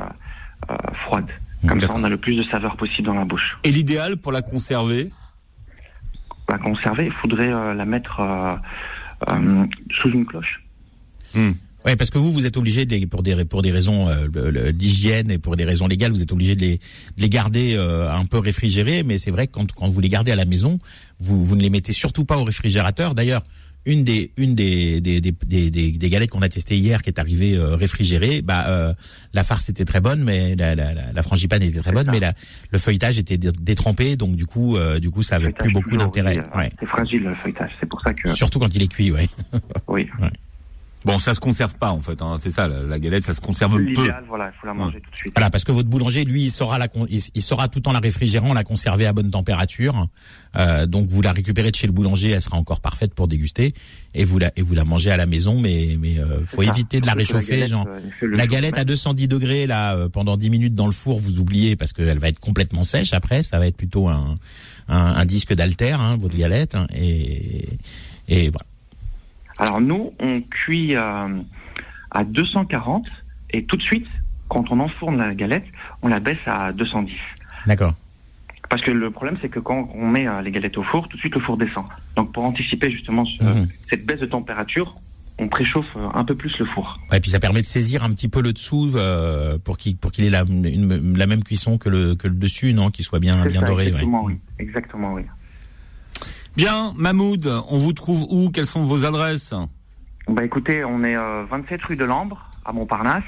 euh, 0.70 0.76
froide. 1.04 1.26
Comme 1.68 1.80
ça, 1.82 1.88
on 1.94 2.04
a 2.04 2.08
le 2.08 2.16
plus 2.16 2.34
de 2.36 2.44
saveur 2.44 2.76
possible 2.78 3.08
dans 3.08 3.14
la 3.14 3.24
bouche. 3.26 3.58
Et 3.64 3.70
l'idéal 3.72 4.16
pour 4.16 4.32
la 4.32 4.40
conserver? 4.40 5.10
La 6.48 6.56
conserver, 6.58 7.06
il 7.06 7.12
faudrait 7.12 7.52
euh, 7.52 7.74
la 7.74 7.84
mettre 7.84 8.20
euh, 8.20 8.52
euh, 9.32 9.66
sous 9.90 10.08
une 10.10 10.24
cloche. 10.24 10.62
Ouais, 11.86 11.96
parce 11.96 12.10
que 12.10 12.18
vous, 12.18 12.32
vous 12.32 12.44
êtes 12.46 12.56
obligé 12.56 12.84
de 12.84 12.90
les, 12.96 13.06
pour 13.06 13.22
des 13.22 13.44
pour 13.44 13.62
des 13.62 13.70
raisons 13.70 14.08
euh, 14.08 14.72
d'hygiène 14.72 15.30
et 15.30 15.38
pour 15.38 15.56
des 15.56 15.64
raisons 15.64 15.86
légales, 15.86 16.10
vous 16.12 16.20
êtes 16.22 16.32
obligé 16.32 16.56
de 16.56 16.60
les, 16.60 16.76
de 16.78 17.22
les 17.22 17.28
garder 17.30 17.74
euh, 17.76 18.10
un 18.10 18.24
peu 18.24 18.38
réfrigérés. 18.38 19.02
Mais 19.04 19.18
c'est 19.18 19.30
vrai 19.30 19.46
que 19.46 19.52
quand 19.52 19.70
quand 19.72 19.88
vous 19.88 20.00
les 20.00 20.08
gardez 20.08 20.32
à 20.32 20.36
la 20.36 20.44
maison, 20.44 20.80
vous 21.20 21.44
vous 21.44 21.54
ne 21.56 21.62
les 21.62 21.70
mettez 21.70 21.92
surtout 21.92 22.24
pas 22.24 22.36
au 22.38 22.44
réfrigérateur. 22.44 23.14
D'ailleurs, 23.14 23.42
une 23.84 24.02
des 24.02 24.32
une 24.36 24.56
des 24.56 25.00
des 25.00 25.20
des, 25.20 25.30
des, 25.30 25.70
des- 25.92 26.08
galettes 26.10 26.30
qu'on 26.30 26.42
a 26.42 26.48
testées 26.48 26.76
hier, 26.76 27.02
qui 27.02 27.10
est 27.10 27.20
arrivée 27.20 27.54
euh, 27.56 27.76
réfrigérée, 27.76 28.42
bah 28.42 28.64
euh, 28.66 28.92
la 29.32 29.44
farce 29.44 29.68
était 29.68 29.84
très 29.84 30.00
bonne, 30.00 30.24
mais 30.24 30.56
la 30.56 30.74
la, 30.74 30.92
la, 30.92 31.12
la 31.12 31.22
frangipane 31.22 31.62
était 31.62 31.78
très 31.78 31.92
bonne, 31.92 32.06
ça. 32.06 32.10
mais 32.10 32.18
la, 32.18 32.32
le 32.72 32.78
feuilletage 32.80 33.16
était 33.20 33.38
dé- 33.38 33.52
détrempé, 33.62 34.16
donc 34.16 34.34
du 34.34 34.44
coup 34.44 34.76
euh, 34.76 34.98
du 34.98 35.10
coup 35.10 35.22
ça 35.22 35.36
avait 35.36 35.52
plus 35.52 35.70
beaucoup 35.72 35.96
d'intérêt. 35.96 36.38
oui, 36.38 36.44
euh, 36.52 36.58
Ouais. 36.58 36.72
C'est 36.80 36.86
fragile 36.86 37.22
le 37.22 37.34
feuilletage. 37.34 37.70
C'est 37.78 37.86
pour 37.88 38.00
ça 38.00 38.12
que. 38.12 38.34
Surtout 38.34 38.58
quand 38.58 38.74
il 38.74 38.82
est 38.82 38.88
cuit, 38.88 39.12
ouais. 39.12 39.28
Oui. 39.86 40.08
Bon, 41.06 41.18
ça 41.20 41.34
se 41.34 41.40
conserve 41.40 41.74
pas 41.76 41.90
en 41.92 42.00
fait. 42.00 42.20
Hein. 42.20 42.36
C'est 42.40 42.50
ça, 42.50 42.66
la, 42.66 42.82
la 42.82 42.98
galette, 42.98 43.22
ça 43.22 43.32
se 43.32 43.40
conserve 43.40 43.76
peu. 43.94 44.10
Voilà, 44.28 44.50
il 44.54 44.60
faut 44.60 44.66
la 44.66 44.74
manger 44.74 45.00
tout 45.00 45.10
de 45.10 45.16
suite. 45.16 45.32
Voilà, 45.36 45.50
parce 45.50 45.62
que 45.64 45.70
votre 45.70 45.88
boulanger, 45.88 46.24
lui, 46.24 46.42
il 46.42 46.50
saura 46.50 46.78
la, 46.78 46.88
il, 47.08 47.22
il 47.34 47.42
saura 47.42 47.68
tout 47.68 47.86
en 47.88 47.92
la 47.92 48.00
réfrigérant, 48.00 48.52
la 48.52 48.64
conserver 48.64 49.06
à 49.06 49.12
bonne 49.12 49.30
température. 49.30 50.08
Euh, 50.56 50.86
donc 50.86 51.08
vous 51.08 51.22
la 51.22 51.30
récupérez 51.32 51.70
de 51.70 51.76
chez 51.76 51.86
le 51.86 51.92
boulanger, 51.92 52.30
elle 52.30 52.42
sera 52.42 52.56
encore 52.56 52.80
parfaite 52.80 53.14
pour 53.14 53.28
déguster, 53.28 53.72
et 54.14 54.24
vous 54.24 54.38
la 54.38 54.50
et 54.56 54.62
vous 54.62 54.74
la 54.74 54.84
mangez 54.84 55.10
à 55.12 55.16
la 55.16 55.26
maison, 55.26 55.60
mais 55.60 55.96
mais 56.00 56.18
euh, 56.18 56.44
faut 56.44 56.62
ça. 56.62 56.70
éviter 56.72 57.00
de 57.00 57.06
la 57.06 57.12
réchauffer, 57.12 57.52
galette, 57.56 57.68
genre. 57.68 57.86
euh, 57.88 58.36
La 58.36 58.46
galette 58.48 58.74
à 58.74 58.78
même. 58.78 58.86
210 58.86 59.28
degrés 59.28 59.66
là 59.68 59.94
euh, 59.94 60.08
pendant 60.08 60.36
10 60.36 60.50
minutes 60.50 60.74
dans 60.74 60.86
le 60.86 60.92
four, 60.92 61.20
vous 61.20 61.38
oubliez 61.38 61.76
parce 61.76 61.92
qu'elle 61.92 62.18
va 62.18 62.28
être 62.28 62.40
complètement 62.40 62.82
sèche 62.84 63.12
après. 63.12 63.42
Ça 63.42 63.58
va 63.58 63.66
être 63.66 63.76
plutôt 63.76 64.08
un 64.08 64.34
un, 64.88 64.96
un 65.16 65.24
disque 65.24 65.52
d'alter, 65.54 65.92
hein, 65.92 66.16
votre 66.20 66.36
galette, 66.36 66.74
hein, 66.74 66.86
et 66.94 67.68
et 68.28 68.50
voilà. 68.50 68.66
Alors 69.58 69.80
nous, 69.80 70.12
on 70.20 70.40
cuit 70.42 70.96
euh, 70.96 71.28
à 72.10 72.24
240 72.24 73.04
et 73.50 73.64
tout 73.64 73.76
de 73.76 73.82
suite, 73.82 74.06
quand 74.48 74.70
on 74.70 74.80
enfourne 74.80 75.16
la 75.18 75.34
galette, 75.34 75.64
on 76.02 76.08
la 76.08 76.20
baisse 76.20 76.38
à 76.46 76.72
210. 76.72 77.14
D'accord. 77.66 77.94
Parce 78.68 78.82
que 78.82 78.90
le 78.90 79.10
problème, 79.10 79.38
c'est 79.40 79.48
que 79.48 79.60
quand 79.60 79.88
on 79.94 80.08
met 80.08 80.26
euh, 80.26 80.42
les 80.42 80.50
galettes 80.50 80.76
au 80.76 80.82
four, 80.82 81.08
tout 81.08 81.16
de 81.16 81.20
suite 81.20 81.34
le 81.34 81.40
four 81.40 81.56
descend. 81.56 81.84
Donc 82.16 82.32
pour 82.32 82.44
anticiper 82.44 82.90
justement 82.90 83.24
ce- 83.24 83.42
Mhm. 83.44 83.68
cette 83.88 84.04
baisse 84.06 84.20
de 84.20 84.26
température, 84.26 84.94
on 85.38 85.48
préchauffe 85.48 85.86
euh, 85.96 86.06
un 86.14 86.24
peu 86.24 86.34
plus 86.34 86.56
le 86.58 86.64
four. 86.64 86.94
Ouais, 87.10 87.18
et 87.18 87.20
puis 87.20 87.30
ça 87.30 87.38
permet 87.38 87.60
de 87.60 87.66
saisir 87.66 88.02
un 88.02 88.10
petit 88.12 88.28
peu 88.28 88.40
le 88.42 88.52
dessous 88.52 88.90
euh, 88.96 89.56
pour 89.58 89.78
qu'il 89.78 89.96
pour 89.96 90.10
qu'il 90.10 90.24
ait 90.24 90.30
la, 90.30 90.42
une- 90.48 91.16
la 91.16 91.26
même 91.26 91.44
cuisson 91.44 91.78
que 91.78 91.88
le 91.88 92.14
que 92.16 92.26
le 92.26 92.34
dessus, 92.34 92.72
non, 92.74 92.90
qu'il 92.90 93.04
soit 93.04 93.20
bien 93.20 93.44
bien 93.46 93.60
ça, 93.60 93.66
doré. 93.66 93.84
ouais. 93.84 93.88
exactement, 93.90 94.24
oui. 94.24 94.34
Exactement, 94.58 95.12
oui. 95.14 95.22
Bien, 96.56 96.92
Mahmoud, 96.96 97.46
on 97.68 97.76
vous 97.76 97.92
trouve 97.92 98.26
où? 98.30 98.50
Quelles 98.50 98.66
sont 98.66 98.82
vos 98.82 99.04
adresses? 99.04 99.52
Bah 100.28 100.44
écoutez, 100.44 100.84
on 100.84 101.04
est 101.04 101.16
euh, 101.16 101.44
27 101.50 101.82
rue 101.84 101.96
de 101.96 102.04
Lambre, 102.04 102.50
à 102.64 102.72
Montparnasse, 102.72 103.22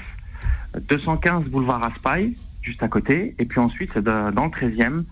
215 0.89 1.45
boulevard 1.45 1.81
Raspail, 1.81 2.33
juste 2.61 2.81
à 2.83 2.87
côté, 2.87 3.35
et 3.39 3.45
puis 3.45 3.59
ensuite 3.59 3.97
de- 3.97 4.31
dans 4.31 4.45
le 4.45 4.51
13e, 4.51 5.03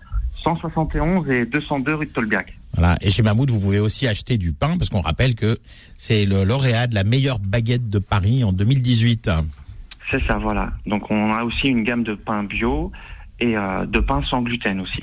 171 0.42 1.28
et 1.30 1.46
202 1.46 1.94
rue 1.94 2.06
de 2.06 2.10
Tolbiac. 2.10 2.52
Voilà. 2.74 2.96
Et 3.00 3.10
chez 3.10 3.22
Mahmoud, 3.22 3.50
vous 3.50 3.60
pouvez 3.60 3.80
aussi 3.80 4.06
acheter 4.06 4.36
du 4.36 4.52
pain, 4.52 4.76
parce 4.76 4.90
qu'on 4.90 5.00
rappelle 5.00 5.34
que 5.34 5.58
c'est 5.96 6.26
le 6.26 6.44
lauréat 6.44 6.86
de 6.88 6.94
la 6.94 7.04
meilleure 7.04 7.38
baguette 7.38 7.88
de 7.88 7.98
Paris 7.98 8.44
en 8.44 8.52
2018. 8.52 9.30
C'est 10.10 10.24
ça, 10.26 10.38
voilà. 10.38 10.70
Donc 10.86 11.10
on 11.10 11.32
a 11.32 11.44
aussi 11.44 11.68
une 11.68 11.84
gamme 11.84 12.02
de 12.02 12.14
pain 12.14 12.42
bio 12.44 12.90
et 13.40 13.56
euh, 13.56 13.86
de 13.86 14.00
pain 14.00 14.22
sans 14.28 14.42
gluten 14.42 14.80
aussi. 14.80 15.02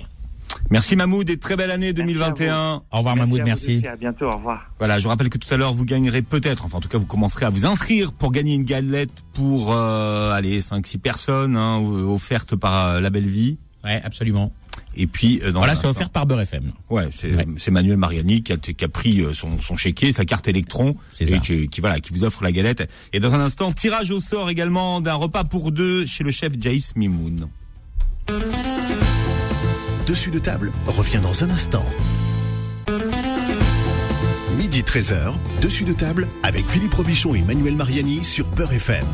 Merci 0.72 0.96
Mahmoud 0.96 1.30
et 1.30 1.38
très 1.38 1.56
belle 1.56 1.70
année 1.72 1.94
2021. 1.94 2.82
Au 2.92 2.98
revoir 2.98 3.16
Mahmoud, 3.16 3.42
à 3.42 3.44
merci. 3.44 3.78
aussi, 3.78 3.88
À 3.88 3.96
bientôt, 3.96 4.26
au 4.26 4.36
revoir. 4.38 4.72
Voilà, 4.80 4.98
je 4.98 5.04
vous 5.04 5.10
rappelle 5.10 5.30
que 5.30 5.38
tout 5.38 5.54
à 5.54 5.58
l'heure 5.58 5.74
vous 5.74 5.86
gagnerez 5.86 6.22
peut-être, 6.24 6.66
enfin 6.66 6.78
en 6.80 6.82
tout 6.82 6.90
cas 6.90 6.98
vous 6.98 7.06
commencerez 7.06 7.46
à 7.46 7.50
vous 7.50 7.66
inscrire 7.66 8.12
pour 8.14 8.32
gagner 8.32 8.56
une 8.56 8.64
galette 8.64 9.24
pour 9.34 9.72
euh, 9.74 10.32
allez 10.32 10.62
5 10.62 10.86
6 10.86 10.98
personnes 10.98 11.56
hein, 11.56 11.78
offerte 11.80 12.56
par 12.56 12.88
euh, 12.96 13.00
La 13.00 13.10
Belle 13.10 13.28
Vie. 13.28 13.58
Ouais, 13.84 14.02
absolument. 14.04 14.52
Et 14.98 15.06
puis 15.08 15.40
euh, 15.44 15.52
dans 15.52 15.60
Voilà, 15.60 15.76
c'est 15.76 15.88
offert 15.88 16.10
par 16.10 16.26
Beurre 16.26 16.42
FM. 16.42 16.72
Ouais, 16.90 17.10
c'est 17.20 17.36
Ouais. 17.36 17.72
Manuel 17.72 17.98
Mariani 17.98 18.42
qui 18.42 18.54
a, 18.54 18.58
qui 18.58 18.84
a 18.84 18.88
pris 18.90 19.22
euh, 19.22 19.34
son, 19.34 19.60
son 19.60 19.76
chéquier, 19.76 20.12
sa 20.14 20.26
carte 20.26 20.48
électron, 20.48 20.96
C'est 21.12 21.26
et 21.26 21.34
ça. 21.34 21.38
qui, 21.40 21.68
qui, 21.70 21.80
voilà, 21.82 22.00
qui 22.00 22.12
vous 22.14 22.24
offre 22.24 22.44
la 22.44 22.52
galette. 22.52 22.90
Et 23.14 23.20
dans 23.20 23.36
un 23.36 23.40
instant, 23.40 23.72
tirage 23.72 24.10
au 24.10 24.20
sort 24.20 24.50
également 24.50 25.00
d'un 25.02 25.14
repas 25.16 25.44
pour 25.44 25.72
deux 25.72 26.06
chez 26.08 26.24
le 26.24 26.32
chef 26.32 26.54
Jaïs 26.60 26.96
Mimoun. 26.96 27.48
Dessus 30.08 30.30
de 30.30 30.38
table 30.38 30.72
revient 30.86 31.20
dans 31.20 31.44
un 31.44 31.50
instant. 31.50 31.84
Midi 34.56 34.84
13h, 34.84 35.34
dessus 35.64 35.84
de 35.84 35.94
table 35.94 36.28
avec 36.44 36.70
Philippe 36.70 36.94
Robichon 36.94 37.34
et 37.34 37.42
Manuel 37.42 37.76
Mariani 37.76 38.24
sur 38.24 38.48
Peur 38.48 38.72
FM. 38.72 39.08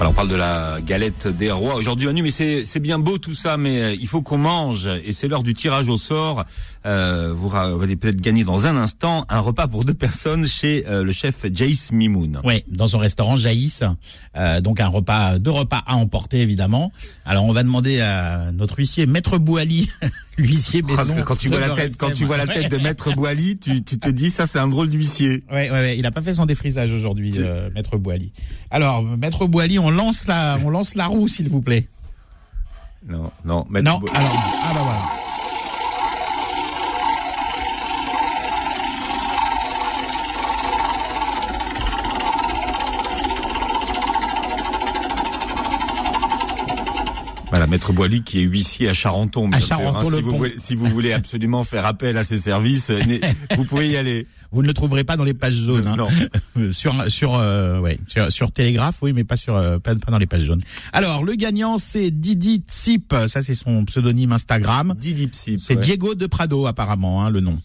Alors 0.00 0.10
on 0.10 0.14
parle 0.14 0.28
de 0.28 0.34
la 0.34 0.78
galette 0.84 1.28
des 1.28 1.52
rois 1.52 1.76
aujourd'hui 1.76 2.06
Manu, 2.06 2.22
mais 2.22 2.30
c'est 2.30 2.80
bien 2.80 2.98
beau 2.98 3.18
tout 3.18 3.34
ça, 3.34 3.56
mais 3.56 3.80
euh, 3.80 3.96
il 3.98 4.08
faut 4.08 4.22
qu'on 4.22 4.38
mange 4.38 4.88
et 5.04 5.12
c'est 5.12 5.28
l'heure 5.28 5.44
du 5.44 5.54
tirage 5.54 5.88
au 5.88 5.96
sort. 5.96 6.44
Euh, 6.86 7.32
vous 7.32 7.50
allez 7.82 7.96
peut-être 7.96 8.20
gagner 8.20 8.44
dans 8.44 8.66
un 8.66 8.76
instant 8.76 9.24
un 9.30 9.40
repas 9.40 9.68
pour 9.68 9.84
deux 9.84 9.94
personnes 9.94 10.46
chez 10.46 10.84
euh, 10.86 11.02
le 11.02 11.12
chef 11.12 11.46
Jace 11.50 11.90
Mimoun. 11.92 12.40
Oui, 12.44 12.62
dans 12.68 12.88
son 12.88 12.98
restaurant 12.98 13.36
Jaïs. 13.36 13.82
Euh, 14.36 14.60
donc 14.60 14.80
un 14.80 14.88
repas, 14.88 15.38
deux 15.38 15.50
repas 15.50 15.82
à 15.86 15.94
emporter 15.96 16.40
évidemment. 16.42 16.92
Alors 17.24 17.44
on 17.46 17.52
va 17.52 17.62
demander 17.62 18.00
à 18.02 18.52
notre 18.52 18.78
huissier, 18.78 19.06
Maître 19.06 19.38
Bouali, 19.38 19.88
l'huissier 20.36 20.82
Quand, 20.82 20.96
maison. 20.98 21.14
quand 21.24 21.36
tu 21.36 21.48
vois 21.48 21.60
la 21.60 21.70
tête, 21.70 21.96
quand 21.96 22.12
tu 22.12 22.26
vois 22.26 22.36
la 22.36 22.46
tête 22.46 22.70
de 22.70 22.76
Maître 22.76 23.14
Boily, 23.14 23.56
tu, 23.56 23.82
tu 23.82 23.96
te 23.98 24.08
dis 24.10 24.28
ça 24.30 24.46
c'est 24.46 24.58
un 24.58 24.68
drôle 24.68 24.90
d'huissier. 24.90 25.42
Ouais, 25.50 25.70
ouais, 25.70 25.78
ouais, 25.78 25.98
il 25.98 26.04
a 26.04 26.10
pas 26.10 26.20
fait 26.20 26.34
son 26.34 26.44
défrisage 26.44 26.92
aujourd'hui, 26.92 27.32
euh, 27.38 27.70
Maître 27.74 27.96
Boily. 27.96 28.30
Alors, 28.70 29.02
Maître 29.02 29.46
Boily, 29.46 29.78
on 29.78 29.90
lance 29.90 30.26
la, 30.26 30.58
on 30.64 30.68
lance 30.68 30.96
la 30.96 31.06
roue, 31.06 31.28
s'il 31.28 31.48
vous 31.48 31.62
plaît. 31.62 31.88
Non, 33.08 33.30
non, 33.44 33.64
Maître 33.70 33.90
Non, 33.90 33.98
Bo- 34.00 34.08
alors, 34.14 34.60
ah 34.64 34.72
bah 34.74 34.80
voilà. 34.82 35.23
Voilà, 47.64 47.70
Maître 47.70 47.94
Boily 47.94 48.20
qui 48.22 48.40
est 48.40 48.42
huissier 48.42 48.90
à 48.90 48.92
Charenton. 48.92 49.50
À 49.50 49.56
hein. 49.56 49.60
si, 49.60 50.20
vous 50.20 50.36
voulez, 50.36 50.54
si 50.58 50.74
vous 50.74 50.86
voulez 50.86 51.14
absolument 51.14 51.64
faire 51.64 51.86
appel 51.86 52.18
à 52.18 52.24
ses 52.24 52.38
services, 52.38 52.90
euh, 52.90 53.00
vous 53.56 53.64
pouvez 53.64 53.88
y 53.88 53.96
aller. 53.96 54.26
Vous 54.52 54.62
ne 54.62 54.68
le 54.68 54.74
trouverez 54.74 55.02
pas 55.02 55.16
dans 55.16 55.24
les 55.24 55.34
pages 55.34 55.54
jaunes. 55.56 55.86
hein. 55.88 55.96
Non. 55.96 56.70
sur 56.70 57.10
sur 57.10 57.34
euh, 57.34 57.80
ouais 57.80 57.98
sur, 58.06 58.30
sur 58.30 58.52
Télégraphe, 58.52 58.98
oui, 59.02 59.12
mais 59.12 59.24
pas 59.24 59.36
sur 59.36 59.56
euh, 59.56 59.78
pas, 59.78 59.96
pas 59.96 60.12
dans 60.12 60.18
les 60.18 60.26
pages 60.26 60.44
jaunes. 60.44 60.60
Alors 60.92 61.24
le 61.24 61.34
gagnant 61.34 61.78
c'est 61.78 62.12
Didi 62.12 62.62
Tsip, 62.68 63.14
ça 63.26 63.42
c'est 63.42 63.56
son 63.56 63.84
pseudonyme 63.84 64.30
Instagram. 64.32 64.94
Didi 64.96 65.26
Psy. 65.26 65.56
C'est 65.58 65.76
ouais. 65.76 65.82
Diego 65.82 66.14
de 66.14 66.26
Prado 66.26 66.66
apparemment 66.66 67.24
hein, 67.24 67.30
le 67.30 67.40
nom. 67.40 67.58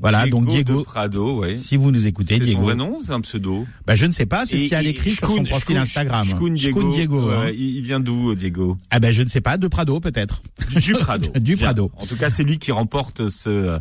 Voilà 0.00 0.26
donc 0.26 0.46
de 0.46 0.50
Diego. 0.50 0.82
Prado, 0.82 1.38
ouais. 1.40 1.54
Si 1.54 1.76
vous 1.76 1.92
nous 1.92 2.06
écoutez, 2.06 2.34
C'est 2.34 2.40
son 2.40 2.46
Diego. 2.46 2.62
vrai 2.62 2.74
nom 2.74 2.98
c'est 3.04 3.12
un 3.12 3.20
pseudo? 3.20 3.66
Bah 3.86 3.94
je 3.94 4.06
ne 4.06 4.12
sais 4.12 4.26
pas, 4.26 4.44
c'est 4.46 4.56
ce 4.56 4.62
qu'il 4.62 4.72
y 4.72 4.74
a 4.74 4.78
à 4.78 4.82
l'écrit 4.82 5.10
sur 5.10 5.28
son 5.28 5.44
profil 5.44 5.76
Instagram. 5.76 6.24
Shkun 6.24 6.54
Diego. 6.54 6.92
Diego, 6.92 7.30
il 7.56 7.82
vient 7.82 8.00
d'où, 8.00 8.34
Diego? 8.34 8.76
Ah 8.90 8.98
ben 8.98 9.12
je 9.18 9.24
ne 9.24 9.28
sais 9.28 9.40
pas, 9.40 9.56
de 9.56 9.66
Prado 9.66 9.98
peut-être. 9.98 10.42
Du 10.76 10.92
Prado. 10.92 11.28
Du. 11.40 11.56
Prado. 11.56 11.90
En 11.96 12.06
tout 12.06 12.16
cas, 12.16 12.30
c'est 12.30 12.44
lui 12.44 12.60
qui 12.60 12.70
remporte 12.70 13.28
ce, 13.30 13.80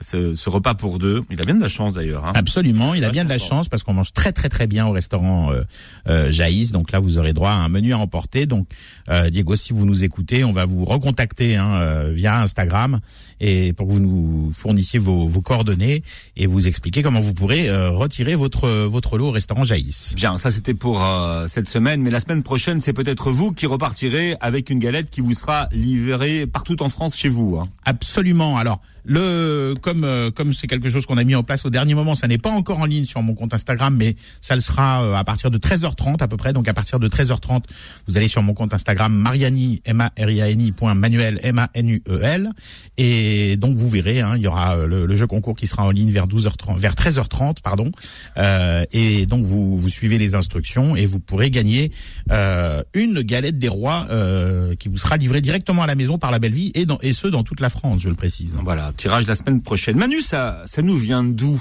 ce, 0.00 0.34
ce 0.34 0.50
repas 0.50 0.74
pour 0.74 0.98
deux. 0.98 1.22
Il 1.30 1.40
a 1.40 1.44
bien 1.44 1.54
de 1.54 1.60
la 1.60 1.68
chance 1.68 1.94
d'ailleurs. 1.94 2.24
Hein. 2.24 2.32
Absolument, 2.34 2.94
il 2.94 3.04
a 3.04 3.10
bien 3.10 3.24
de 3.24 3.28
la 3.28 3.38
chance 3.38 3.68
parce 3.68 3.82
qu'on 3.82 3.94
mange 3.94 4.12
très 4.12 4.32
très 4.32 4.48
très 4.48 4.66
bien 4.66 4.86
au 4.86 4.92
restaurant 4.92 5.50
euh, 5.50 5.62
euh, 6.08 6.30
Jaïs. 6.30 6.72
Donc 6.72 6.92
là, 6.92 7.00
vous 7.00 7.18
aurez 7.18 7.32
droit 7.32 7.50
à 7.50 7.54
un 7.54 7.68
menu 7.68 7.92
à 7.92 7.98
emporter. 7.98 8.46
Donc 8.46 8.68
euh, 9.08 9.30
Diego, 9.30 9.56
si 9.56 9.72
vous 9.72 9.84
nous 9.84 10.04
écoutez, 10.04 10.44
on 10.44 10.52
va 10.52 10.64
vous 10.64 10.84
recontacter 10.84 11.56
hein, 11.56 11.74
euh, 11.74 12.10
via 12.12 12.40
Instagram 12.40 13.00
et 13.40 13.72
pour 13.72 13.86
que 13.86 13.92
vous 13.92 14.00
nous 14.00 14.52
fournissiez 14.56 14.98
vos, 14.98 15.26
vos 15.26 15.40
coordonnées 15.40 16.02
et 16.36 16.46
vous 16.46 16.66
expliquer 16.68 17.02
comment 17.02 17.20
vous 17.20 17.34
pourrez 17.34 17.68
euh, 17.68 17.90
retirer 17.90 18.34
votre 18.34 18.68
votre 18.86 19.18
lot 19.18 19.28
au 19.28 19.30
restaurant 19.30 19.64
Jaïs. 19.64 20.14
Bien, 20.16 20.38
ça 20.38 20.50
c'était 20.50 20.74
pour 20.74 21.04
euh, 21.04 21.46
cette 21.48 21.68
semaine, 21.68 22.02
mais 22.02 22.10
la 22.10 22.20
semaine 22.20 22.42
prochaine, 22.42 22.80
c'est 22.80 22.92
peut-être 22.92 23.30
vous 23.30 23.52
qui 23.52 23.66
repartirez 23.66 24.36
avec 24.40 24.70
une 24.70 24.78
galette 24.78 25.10
qui 25.10 25.20
vous 25.20 25.34
sera 25.34 25.68
livrée 25.72 26.46
partout 26.46 26.82
en 26.82 26.88
France 26.88 27.16
chez 27.16 27.28
vous. 27.28 27.58
Hein. 27.60 27.68
Absolument. 27.84 28.58
Alors, 28.58 28.80
le 29.08 29.74
comme 29.80 30.04
euh, 30.04 30.30
comme 30.30 30.52
c'est 30.52 30.66
quelque 30.66 30.90
chose 30.90 31.06
qu'on 31.06 31.16
a 31.16 31.24
mis 31.24 31.34
en 31.34 31.42
place 31.42 31.64
au 31.64 31.70
dernier 31.70 31.94
moment, 31.94 32.14
ça 32.14 32.28
n'est 32.28 32.38
pas 32.38 32.50
encore 32.50 32.78
en 32.80 32.84
ligne 32.84 33.06
sur 33.06 33.22
mon 33.22 33.34
compte 33.34 33.54
Instagram, 33.54 33.96
mais 33.96 34.16
ça 34.42 34.54
le 34.54 34.60
sera 34.60 35.02
euh, 35.02 35.14
à 35.14 35.24
partir 35.24 35.50
de 35.50 35.56
13h30 35.56 36.22
à 36.22 36.28
peu 36.28 36.36
près. 36.36 36.52
Donc 36.52 36.68
à 36.68 36.74
partir 36.74 37.00
de 37.00 37.08
13h30, 37.08 37.62
vous 38.06 38.16
allez 38.18 38.28
sur 38.28 38.42
mon 38.42 38.52
compte 38.52 38.74
Instagram 38.74 39.12
Mariani 39.12 39.80
M 39.86 40.02
A 40.02 40.12
R 40.20 40.30
I 40.30 40.42
A 40.42 40.50
N 40.50 40.60
I 40.60 40.74
Manuel 40.94 41.40
M 41.42 41.58
A 41.58 41.70
N 41.74 41.88
U 41.88 42.02
E 42.06 42.20
L 42.22 42.50
et 42.98 43.56
donc 43.56 43.78
vous 43.78 43.88
verrez, 43.88 44.20
hein, 44.20 44.34
il 44.36 44.42
y 44.42 44.46
aura 44.46 44.76
euh, 44.76 44.86
le, 44.86 45.06
le 45.06 45.16
jeu 45.16 45.26
concours 45.26 45.56
qui 45.56 45.66
sera 45.66 45.84
en 45.84 45.90
ligne 45.90 46.10
vers 46.10 46.26
12h30, 46.26 46.78
vers 46.78 46.94
13h30 46.94 47.62
pardon. 47.62 47.90
Euh, 48.36 48.84
et 48.92 49.26
donc 49.26 49.44
vous 49.44 49.76
vous 49.76 49.88
suivez 49.88 50.18
les 50.18 50.34
instructions 50.34 50.96
et 50.96 51.06
vous 51.06 51.20
pourrez 51.20 51.50
gagner 51.50 51.92
euh, 52.30 52.82
une 52.94 53.22
galette 53.22 53.58
des 53.58 53.68
rois 53.68 54.06
euh, 54.10 54.74
qui 54.76 54.88
vous 54.88 54.98
sera 54.98 55.16
livrée 55.16 55.40
directement 55.40 55.82
à 55.82 55.86
la 55.86 55.94
maison 55.94 56.18
par 56.18 56.30
la 56.30 56.38
Belle 56.38 56.52
Vie 56.52 56.72
et 56.74 56.84
dans 56.84 56.98
et 57.00 57.12
ce 57.12 57.28
dans 57.28 57.42
toute 57.42 57.60
la 57.60 57.70
France, 57.70 58.02
je 58.02 58.08
le 58.08 58.14
précise. 58.14 58.56
Voilà, 58.62 58.92
tirage 58.98 59.26
la 59.26 59.34
semaine 59.36 59.62
prochaine. 59.62 59.96
Manu, 59.96 60.20
ça, 60.20 60.62
ça 60.66 60.82
nous 60.82 60.98
vient 60.98 61.24
d'où 61.24 61.58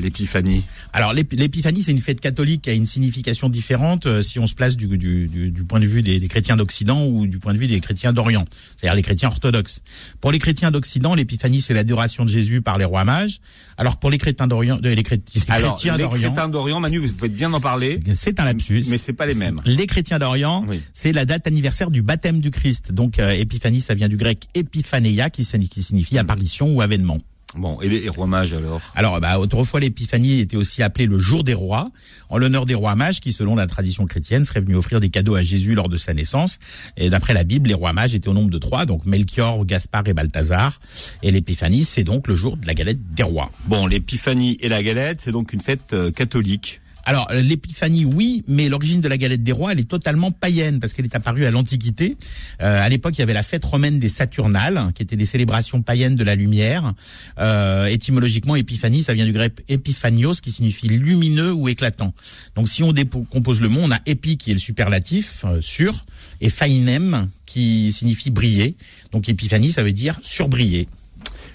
l'épiphanie? 0.00 0.64
Alors 0.92 1.12
l'ép- 1.12 1.32
l'épiphanie, 1.34 1.82
c'est 1.82 1.92
une 1.92 2.00
fête 2.00 2.20
catholique 2.20 2.62
qui 2.62 2.70
a 2.70 2.72
une 2.72 2.86
signification 2.86 3.48
différente 3.48 4.06
euh, 4.06 4.22
si 4.22 4.38
on 4.38 4.46
se 4.46 4.54
place 4.54 4.76
du, 4.76 4.86
du, 4.98 5.28
du, 5.28 5.50
du 5.50 5.62
point 5.64 5.80
de 5.80 5.86
vue 5.86 6.02
des, 6.02 6.18
des 6.18 6.28
chrétiens 6.28 6.56
d'Occident 6.56 7.04
ou 7.06 7.26
du 7.26 7.38
point 7.38 7.52
de 7.54 7.58
vue 7.58 7.66
des 7.66 7.80
chrétiens 7.80 8.12
d'Orient, 8.12 8.44
c'est-à-dire 8.76 8.96
les 8.96 9.02
chrétiens 9.02 9.28
orthodoxes. 9.28 9.82
Pour 10.20 10.32
les 10.32 10.38
chrétiens 10.38 10.70
d'Occident, 10.70 11.14
l'épiphanie, 11.14 11.60
c'est 11.60 11.74
l'adoration 11.74 12.24
de 12.24 12.30
Jésus 12.30 12.62
par 12.62 12.78
les 12.78 12.84
rois 12.84 13.04
mages. 13.04 13.40
Alors 13.76 13.98
pour 13.98 14.10
les 14.10 14.18
chrétiens 14.18 14.46
d'Orient, 14.48 14.78
euh, 14.84 14.94
les, 14.94 15.02
chréti- 15.02 15.34
les 15.36 15.42
Alors, 15.48 15.74
chrétiens 15.76 15.96
les 15.96 16.04
d'Orient, 16.50 16.80
Manu, 16.80 16.98
vous 16.98 17.08
faites 17.18 17.34
bien 17.34 17.50
d'en 17.50 17.60
parler, 17.60 18.00
c'est 18.12 18.40
un 18.40 18.44
lapsus. 18.44 18.84
mais 18.88 18.98
c'est 18.98 19.12
pas 19.12 19.26
les 19.26 19.34
mêmes. 19.34 19.60
Les 19.66 19.86
chrétiens 19.86 20.18
d'Orient, 20.18 20.64
Oui. 20.68 20.80
c'est 20.94 21.12
la 21.12 21.24
date 21.24 21.46
anniversaire 21.46 21.90
du 21.90 22.02
baptême 22.02 22.40
du 22.40 22.50
Christ. 22.50 22.92
Donc 22.92 23.18
euh, 23.18 23.30
épiphanie, 23.32 23.80
ça 23.80 23.94
vient 23.94 24.08
du 24.08 24.16
grec 24.16 24.46
epiphaneia, 24.54 25.30
qui, 25.30 25.44
qui 25.68 25.82
signifie 25.82 26.18
apparition 26.18 26.77
ou. 26.86 27.18
Bon, 27.54 27.80
et 27.80 27.88
les 27.88 28.10
rois 28.10 28.26
mages 28.26 28.52
alors? 28.52 28.82
Alors, 28.94 29.18
bah, 29.20 29.38
autrefois, 29.38 29.80
l'épiphanie 29.80 30.40
était 30.40 30.58
aussi 30.58 30.82
appelée 30.82 31.06
le 31.06 31.18
jour 31.18 31.44
des 31.44 31.54
rois, 31.54 31.90
en 32.28 32.36
l'honneur 32.36 32.66
des 32.66 32.74
rois 32.74 32.94
mages 32.94 33.20
qui, 33.20 33.32
selon 33.32 33.56
la 33.56 33.66
tradition 33.66 34.04
chrétienne, 34.04 34.44
seraient 34.44 34.60
venus 34.60 34.76
offrir 34.76 35.00
des 35.00 35.08
cadeaux 35.08 35.34
à 35.34 35.42
Jésus 35.42 35.74
lors 35.74 35.88
de 35.88 35.96
sa 35.96 36.12
naissance. 36.12 36.58
Et 36.98 37.08
d'après 37.08 37.32
la 37.32 37.44
Bible, 37.44 37.68
les 37.68 37.74
rois 37.74 37.94
mages 37.94 38.14
étaient 38.14 38.28
au 38.28 38.34
nombre 38.34 38.50
de 38.50 38.58
trois, 38.58 38.84
donc 38.84 39.06
Melchior, 39.06 39.64
Gaspard 39.64 40.06
et 40.08 40.12
Balthazar. 40.12 40.78
Et 41.22 41.30
l'épiphanie, 41.30 41.84
c'est 41.84 42.04
donc 42.04 42.28
le 42.28 42.34
jour 42.34 42.58
de 42.58 42.66
la 42.66 42.74
galette 42.74 43.00
des 43.14 43.22
rois. 43.22 43.50
Bon, 43.64 43.86
l'épiphanie 43.86 44.58
et 44.60 44.68
la 44.68 44.82
galette, 44.82 45.22
c'est 45.22 45.32
donc 45.32 45.54
une 45.54 45.62
fête 45.62 45.94
euh, 45.94 46.10
catholique. 46.10 46.82
Alors 47.08 47.26
euh, 47.30 47.40
l'épiphanie, 47.40 48.04
oui, 48.04 48.44
mais 48.48 48.68
l'origine 48.68 49.00
de 49.00 49.08
la 49.08 49.16
galette 49.16 49.42
des 49.42 49.50
rois, 49.50 49.72
elle 49.72 49.80
est 49.80 49.88
totalement 49.88 50.30
païenne 50.30 50.78
parce 50.78 50.92
qu'elle 50.92 51.06
est 51.06 51.16
apparue 51.16 51.46
à 51.46 51.50
l'Antiquité. 51.50 52.18
Euh, 52.60 52.84
à 52.84 52.86
l'époque, 52.90 53.16
il 53.16 53.20
y 53.20 53.22
avait 53.22 53.32
la 53.32 53.42
fête 53.42 53.64
romaine 53.64 53.98
des 53.98 54.10
Saturnales, 54.10 54.92
qui 54.94 55.04
étaient 55.04 55.16
des 55.16 55.24
célébrations 55.24 55.80
païennes 55.80 56.16
de 56.16 56.24
la 56.24 56.34
lumière. 56.34 56.92
Euh, 57.38 57.86
étymologiquement, 57.86 58.56
épiphanie, 58.56 59.02
ça 59.02 59.14
vient 59.14 59.24
du 59.24 59.32
grec 59.32 59.54
epiphanios, 59.70 60.34
qui 60.42 60.52
signifie 60.52 60.88
lumineux 60.88 61.54
ou 61.54 61.70
éclatant. 61.70 62.12
Donc, 62.56 62.68
si 62.68 62.82
on 62.82 62.92
décompose 62.92 63.62
le 63.62 63.70
mot, 63.70 63.80
on 63.82 63.90
a 63.90 64.00
épi 64.04 64.36
qui 64.36 64.50
est 64.50 64.54
le 64.54 64.60
superlatif 64.60 65.46
euh, 65.46 65.62
sur, 65.62 66.04
et 66.42 66.50
phainem 66.50 67.30
qui 67.46 67.90
signifie 67.90 68.28
briller. 68.28 68.76
Donc, 69.12 69.30
épiphanie, 69.30 69.72
ça 69.72 69.82
veut 69.82 69.92
dire 69.92 70.20
surbriller. 70.22 70.88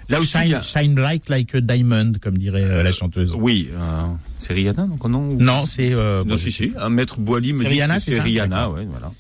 Là 0.10 0.20
aussi, 0.20 0.32
Shine, 0.38 0.60
shine 0.64 0.96
bright 0.96 1.30
like 1.30 1.56
a 1.56 1.62
diamond, 1.62 2.14
comme 2.22 2.38
dirait 2.38 2.64
euh, 2.64 2.84
la 2.84 2.92
chanteuse. 2.92 3.34
oui, 3.38 3.70
euh, 3.74 4.06
c'est 4.40 4.54
Rihanna, 4.54 4.88
donc 4.88 5.08
non 5.08 5.30
ou- 5.30 5.38
Non, 5.42 5.66
c'est 5.66 5.94
euh, 5.94 6.24
Non, 6.26 6.38
si, 6.38 6.52
si, 6.52 6.72
un 6.78 6.90
maître 6.90 7.20
Boily 7.20 7.54
me 7.54 7.60
dit 7.60 7.68
Rihanna, 7.68 7.96
que 7.98 8.02
c'est 8.04 8.20
Rihanna, 8.20 8.70
ouais, 8.70 8.86
voilà. 8.90 9.12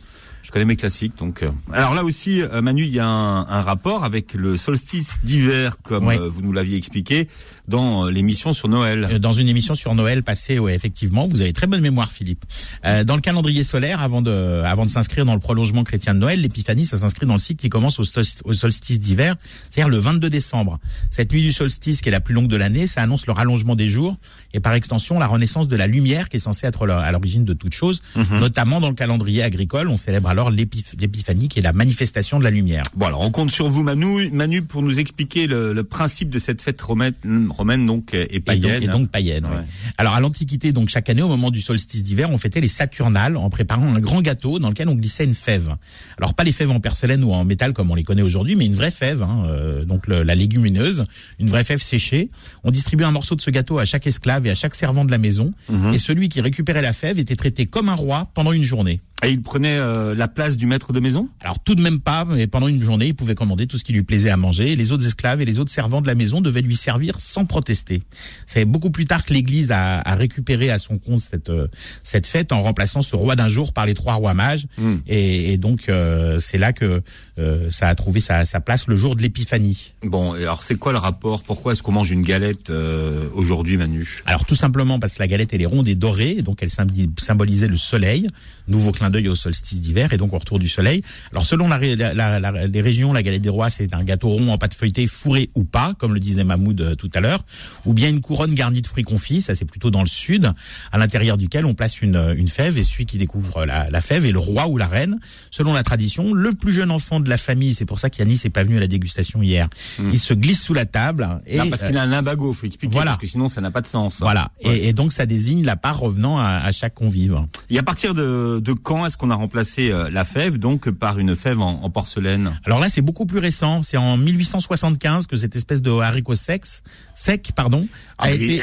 Je 0.44 0.52
connais 0.52 0.66
mes 0.66 0.76
classiques, 0.76 1.14
donc. 1.18 1.42
euh. 1.42 1.52
Alors 1.72 1.96
là 1.96 2.04
aussi, 2.04 2.42
euh, 2.42 2.62
Manu, 2.62 2.84
il 2.84 2.94
y 2.94 3.00
a 3.00 3.08
un, 3.08 3.48
un 3.48 3.62
rapport 3.62 4.04
avec 4.04 4.34
le 4.34 4.58
solstice 4.58 5.16
d'hiver, 5.24 5.78
comme 5.84 6.10
euh, 6.10 6.28
vous 6.28 6.42
nous 6.42 6.52
l'aviez 6.52 6.76
expliqué 6.78 7.30
dans 7.68 8.06
euh, 8.06 8.12
l'émission 8.12 8.54
sur 8.54 8.68
Noël. 8.68 9.08
Euh, 9.12 9.20
Dans 9.20 9.34
une 9.34 9.48
émission 9.48 9.74
sur 9.76 9.96
Noël 9.96 10.24
passée, 10.24 10.60
ouais, 10.60 10.76
effectivement, 10.76 11.28
vous 11.28 11.42
avez 11.42 11.54
très 11.54 11.68
bonne 11.68 11.82
mémoire, 11.82 12.12
Philippe. 12.12 12.44
Euh, 12.86 13.04
dans 13.04 13.16
le 13.16 13.22
calendrier 13.22 13.64
solaire, 13.64 14.02
avant 14.02 14.22
de, 14.22 14.62
avant 14.66 14.86
de 14.86 14.92
s'inscrire 14.92 15.26
dans 15.26 15.34
le 15.34 15.40
prolongement 15.40 15.84
chrétien 15.84 16.14
de 16.14 16.20
Noël, 16.20 16.42
l'épiphanie, 16.42 16.86
ça 16.86 16.98
s'inscrit 16.98 17.26
dans 17.26 17.34
le 17.34 17.40
cycle 17.40 17.62
qui 17.62 17.70
commence 17.70 18.00
au, 18.00 18.04
sol- 18.04 18.24
au 18.44 18.54
solstice 18.54 19.00
d'hiver, 19.00 19.36
c'est-à-dire 19.70 19.90
le 19.90 19.98
22 19.98 20.30
décembre. 20.30 20.80
Cette 21.12 21.32
nuit 21.32 21.42
du 21.42 21.52
solstice, 21.52 22.02
qui 22.02 22.10
est 22.10 22.12
la 22.12 22.20
plus 22.20 22.34
longue 22.34 22.48
de 22.48 22.56
l'année, 22.58 22.88
ça 22.88 23.02
annonce 23.02 23.26
le 23.28 23.34
rallongement 23.34 23.76
des 23.76 23.88
jours 23.88 24.18
et 24.54 24.60
par 24.60 24.74
extension 24.74 25.18
la 25.20 25.28
renaissance 25.28 25.68
de 25.68 25.76
la 25.76 25.88
lumière, 25.88 26.30
qui 26.30 26.38
est 26.38 26.42
censée 26.42 26.68
être 26.68 26.88
à 26.90 27.12
l'origine 27.12 27.46
de 27.46 27.54
toute 27.54 27.74
chose, 27.74 28.02
notamment 28.40 28.82
dans 28.82 28.90
le 28.90 28.96
calendrier 28.96 29.42
agricole. 29.44 29.88
On 29.88 29.98
célèbre 29.98 30.30
alors 30.30 30.52
l'épiph- 30.52 31.00
l'épiphanie, 31.00 31.48
qui 31.48 31.60
est 31.60 31.64
la 31.64 31.74
manifestation 31.74 32.40
de 32.40 32.44
la 32.44 32.52
lumière. 32.52 32.84
Bon, 32.96 33.06
alors 33.08 33.22
on 33.22 33.32
compte 33.32 33.52
sur 33.52 33.68
vous, 33.70 33.84
Manu, 33.84 34.30
Manu 34.32 34.62
pour 34.62 34.82
nous 34.82 35.00
expliquer 35.00 35.48
le, 35.48 35.74
le 35.74 35.84
principe 35.84 36.30
de 36.30 36.40
cette 36.40 36.62
fête 36.62 36.82
romaine, 36.82 37.14
romaine 37.54 37.86
donc 37.86 38.14
euh, 38.14 38.26
et 38.30 38.36
Et 38.36 38.40
donc, 38.40 38.46
païenne. 38.46 38.84
et 38.84 38.88
donc 38.88 39.10
païenne. 39.10 39.46
ouais. 39.46 39.52
Ouais. 39.52 39.64
Alors 39.98 40.14
à 40.14 40.20
l'Antiquité, 40.20 40.72
donc 40.72 40.90
chaque 40.90 41.10
année 41.10 41.22
au 41.22 41.28
moment 41.28 41.52
du 41.52 41.62
solstice 41.62 42.04
d'hiver, 42.04 42.30
on 42.32 42.38
fêtait 42.38 42.62
les 42.62 42.68
Saturnales 42.68 43.38
en 43.38 43.50
préparant 43.50 43.88
un 43.94 44.00
grand 44.00 44.22
gâteau 44.22 44.60
dans 44.60 44.70
lequel 44.70 44.90
on 44.90 44.96
glissait 44.96 45.24
une 45.26 45.36
fève. 45.36 45.76
Alors 46.18 46.34
pas 46.34 46.44
les 46.44 46.52
fèves 46.52 46.72
en 46.72 46.80
porcelaine 46.80 47.24
ou 47.24 47.32
en 47.34 47.44
métal 47.46 47.74
comme 47.74 47.90
on 47.92 47.96
les 47.96 48.04
connaît 48.04 48.22
aujourd'hui, 48.22 48.56
mais 48.56 48.66
une 48.66 48.76
vraie 48.76 48.92
fève, 48.92 49.22
hein, 49.24 49.46
euh, 49.48 49.86
donc 49.86 50.08
le- 50.08 50.24
la 50.24 50.36
légumineuse, 50.36 51.04
une 51.40 51.48
vraie 51.50 51.64
fève 51.64 51.82
séchée. 51.82 52.30
On 52.64 52.72
distribuait 52.72 53.06
un 53.06 53.12
morceau 53.12 53.36
de 53.36 53.42
ce 53.42 53.50
gâteau 53.52 53.78
à 53.80 53.86
chaque 53.86 54.08
esclave 54.08 54.46
et 54.48 54.50
à 54.52 54.56
chaque 54.56 54.76
servant 54.76 55.06
de 55.06 55.12
la 55.12 55.18
maison, 55.18 55.54
Mhm. 55.70 55.94
et 55.94 55.98
celui 55.98 56.30
qui 56.30 56.42
récupérait 56.42 56.82
la 56.82 56.94
fève 56.94 57.20
était 57.20 57.36
traité 57.36 57.66
comme 57.66 57.90
un 57.90 57.96
roi 57.96 58.30
pendant 58.34 58.52
une 58.52 58.64
journée. 58.64 59.00
Et 59.26 59.32
il 59.32 59.42
prenait 59.42 59.78
euh, 59.78 60.14
la 60.16 60.28
place 60.28 60.58
du 60.58 60.66
maître 60.66 60.94
de 60.94 61.00
maison? 61.00 61.30
Alors 61.40 61.60
tout 61.60 61.76
de 61.76 61.82
même 61.82 62.00
pas, 62.00 62.26
mais 62.26 62.48
pendant 62.48 62.68
une 62.68 62.82
journée, 62.82 63.08
il 63.08 63.16
pouvait 63.16 63.36
commander 63.36 63.68
tout 63.68 63.78
ce 63.78 63.84
qui 63.84 63.94
lui 63.94 64.04
plaisait 64.04 64.30
à 64.30 64.38
manger. 64.38 64.72
Et 64.72 64.76
les 64.76 64.92
autres 64.92 65.06
esclaves 65.06 65.42
et 65.42 65.46
les 65.46 65.60
autres 65.60 65.72
servants 65.72 66.02
de 66.02 66.08
la 66.08 66.16
maison 66.16 66.42
devaient 66.42 66.62
lui 66.62 66.76
servir 66.76 67.20
sans 67.20 67.46
protester. 67.46 68.04
C'est 68.46 68.66
beaucoup 68.66 68.92
plus 68.92 69.06
tard 69.06 69.26
que 69.26 69.34
l'Église 69.34 69.72
a, 69.72 70.00
a 70.00 70.16
récupéré 70.16 70.70
à 70.70 70.80
son 70.80 70.98
compte 70.98 71.22
cette 71.22 71.50
euh, 71.50 71.68
cette 72.04 72.28
fête 72.28 72.52
en 72.52 72.64
remplaçant 72.64 73.02
ce 73.02 73.16
roi 73.16 73.36
d'un 73.36 73.50
jour 73.50 73.74
par 73.74 73.86
les 73.86 73.94
trois 73.94 74.16
rois 74.16 74.34
mages. 74.34 74.68
Mm. 74.78 74.96
Et, 75.08 75.54
et 75.54 75.58
donc 75.58 75.90
euh, 75.90 76.40
c'est 76.40 76.58
là 76.58 76.74
que 76.74 77.02
euh, 77.40 77.72
ça 77.72 77.88
a 77.88 77.96
trouvé 77.96 78.20
sa, 78.20 78.46
sa 78.46 78.60
place 78.60 78.88
le 78.88 78.96
jour 78.96 79.16
de 79.16 79.22
l'Épiphanie. 79.22 79.94
Bon, 80.04 80.36
et 80.36 80.44
alors 80.44 80.64
c'est 80.64 80.76
quoi 80.76 80.92
le 80.92 80.98
rapport? 80.98 81.44
Pourquoi 81.44 81.74
est-ce 81.74 81.82
qu'on 81.82 81.92
mange 81.92 82.12
une 82.12 82.24
galette 82.24 82.70
euh, 82.70 83.28
aujourd'hui, 83.34 83.78
Manu? 83.78 84.22
Alors 84.26 84.46
tout 84.46 84.56
simplement 84.56 85.00
parce 85.00 85.16
que 85.16 85.20
la 85.20 85.28
galette 85.28 85.54
elle 85.54 85.62
est 85.62 85.66
ronde 85.68 85.88
et 85.88 85.96
dorée, 85.96 86.42
donc 86.42 86.62
elle 86.62 86.70
symboli- 86.70 87.10
symbolisait 87.20 87.68
le 87.68 87.78
soleil, 87.78 88.28
nouveau 88.68 88.92
clin 88.92 89.10
d'œil 89.10 89.30
au 89.30 89.36
solstice 89.36 89.82
d'hiver 89.82 90.14
et 90.14 90.18
donc 90.18 90.34
au 90.34 90.38
retour 90.38 90.60
du 90.60 90.68
soleil. 90.68 91.04
Alors 91.32 91.46
selon 91.46 91.68
la, 91.68 91.78
ré- 91.78 91.96
la- 91.96 92.14
la- 92.14 92.40
la- 92.40 92.68
les 92.68 92.82
régions, 92.82 93.14
la 93.14 93.24
galette 93.24 93.42
des 93.42 93.50
rois 93.50 93.70
c'est 93.70 93.94
un 93.94 94.04
gâteau 94.04 94.30
rond 94.30 94.50
en 94.50 94.58
pâte 94.58 94.74
feuilletée 94.74 95.08
fourré 95.08 95.50
ou 95.56 95.64
pas, 95.64 95.94
comme 95.98 96.14
le 96.14 96.20
disait 96.20 96.44
Mahmoud 96.44 96.82
euh, 96.82 96.96
tout 96.96 97.10
à 97.14 97.20
l'heure, 97.20 97.44
ou 97.86 97.94
bien 97.94 98.10
une 98.10 98.22
couronne 98.22 98.54
garnie 98.54 98.82
de 98.82 98.88
fruits 98.88 99.04
confits, 99.04 99.42
ça 99.42 99.56
c'est 99.56 99.66
plutôt 99.66 99.90
dans 99.90 100.02
le 100.02 100.08
sud, 100.08 100.52
à 100.92 100.98
l'intérieur 100.98 101.38
duquel 101.38 101.66
on 101.66 101.74
place 101.74 102.02
une, 102.02 102.34
une 102.38 102.48
fève 102.48 102.78
et 102.78 102.84
celui 102.84 103.06
qui 103.06 103.18
découvre 103.18 103.66
la, 103.66 103.90
la 103.90 104.02
fève 104.02 104.26
est 104.26 104.32
le 104.32 104.40
roi 104.40 104.68
ou 104.68 104.78
la 104.78 104.88
reine. 104.88 105.20
Selon 105.52 105.74
la 105.74 105.84
tradition, 105.84 106.34
le 106.34 106.54
plus 106.54 106.74
jeune 106.74 106.92
enfant 106.92 107.20
de 107.24 107.30
la 107.30 107.38
famille, 107.38 107.74
c'est 107.74 107.86
pour 107.86 108.00
ça 108.00 108.10
qu'Yannis 108.10 108.42
n'est 108.44 108.50
pas 108.50 108.64
venu 108.64 108.78
à 108.78 108.80
la 108.80 108.88
dégustation 108.88 109.42
hier, 109.42 109.68
il 110.00 110.20
se 110.20 110.34
glisse 110.34 110.62
sous 110.62 110.74
la 110.74 110.86
table 110.86 111.28
et 111.48 111.58
Non, 111.58 111.70
parce 111.70 111.82
qu'il 111.84 111.98
a 111.98 112.04
un 112.04 112.06
limbago, 112.06 112.54
faut 112.54 112.66
expliquer, 112.68 112.94
voilà. 112.94 113.12
parce 113.12 113.22
que 113.22 113.28
sinon 113.28 113.50
ça 113.50 113.62
n'a 113.62 113.72
pas 113.72 113.82
de 113.82 113.88
sens. 113.88 114.20
voilà. 114.20 114.52
Ouais. 114.64 114.78
Et, 114.78 114.90
et 114.90 114.94
donc 114.94 115.12
ça 115.14 115.26
désigne 115.26 115.64
la 115.66 115.76
part 115.76 116.00
revenant 116.00 116.38
à, 116.38 116.46
à 116.64 116.72
chaque 116.72 116.94
convive. 116.94 117.40
Et 117.70 117.80
à 117.80 117.84
partir 117.84 118.14
de, 118.14 118.60
de 118.64 118.74
quand 118.74 119.06
est-ce 119.06 119.18
qu'on 119.18 119.30
a 119.32 119.36
remplacé 119.36 119.90
euh, 119.92 120.10
la 120.12 120.24
fève 120.26 120.58
donc 120.58 120.90
par 120.92 121.18
une 121.20 121.36
fève 121.36 121.60
en, 121.60 121.82
en 121.84 121.90
porcelaine? 121.90 122.60
Alors 122.66 122.80
là, 122.80 122.90
c'est 122.90 123.02
beaucoup 123.02 123.26
plus 123.26 123.40
récent. 123.40 123.82
C'est 123.84 123.98
en 123.98 124.18
1875 124.18 125.28
que 125.28 125.38
cette 125.38 125.56
espèce 125.56 125.82
de 125.82 125.92
haricot 125.92 126.36
sexe, 126.36 126.84
sec, 127.16 127.52
pardon, 127.56 127.88
a 128.18 128.26
Ah, 128.26 128.28
mais- 128.30 128.36
été. 128.36 128.62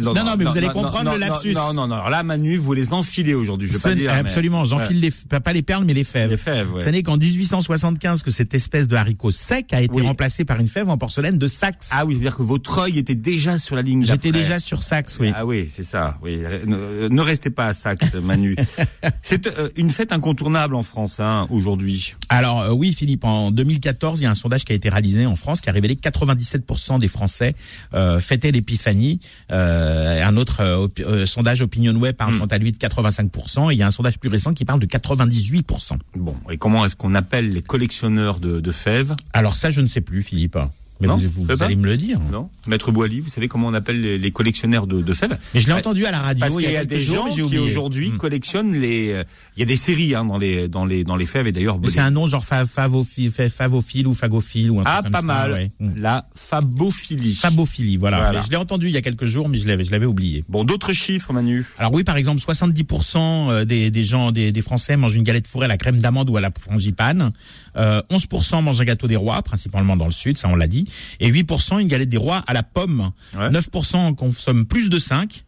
non, 0.00 0.14
Non, 0.14 0.24
non, 0.24 0.36
mais 0.36 0.44
vous 0.44 0.56
allez 0.56 0.68
comprendre 0.68 1.12
le 1.12 1.18
lapsus. 1.18 1.52
Non, 1.54 1.72
non, 1.74 1.86
non. 1.86 1.96
Alors 1.96 2.10
là, 2.10 2.22
Manu, 2.22 2.56
vous 2.56 2.72
les 2.72 2.92
enfilez 2.92 3.34
aujourd'hui. 3.34 3.68
Je 3.68 3.74
veux 3.74 3.78
pas 3.80 3.94
dire. 3.94 4.12
mais- 4.12 4.18
absolument, 4.18 4.64
j'enfile 4.64 5.00
les, 5.00 5.10
pas 5.10 5.52
les 5.52 5.62
perles, 5.62 5.84
mais 5.84 5.94
les 5.94 6.04
fèves. 6.04 6.30
Les 6.30 6.36
fèves, 6.36 6.72
ouais. 6.72 6.82
Ce 6.82 6.88
n'est 6.88 7.02
qu'en 7.02 7.16
1875 7.16 8.22
que 8.22 8.30
cette 8.30 8.54
espèce 8.54 8.88
de 8.88 8.96
haricot 8.96 9.30
sec 9.30 9.72
a 9.72 9.82
été 9.82 9.94
Oui. 9.94 10.06
remplacée 10.06 10.44
par 10.44 10.60
une 10.60 10.68
fève 10.68 10.88
en 10.88 10.98
porcelaine 10.98 11.38
de 11.38 11.46
Saxe. 11.46 11.88
Ah 11.92 12.04
oui, 12.06 12.14
c'est-à-dire 12.14 12.36
que 12.36 12.42
votre 12.42 12.78
œil 12.78 12.98
était 12.98 13.14
déjà 13.14 13.58
sur 13.58 13.76
la 13.76 13.82
ligne 13.82 14.04
J'étais 14.04 14.32
déjà 14.32 14.58
sur 14.58 14.82
Saxe, 14.82 15.18
oui. 15.20 15.32
Ah 15.34 15.44
oui, 15.46 15.68
c'est 15.72 15.82
ça. 15.84 16.18
Oui, 16.22 16.38
ne, 16.66 17.08
ne 17.08 17.20
restez 17.20 17.50
pas 17.50 17.66
à 17.66 17.72
Saxe, 17.72 18.14
Manu. 18.14 18.56
c'est 19.22 19.46
euh, 19.46 19.68
une 19.76 19.90
fête 19.90 20.12
incontournable 20.12 20.74
en 20.74 20.82
France 20.82 21.20
hein, 21.20 21.46
aujourd'hui. 21.50 22.14
Alors 22.28 22.60
euh, 22.62 22.70
oui, 22.72 22.92
Philippe, 22.92 23.24
en 23.24 23.50
2014, 23.50 24.20
il 24.20 24.24
y 24.24 24.26
a 24.26 24.30
un 24.30 24.34
sondage 24.34 24.64
qui 24.64 24.72
a 24.72 24.74
été 24.74 24.88
réalisé 24.88 25.26
en 25.26 25.36
France 25.36 25.60
qui 25.60 25.68
a 25.68 25.72
révélé 25.72 25.96
que 25.96 26.00
97% 26.08 26.98
des 26.98 27.08
Français 27.08 27.54
euh, 27.94 28.20
fêtaient 28.20 28.52
l'épiphanie. 28.52 29.20
Euh, 29.50 30.24
un 30.24 30.36
autre 30.36 30.60
euh, 30.60 30.88
euh, 31.00 31.26
sondage 31.26 31.62
OpinionWay 31.62 32.12
Hmm. 32.12 32.16
parle 32.16 32.38
quant 32.38 32.46
à 32.46 32.58
lui 32.58 32.72
de 32.72 32.76
85%. 32.78 33.70
Et 33.70 33.74
il 33.74 33.78
y 33.78 33.82
a 33.82 33.86
un 33.86 33.90
sondage 33.90 34.18
plus 34.18 34.28
récent 34.28 34.54
qui 34.54 34.64
parle 34.64 34.80
de 34.80 34.86
98%. 34.86 35.98
Bon, 36.16 36.34
et 36.50 36.56
comment 36.58 36.84
est-ce 36.84 36.96
qu'on 36.96 37.14
appelle 37.14 37.50
les 37.50 37.62
collectionneurs 37.62 38.38
de, 38.38 38.60
de 38.60 38.70
fèves? 38.70 39.14
Alors 39.32 39.56
ça, 39.56 39.70
je 39.70 39.80
ne 39.80 39.86
sais 39.88 40.00
plus, 40.00 40.22
Philippe. 40.22 40.58
Mais 41.02 41.08
Non, 41.08 41.16
vous, 41.16 41.44
vous- 41.44 41.62
allez 41.62 41.76
me 41.76 41.84
le 41.84 41.96
dire. 41.98 42.18
Non 42.30 42.48
Maître 42.66 42.92
Boily, 42.92 43.20
vous 43.20 43.28
savez 43.28 43.48
comment 43.48 43.66
on 43.66 43.74
appelle 43.74 44.00
les, 44.00 44.16
les 44.18 44.30
collectionneurs 44.30 44.86
de, 44.86 45.02
de 45.02 45.12
fèves 45.12 45.36
Mais 45.52 45.60
je 45.60 45.66
l'ai 45.66 45.72
entendu 45.74 46.06
à 46.06 46.10
la 46.10 46.20
radio 46.20 46.40
Parce 46.40 46.54
il 46.54 46.60
qu'il 46.60 46.70
y 46.70 46.72
y 46.72 46.76
a 46.76 46.84
des 46.84 47.00
gens 47.00 47.28
qui 47.28 47.42
aujourd'hui 47.42 48.10
Hmm. 48.10 48.16
collectionnent 48.18 48.74
les. 48.76 49.10
euh, 49.12 49.24
Il 49.56 49.60
y 49.60 49.62
a 49.62 49.66
des 49.66 49.76
séries 49.76 50.14
hein, 50.14 50.24
dans 50.24 50.38
les 50.38 50.68
dans 50.68 50.84
les 50.86 51.04
dans 51.04 51.16
les 51.16 51.26
fèves 51.26 51.46
et 51.46 51.52
d'ailleurs. 51.52 51.78
C'est 51.88 52.00
un 52.00 52.10
nom 52.10 52.28
genre 52.28 52.44
fa- 52.44 52.64
favophi- 52.64 53.30
fa- 53.30 53.48
favophile 53.50 54.06
ou 54.06 54.14
fagophile 54.14 54.70
ou 54.70 54.80
un 54.80 54.84
ah 54.86 55.00
truc 55.02 55.04
comme 55.04 55.12
pas 55.12 55.20
ça, 55.20 55.26
mal. 55.26 55.52
ouais. 55.52 55.70
Hmm. 55.80 55.92
La 55.96 56.26
fabophilie. 56.34 57.34
Fabophilie, 57.34 57.96
voilà. 57.96 58.18
Voilà. 58.18 58.40
Je 58.40 58.50
l'ai 58.50 58.56
entendu 58.56 58.86
il 58.86 58.92
y 58.92 58.96
a 58.96 59.02
quelques 59.02 59.24
jours, 59.24 59.48
mais 59.48 59.58
je 59.58 59.66
l'avais, 59.66 59.84
je 59.84 59.90
l'avais 59.90 60.06
oublié. 60.06 60.44
Bon, 60.48 60.64
d'autres 60.64 60.92
chiffres, 60.92 61.32
Manu? 61.32 61.64
Alors 61.78 61.92
oui, 61.92 62.04
par 62.04 62.16
exemple, 62.16 62.40
70% 62.40 63.64
des, 63.64 63.90
des 63.90 64.04
gens, 64.04 64.32
des, 64.32 64.52
des 64.52 64.62
Français 64.62 64.96
mangent 64.96 65.14
une 65.14 65.22
galette 65.22 65.46
fourrée 65.46 65.64
à 65.64 65.68
la 65.68 65.76
crème 65.76 65.98
d'amande 65.98 66.30
ou 66.30 66.36
à 66.36 66.40
la 66.40 66.50
frangipane. 66.50 67.30
Euh, 67.76 68.02
11% 68.10 68.62
mangent 68.62 68.80
un 68.80 68.84
gâteau 68.84 69.06
des 69.06 69.16
rois, 69.16 69.42
principalement 69.42 69.96
dans 69.96 70.06
le 70.06 70.12
sud, 70.12 70.38
ça 70.38 70.48
on 70.48 70.56
l'a 70.56 70.66
dit. 70.68 70.86
Et 71.20 71.30
8% 71.30 71.80
une 71.80 71.88
galette 71.88 72.08
des 72.08 72.16
rois 72.16 72.44
à 72.46 72.52
la 72.52 72.62
pomme. 72.62 73.10
Ouais. 73.36 73.48
9% 73.48 74.14
consomment 74.14 74.66
plus 74.66 74.90
de 74.90 74.98
5. 74.98 75.44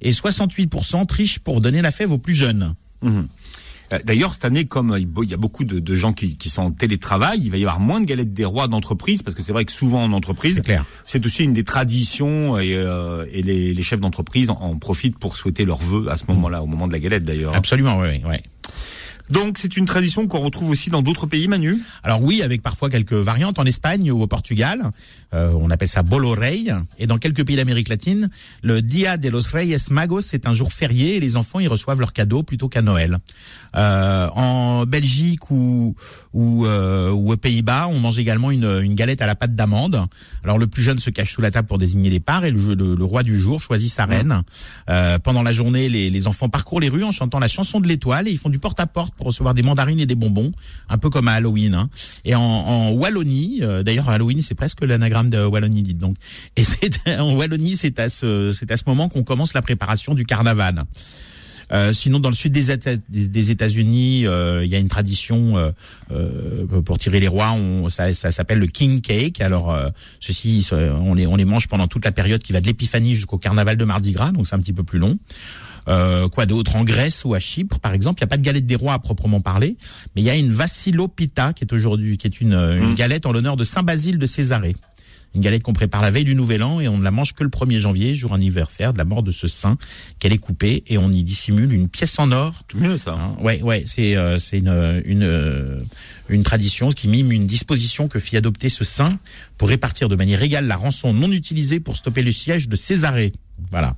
Et 0.00 0.10
68% 0.10 1.06
trichent 1.06 1.38
pour 1.38 1.60
donner 1.60 1.80
la 1.80 1.90
fève 1.92 2.12
aux 2.12 2.18
plus 2.18 2.34
jeunes. 2.34 2.74
Mhm. 3.02 3.28
Euh, 3.92 3.98
D'ailleurs, 4.04 4.32
cette 4.34 4.44
année, 4.44 4.64
comme 4.64 4.92
euh, 4.92 4.98
il 4.98 5.30
y 5.30 5.34
a 5.34 5.36
beaucoup 5.36 5.64
de, 5.64 5.78
de 5.78 5.94
gens 5.94 6.12
qui, 6.12 6.36
qui 6.36 6.48
sont 6.48 6.62
en 6.62 6.70
télétravail, 6.70 7.40
il 7.42 7.50
va 7.50 7.56
y 7.56 7.62
avoir 7.62 7.78
moins 7.78 8.00
de 8.00 8.06
galettes 8.06 8.32
des 8.32 8.44
rois 8.44 8.66
d'entreprise, 8.68 9.22
parce 9.22 9.34
que 9.36 9.42
c'est 9.42 9.52
vrai 9.52 9.64
que 9.64 9.72
souvent 9.72 10.02
en 10.02 10.12
entreprise, 10.12 10.56
C'est 11.06 11.24
aussi 11.26 11.44
une 11.44 11.52
des 11.52 11.64
traditions, 11.64 12.58
et, 12.58 12.74
euh, 12.74 13.26
et 13.32 13.42
les, 13.42 13.74
les 13.74 13.82
chefs 13.82 14.00
d'entreprise 14.00 14.50
en, 14.50 14.54
en 14.54 14.76
profitent 14.76 15.18
pour 15.18 15.36
souhaiter 15.36 15.64
leurs 15.64 15.82
vœux 15.82 16.10
à 16.10 16.16
ce 16.16 16.24
moment-là, 16.28 16.62
au 16.62 16.66
moment 16.66 16.86
de 16.86 16.92
la 16.92 17.00
galette 17.00 17.24
d'ailleurs. 17.24 17.54
Absolument, 17.54 17.98
oui, 17.98 18.20
oui. 18.28 18.36
Donc 19.30 19.56
c'est 19.58 19.76
une 19.76 19.86
tradition 19.86 20.26
qu'on 20.26 20.40
retrouve 20.40 20.70
aussi 20.70 20.90
dans 20.90 21.02
d'autres 21.02 21.26
pays, 21.26 21.48
Manu. 21.48 21.78
Alors 22.02 22.22
oui, 22.22 22.42
avec 22.42 22.60
parfois 22.62 22.90
quelques 22.90 23.12
variantes 23.14 23.58
en 23.58 23.64
Espagne 23.64 24.10
ou 24.10 24.22
au 24.22 24.26
Portugal. 24.26 24.90
Euh, 25.34 25.52
on 25.58 25.70
appelle 25.70 25.88
ça 25.88 26.02
bolo 26.02 26.32
rey. 26.32 26.64
Et 26.98 27.06
dans 27.06 27.18
quelques 27.18 27.44
pays 27.46 27.56
d'Amérique 27.56 27.88
latine, 27.88 28.28
le 28.62 28.82
Dia 28.82 29.16
de 29.16 29.28
los 29.30 29.40
Reyes 29.52 29.76
Magos, 29.90 30.20
c'est 30.20 30.46
un 30.46 30.52
jour 30.54 30.72
férié 30.72 31.16
et 31.16 31.20
les 31.20 31.36
enfants 31.36 31.60
y 31.60 31.66
reçoivent 31.66 32.00
leurs 32.00 32.12
cadeaux 32.12 32.42
plutôt 32.42 32.68
qu'à 32.68 32.82
Noël. 32.82 33.18
Euh, 33.76 34.28
en 34.34 34.84
Belgique 34.84 35.50
ou 35.50 35.94
ou, 36.34 36.66
euh, 36.66 37.10
ou 37.10 37.32
aux 37.32 37.36
Pays-Bas, 37.36 37.88
on 37.90 37.98
mange 38.00 38.18
également 38.18 38.50
une, 38.50 38.80
une 38.82 38.94
galette 38.94 39.22
à 39.22 39.26
la 39.26 39.34
pâte 39.34 39.54
d'amande. 39.54 40.06
Alors 40.44 40.58
le 40.58 40.66
plus 40.66 40.82
jeune 40.82 40.98
se 40.98 41.10
cache 41.10 41.32
sous 41.32 41.40
la 41.42 41.50
table 41.50 41.68
pour 41.68 41.78
désigner 41.78 42.10
les 42.10 42.20
parts 42.20 42.44
et 42.44 42.50
le, 42.50 42.58
jeu- 42.58 42.74
le, 42.74 42.94
le 42.94 43.04
roi 43.04 43.22
du 43.22 43.38
jour 43.38 43.60
choisit 43.62 43.90
sa 43.92 44.04
reine. 44.06 44.42
Euh, 44.90 45.18
pendant 45.18 45.42
la 45.42 45.52
journée, 45.52 45.88
les, 45.88 46.10
les 46.10 46.26
enfants 46.26 46.48
parcourent 46.48 46.80
les 46.80 46.88
rues 46.88 47.04
en 47.04 47.12
chantant 47.12 47.38
la 47.38 47.48
chanson 47.48 47.80
de 47.80 47.88
l'étoile 47.88 48.28
et 48.28 48.30
ils 48.30 48.38
font 48.38 48.50
du 48.50 48.58
porte-à-porte 48.58 49.11
pour 49.16 49.26
recevoir 49.26 49.54
des 49.54 49.62
mandarines 49.62 50.00
et 50.00 50.06
des 50.06 50.14
bonbons, 50.14 50.52
un 50.88 50.98
peu 50.98 51.10
comme 51.10 51.28
à 51.28 51.32
Halloween. 51.32 51.74
hein. 51.74 51.88
Et 52.24 52.34
en, 52.34 52.40
en 52.42 52.90
Wallonie, 52.92 53.58
euh, 53.62 53.82
d'ailleurs 53.82 54.08
Halloween 54.08 54.42
c'est 54.42 54.54
presque 54.54 54.82
l'anagramme 54.84 55.30
de 55.30 55.44
Wallonie, 55.44 55.82
dites 55.82 55.98
donc. 55.98 56.16
Et 56.56 56.64
c'est 56.64 57.18
en 57.18 57.34
Wallonie, 57.34 57.76
c'est 57.76 57.98
à 57.98 58.08
ce 58.08 58.52
c'est 58.52 58.70
à 58.70 58.76
ce 58.76 58.82
moment 58.86 59.08
qu'on 59.08 59.22
commence 59.22 59.54
la 59.54 59.62
préparation 59.62 60.14
du 60.14 60.24
carnaval. 60.24 60.84
Euh, 61.72 61.94
sinon, 61.94 62.20
dans 62.20 62.28
le 62.28 62.34
sud 62.34 62.52
des, 62.52 62.70
Éta- 62.70 63.00
des- 63.08 63.28
des 63.28 63.50
États-Unis, 63.50 64.26
euh, 64.26 64.62
il 64.62 64.70
y 64.70 64.74
a 64.74 64.78
une 64.78 64.88
tradition 64.90 65.56
euh, 65.56 65.70
euh, 66.10 66.66
pour 66.82 66.98
tirer 66.98 67.18
les 67.18 67.28
rois. 67.28 67.52
On, 67.52 67.88
ça 67.88 68.12
ça 68.12 68.30
s'appelle 68.30 68.58
le 68.58 68.66
King 68.66 69.00
Cake. 69.00 69.40
Alors, 69.40 69.72
euh, 69.72 69.88
ceci, 70.20 70.68
on 70.72 71.14
les, 71.14 71.26
on 71.26 71.36
les 71.36 71.46
mange 71.46 71.68
pendant 71.68 71.86
toute 71.86 72.04
la 72.04 72.12
période 72.12 72.42
qui 72.42 72.52
va 72.52 72.60
de 72.60 72.66
l'Épiphanie 72.66 73.14
jusqu'au 73.14 73.38
Carnaval 73.38 73.78
de 73.78 73.84
Mardi 73.86 74.12
Gras, 74.12 74.32
donc 74.32 74.46
c'est 74.46 74.54
un 74.54 74.58
petit 74.58 74.74
peu 74.74 74.82
plus 74.84 74.98
long. 74.98 75.16
Euh, 75.88 76.28
quoi 76.28 76.46
d'autre 76.46 76.76
En 76.76 76.84
Grèce 76.84 77.24
ou 77.24 77.34
à 77.34 77.40
Chypre, 77.40 77.78
par 77.80 77.92
exemple, 77.92 78.20
il 78.20 78.24
n'y 78.24 78.28
a 78.28 78.28
pas 78.28 78.36
de 78.36 78.42
galette 78.44 78.66
des 78.66 78.76
rois 78.76 78.94
à 78.94 78.98
proprement 78.98 79.40
parler, 79.40 79.76
mais 80.14 80.22
il 80.22 80.24
y 80.24 80.30
a 80.30 80.36
une 80.36 80.52
Vassilopita 80.52 81.52
qui 81.52 81.64
est 81.64 81.72
aujourd'hui, 81.72 82.18
qui 82.18 82.26
est 82.26 82.40
une, 82.40 82.54
une 82.54 82.90
Mm. 82.92 82.94
galette 82.94 83.26
en 83.26 83.32
l'honneur 83.32 83.56
de 83.56 83.64
Saint 83.64 83.82
Basile 83.82 84.18
de 84.18 84.26
Césarée. 84.26 84.76
Une 85.34 85.40
galette 85.40 85.62
qu'on 85.62 85.72
prépare 85.72 86.02
la 86.02 86.10
veille 86.10 86.24
du 86.24 86.34
Nouvel 86.34 86.62
An 86.62 86.78
et 86.78 86.88
on 86.88 86.98
ne 86.98 87.02
la 87.04 87.10
mange 87.10 87.32
que 87.32 87.42
le 87.42 87.48
1er 87.48 87.78
janvier, 87.78 88.14
jour 88.14 88.34
anniversaire 88.34 88.92
de 88.92 88.98
la 88.98 89.06
mort 89.06 89.22
de 89.22 89.30
ce 89.30 89.48
saint, 89.48 89.78
qu'elle 90.18 90.34
est 90.34 90.38
coupée 90.38 90.84
et 90.88 90.98
on 90.98 91.08
y 91.10 91.24
dissimule 91.24 91.72
une 91.72 91.88
pièce 91.88 92.18
en 92.18 92.30
or. 92.32 92.52
Tout 92.68 92.76
mieux 92.76 92.98
ça. 92.98 93.12
Hein, 93.12 93.34
ouais, 93.40 93.62
ouais, 93.62 93.82
c'est 93.86 94.14
euh, 94.14 94.38
c'est 94.38 94.58
une 94.58 95.02
une 95.06 95.22
euh, 95.22 95.80
une 96.28 96.42
tradition 96.42 96.92
qui 96.92 97.08
mime 97.08 97.32
une 97.32 97.46
disposition 97.46 98.08
que 98.08 98.18
fit 98.20 98.36
adopter 98.36 98.68
ce 98.68 98.84
saint 98.84 99.18
pour 99.56 99.70
répartir 99.70 100.10
de 100.10 100.16
manière 100.16 100.42
égale 100.42 100.66
la 100.66 100.76
rançon 100.76 101.14
non 101.14 101.32
utilisée 101.32 101.80
pour 101.80 101.96
stopper 101.96 102.22
le 102.22 102.30
siège 102.30 102.68
de 102.68 102.76
Césarée. 102.76 103.32
Voilà. 103.70 103.96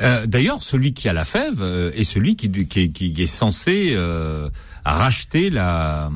Euh, 0.00 0.26
D'ailleurs, 0.26 0.62
celui 0.62 0.92
qui 0.94 1.08
a 1.08 1.12
la 1.12 1.24
fève 1.24 1.60
euh, 1.60 1.92
est 1.94 2.04
celui 2.04 2.36
qui, 2.36 2.50
qui, 2.66 2.90
qui 2.92 3.22
est 3.22 3.26
censé 3.26 3.92
euh, 3.92 4.48
racheter 4.84 5.48
la, 5.50 6.10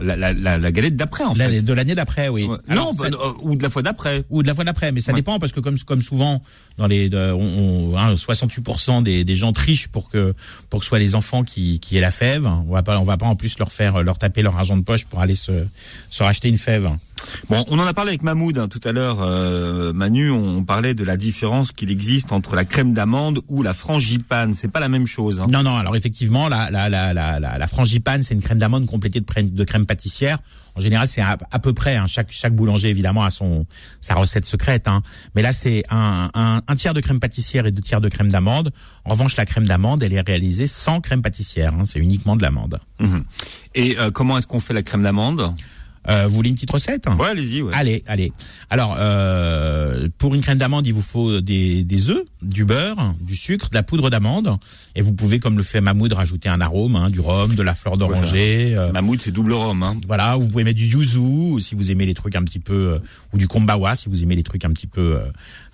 la, 0.00 0.16
la, 0.16 0.32
la, 0.32 0.58
la 0.58 0.72
galette 0.72 0.96
d'après, 0.96 1.22
en 1.24 1.34
fait. 1.34 1.62
de 1.62 1.72
l'année 1.72 1.94
d'après, 1.94 2.28
oui. 2.28 2.48
Alors, 2.68 2.86
non, 2.86 2.92
ça- 2.92 3.10
bah, 3.10 3.16
ou 3.42 3.54
de 3.54 3.62
la 3.62 3.70
fois 3.70 3.82
d'après. 3.82 4.24
ou 4.30 4.42
de 4.42 4.48
la 4.48 4.54
fois 4.56 4.64
d'après, 4.64 4.90
mais 4.90 5.00
ça 5.00 5.12
Ouais. 5.12 5.18
dépend 5.20 5.38
parce 5.38 5.52
que 5.52 5.60
comme 5.60 5.78
comme 5.80 6.02
souvent 6.02 6.42
dans 6.78 6.88
les 6.88 7.08
on, 7.14 7.92
on- 7.92 7.96
hein, 7.96 8.16
68% 8.16 9.02
des, 9.04 9.22
des 9.24 9.34
gens 9.36 9.52
trichent 9.52 9.86
pour 9.88 10.10
que 10.10 10.34
pour 10.68 10.80
que 10.80 10.84
ce 10.84 10.88
soit 10.88 10.98
les 10.98 11.14
enfants 11.14 11.44
qui 11.44 11.78
qui 11.78 11.96
aient 11.96 12.00
la 12.00 12.10
fève. 12.10 12.46
On 12.46 12.72
va 12.72 12.82
pas 12.82 12.98
on 12.98 13.04
va 13.04 13.16
pas 13.18 13.26
en 13.26 13.36
plus 13.36 13.56
leur 13.60 13.70
faire 13.70 14.02
leur 14.02 14.18
taper 14.18 14.42
leur 14.42 14.56
argent 14.56 14.76
de 14.76 14.82
poche 14.82 15.04
pour 15.04 15.20
aller 15.20 15.36
se 15.36 15.52
se 16.10 16.22
racheter 16.24 16.48
une 16.48 16.58
fève. 16.58 16.90
Bon, 17.48 17.64
on 17.68 17.78
en 17.78 17.86
a 17.86 17.94
parlé 17.94 18.10
avec 18.10 18.22
Mahmoud 18.22 18.58
hein, 18.58 18.68
tout 18.68 18.80
à 18.84 18.92
l'heure, 18.92 19.18
euh, 19.20 19.92
Manu. 19.92 20.30
On 20.30 20.64
parlait 20.64 20.94
de 20.94 21.04
la 21.04 21.16
différence 21.16 21.72
qu'il 21.72 21.90
existe 21.90 22.32
entre 22.32 22.54
la 22.56 22.64
crème 22.64 22.92
d'amande 22.92 23.40
ou 23.48 23.62
la 23.62 23.72
frangipane. 23.74 24.52
C'est 24.52 24.68
pas 24.68 24.80
la 24.80 24.88
même 24.88 25.06
chose. 25.06 25.40
Hein. 25.40 25.46
Non 25.50 25.62
non, 25.62 25.76
alors 25.76 25.96
effectivement 25.96 26.48
la 26.48 26.70
la 26.70 26.88
la 26.88 27.12
la 27.12 27.38
la, 27.40 27.66
frangipane 27.66 28.22
c'est 28.22 28.34
une 28.34 28.40
crème 28.42 28.58
d'amande 28.58 28.86
complétée 28.86 29.20
de, 29.20 29.24
crème- 29.24 29.50
de 29.52 29.64
crème 29.64 29.86
pâtissière. 29.86 30.38
En 30.74 30.80
général, 30.80 31.08
c'est 31.08 31.20
à, 31.22 31.36
à 31.50 31.58
peu 31.58 31.72
près 31.72 31.96
hein, 31.96 32.06
chaque 32.06 32.30
chaque 32.30 32.54
boulanger 32.54 32.88
évidemment 32.88 33.24
a 33.24 33.30
son 33.30 33.66
sa 34.00 34.14
recette 34.14 34.44
secrète. 34.44 34.86
Hein. 34.86 35.02
Mais 35.34 35.42
là, 35.42 35.52
c'est 35.52 35.82
un, 35.90 36.30
un 36.34 36.60
un 36.66 36.74
tiers 36.76 36.94
de 36.94 37.00
crème 37.00 37.18
pâtissière 37.20 37.66
et 37.66 37.72
deux 37.72 37.82
tiers 37.82 38.00
de 38.00 38.08
crème 38.08 38.28
d'amande. 38.28 38.70
En 39.04 39.10
revanche, 39.10 39.36
la 39.36 39.46
crème 39.46 39.66
d'amande, 39.66 40.02
elle 40.02 40.12
est 40.12 40.20
réalisée 40.20 40.66
sans 40.66 41.00
crème 41.00 41.22
pâtissière. 41.22 41.74
Hein. 41.74 41.82
C'est 41.84 41.98
uniquement 41.98 42.36
de 42.36 42.42
l'amande. 42.42 42.78
Mhm. 43.00 43.24
Et 43.74 43.98
euh, 43.98 44.10
comment 44.10 44.38
est-ce 44.38 44.46
qu'on 44.46 44.60
fait 44.60 44.74
la 44.74 44.82
crème 44.82 45.02
d'amande? 45.02 45.52
Euh, 46.08 46.26
vous 46.26 46.34
voulez 46.34 46.48
une 46.50 46.54
petite 46.54 46.70
recette 46.70 47.06
Ouais, 47.18 47.28
allez-y. 47.28 47.62
Ouais. 47.62 47.72
Allez, 47.74 48.02
allez. 48.06 48.32
Alors, 48.70 48.96
euh, 48.98 50.08
pour 50.18 50.34
une 50.34 50.40
crème 50.42 50.58
d'amande, 50.58 50.86
il 50.86 50.94
vous 50.94 51.02
faut 51.02 51.40
des, 51.40 51.84
des 51.84 52.10
œufs, 52.10 52.22
du 52.42 52.64
beurre, 52.64 53.14
du 53.20 53.36
sucre, 53.36 53.68
de 53.68 53.74
la 53.74 53.82
poudre 53.82 54.10
d'amande. 54.10 54.56
Et 54.94 55.02
vous 55.02 55.12
pouvez, 55.12 55.38
comme 55.38 55.56
le 55.56 55.62
fait 55.62 55.80
Mahmoud, 55.80 56.12
rajouter 56.12 56.48
un 56.48 56.60
arôme, 56.60 56.96
hein, 56.96 57.10
du 57.10 57.20
rhum, 57.20 57.54
de 57.54 57.62
la 57.62 57.74
fleur 57.74 57.98
d'oranger. 57.98 58.74
euh, 58.76 58.92
Mahmoud, 58.92 59.20
c'est 59.20 59.30
double 59.32 59.52
rhum. 59.52 59.82
Hein. 59.82 59.96
voilà, 60.06 60.36
vous 60.36 60.48
pouvez 60.48 60.64
mettre 60.64 60.78
du 60.78 60.86
yuzu 60.86 61.60
si 61.60 61.74
vous 61.74 61.90
aimez 61.90 62.06
les 62.06 62.14
trucs 62.14 62.36
un 62.36 62.42
petit 62.42 62.58
peu 62.58 62.74
euh, 62.74 62.98
ou 63.32 63.38
du 63.38 63.48
kombawa 63.48 63.94
si 63.94 64.08
vous 64.08 64.22
aimez 64.22 64.36
les 64.36 64.42
trucs 64.42 64.64
un 64.64 64.70
petit 64.70 64.86
peu 64.86 65.16
euh, 65.16 65.20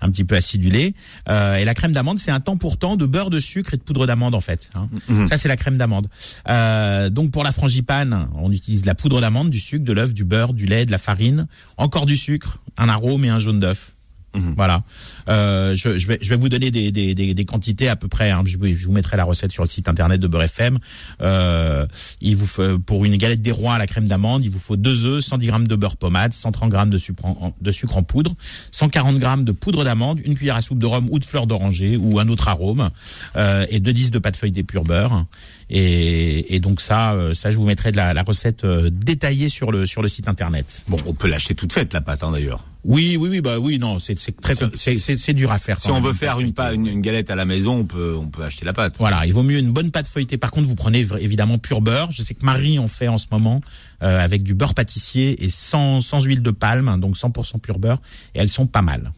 un 0.05 0.11
petit 0.11 0.23
peu 0.23 0.35
acidulés. 0.35 0.93
Euh, 1.29 1.57
et 1.57 1.65
la 1.65 1.73
crème 1.73 1.91
d'amande, 1.91 2.19
c'est 2.19 2.31
un 2.31 2.39
temps 2.39 2.57
pour 2.57 2.77
temps 2.77 2.95
de 2.95 3.05
beurre 3.05 3.29
de 3.29 3.39
sucre 3.39 3.73
et 3.73 3.77
de 3.77 3.81
poudre 3.81 4.05
d'amande 4.07 4.35
en 4.35 4.41
fait. 4.41 4.69
hein. 4.75 4.87
Mhm. 5.09 5.27
Ça 5.27 5.37
c'est 5.37 5.47
la 5.47 5.57
crème 5.57 5.77
d'amande. 5.77 6.07
Euh, 6.47 7.09
donc 7.09 7.31
pour 7.31 7.43
la 7.43 7.51
frangipane, 7.51 8.27
on 8.35 8.51
utilise 8.51 8.81
de 8.83 8.87
la 8.87 8.95
poudre 8.95 9.21
d'amande, 9.21 9.49
du 9.49 9.59
sucre, 9.59 9.83
de 9.83 9.93
l'œuf, 9.93 10.13
du 10.13 10.23
beurre, 10.23 10.53
du 10.53 10.65
lait, 10.65 10.85
de 10.85 10.91
la 10.91 10.97
farine, 10.97 11.47
encore 11.77 12.05
du 12.05 12.17
sucre, 12.17 12.59
un 12.77 12.89
arôme 12.89 13.25
et 13.25 13.29
un 13.29 13.39
jaune 13.39 13.59
d'œuf. 13.59 13.93
Mhm. 14.35 14.53
Voilà. 14.55 14.83
Euh, 15.29 15.75
je, 15.75 15.97
je 15.97 16.07
vais, 16.07 16.19
je 16.21 16.29
vais 16.29 16.35
vous 16.35 16.49
donner 16.49 16.69
des, 16.71 16.91
des, 16.91 17.15
des, 17.15 17.33
des 17.33 17.45
quantités 17.45 17.87
à 17.89 17.95
peu 17.95 18.07
près. 18.07 18.31
hein. 18.31 18.43
Je, 18.45 18.57
vous- 18.57 18.91
mettrai 18.91 19.17
la 19.17 19.23
recette 19.23 19.51
sur 19.51 19.63
le 19.63 19.69
site 19.69 19.87
internet 19.89 20.19
de 20.21 20.27
Beurre 20.27 20.43
FM. 20.43 20.77
Euh, 21.21 21.85
il 22.21 22.35
vous 22.35 22.45
faut, 22.45 22.79
pour 22.79 23.05
une 23.05 23.15
galette 23.17 23.41
des 23.41 23.51
rois 23.51 23.75
à 23.75 23.77
la 23.77 23.87
crème 23.87 24.05
d'amande, 24.07 24.43
il 24.43 24.49
vous 24.51 24.59
faut 24.59 24.75
deux 24.75 25.05
œufs, 25.05 25.23
110 25.23 25.47
grammes 25.47 25.67
de 25.67 25.75
beurre 25.75 25.97
pommade, 25.97 26.33
130 26.33 26.69
grammes 26.69 26.89
de 26.89 26.97
sucre 26.97 27.25
en, 27.25 27.53
de 27.59 27.71
sucre 27.71 27.97
en 27.97 28.03
poudre, 28.03 28.33
140 28.71 29.17
grammes 29.17 29.43
de 29.45 29.51
poudre 29.51 29.83
d'amande, 29.83 30.19
une 30.23 30.35
cuillère 30.35 30.55
à 30.55 30.61
soupe 30.61 30.79
de 30.79 30.85
rhum 30.85 31.07
ou 31.11 31.19
de 31.19 31.25
fleur 31.25 31.47
d'oranger 31.47 31.97
ou 31.97 32.19
un 32.19 32.27
autre 32.27 32.47
arôme, 32.47 32.89
euh, 33.35 33.65
et 33.69 33.79
deux 33.79 33.93
disques 33.93 34.11
de 34.11 34.19
pâte 34.19 34.37
feuilletée 34.37 34.63
pur 34.63 34.83
beurre. 34.83 35.25
Et, 35.69 36.55
et 36.55 36.59
donc 36.59 36.79
ça, 36.79 37.13
euh, 37.13 37.33
ça 37.33 37.49
je 37.49 37.57
vous 37.57 37.65
mettrai 37.65 37.91
de 37.91 37.97
la, 37.97 38.13
la 38.13 38.23
recette 38.23 38.63
euh, 38.63 38.89
détaillée 38.91 39.49
sur 39.49 39.71
le 39.71 39.85
sur 39.85 40.01
le 40.01 40.07
site 40.07 40.27
internet. 40.27 40.83
Bon, 40.87 40.97
on 41.05 41.13
peut 41.13 41.27
l'acheter 41.27 41.55
toute 41.55 41.73
faite 41.73 41.93
la 41.93 42.01
pâte 42.01 42.23
hein, 42.23 42.31
d'ailleurs. 42.31 42.63
Oui, 42.87 43.17
oui, 43.19 43.29
oui, 43.29 43.41
bah 43.41 43.57
oui, 43.57 43.79
non, 43.79 43.97
c'est 43.97 44.15
très 44.39 44.53
c'est 44.75 45.33
dur 45.33 45.51
à 45.51 45.57
faire. 45.57 45.79
Si 45.79 45.89
on 45.89 46.01
veut 46.01 46.13
faire 46.13 46.39
une, 46.39 46.53
une, 46.73 46.85
une 46.85 47.01
galette 47.01 47.31
à 47.31 47.35
la 47.35 47.45
maison, 47.45 47.77
on 47.77 47.85
peut 47.85 48.15
on 48.15 48.27
peut 48.27 48.43
acheter 48.43 48.63
la 48.63 48.73
pâte. 48.73 48.97
Voilà, 48.99 49.25
il 49.25 49.33
vaut 49.33 49.41
mieux 49.41 49.57
une 49.57 49.71
bonne 49.71 49.89
pâte 49.89 50.07
feuilletée. 50.07 50.37
Par 50.37 50.51
contre, 50.51 50.67
vous 50.67 50.75
prenez 50.75 51.07
évidemment 51.19 51.57
pur 51.57 51.81
beurre. 51.81 52.11
Je 52.11 52.21
sais 52.21 52.35
que 52.35 52.45
Marie 52.45 52.77
en 52.77 52.87
fait 52.87 53.07
en 53.07 53.17
ce 53.17 53.25
moment 53.31 53.61
euh, 54.03 54.23
avec 54.23 54.43
du 54.43 54.53
beurre 54.53 54.75
pâtissier 54.75 55.43
et 55.43 55.49
sans, 55.49 56.01
sans 56.01 56.21
huile 56.21 56.43
de 56.43 56.51
palme, 56.51 56.99
donc 56.99 57.17
100% 57.17 57.59
pur 57.59 57.79
beurre, 57.79 58.01
et 58.35 58.39
elles 58.39 58.49
sont 58.49 58.67
pas 58.67 58.83
mal. 58.83 59.11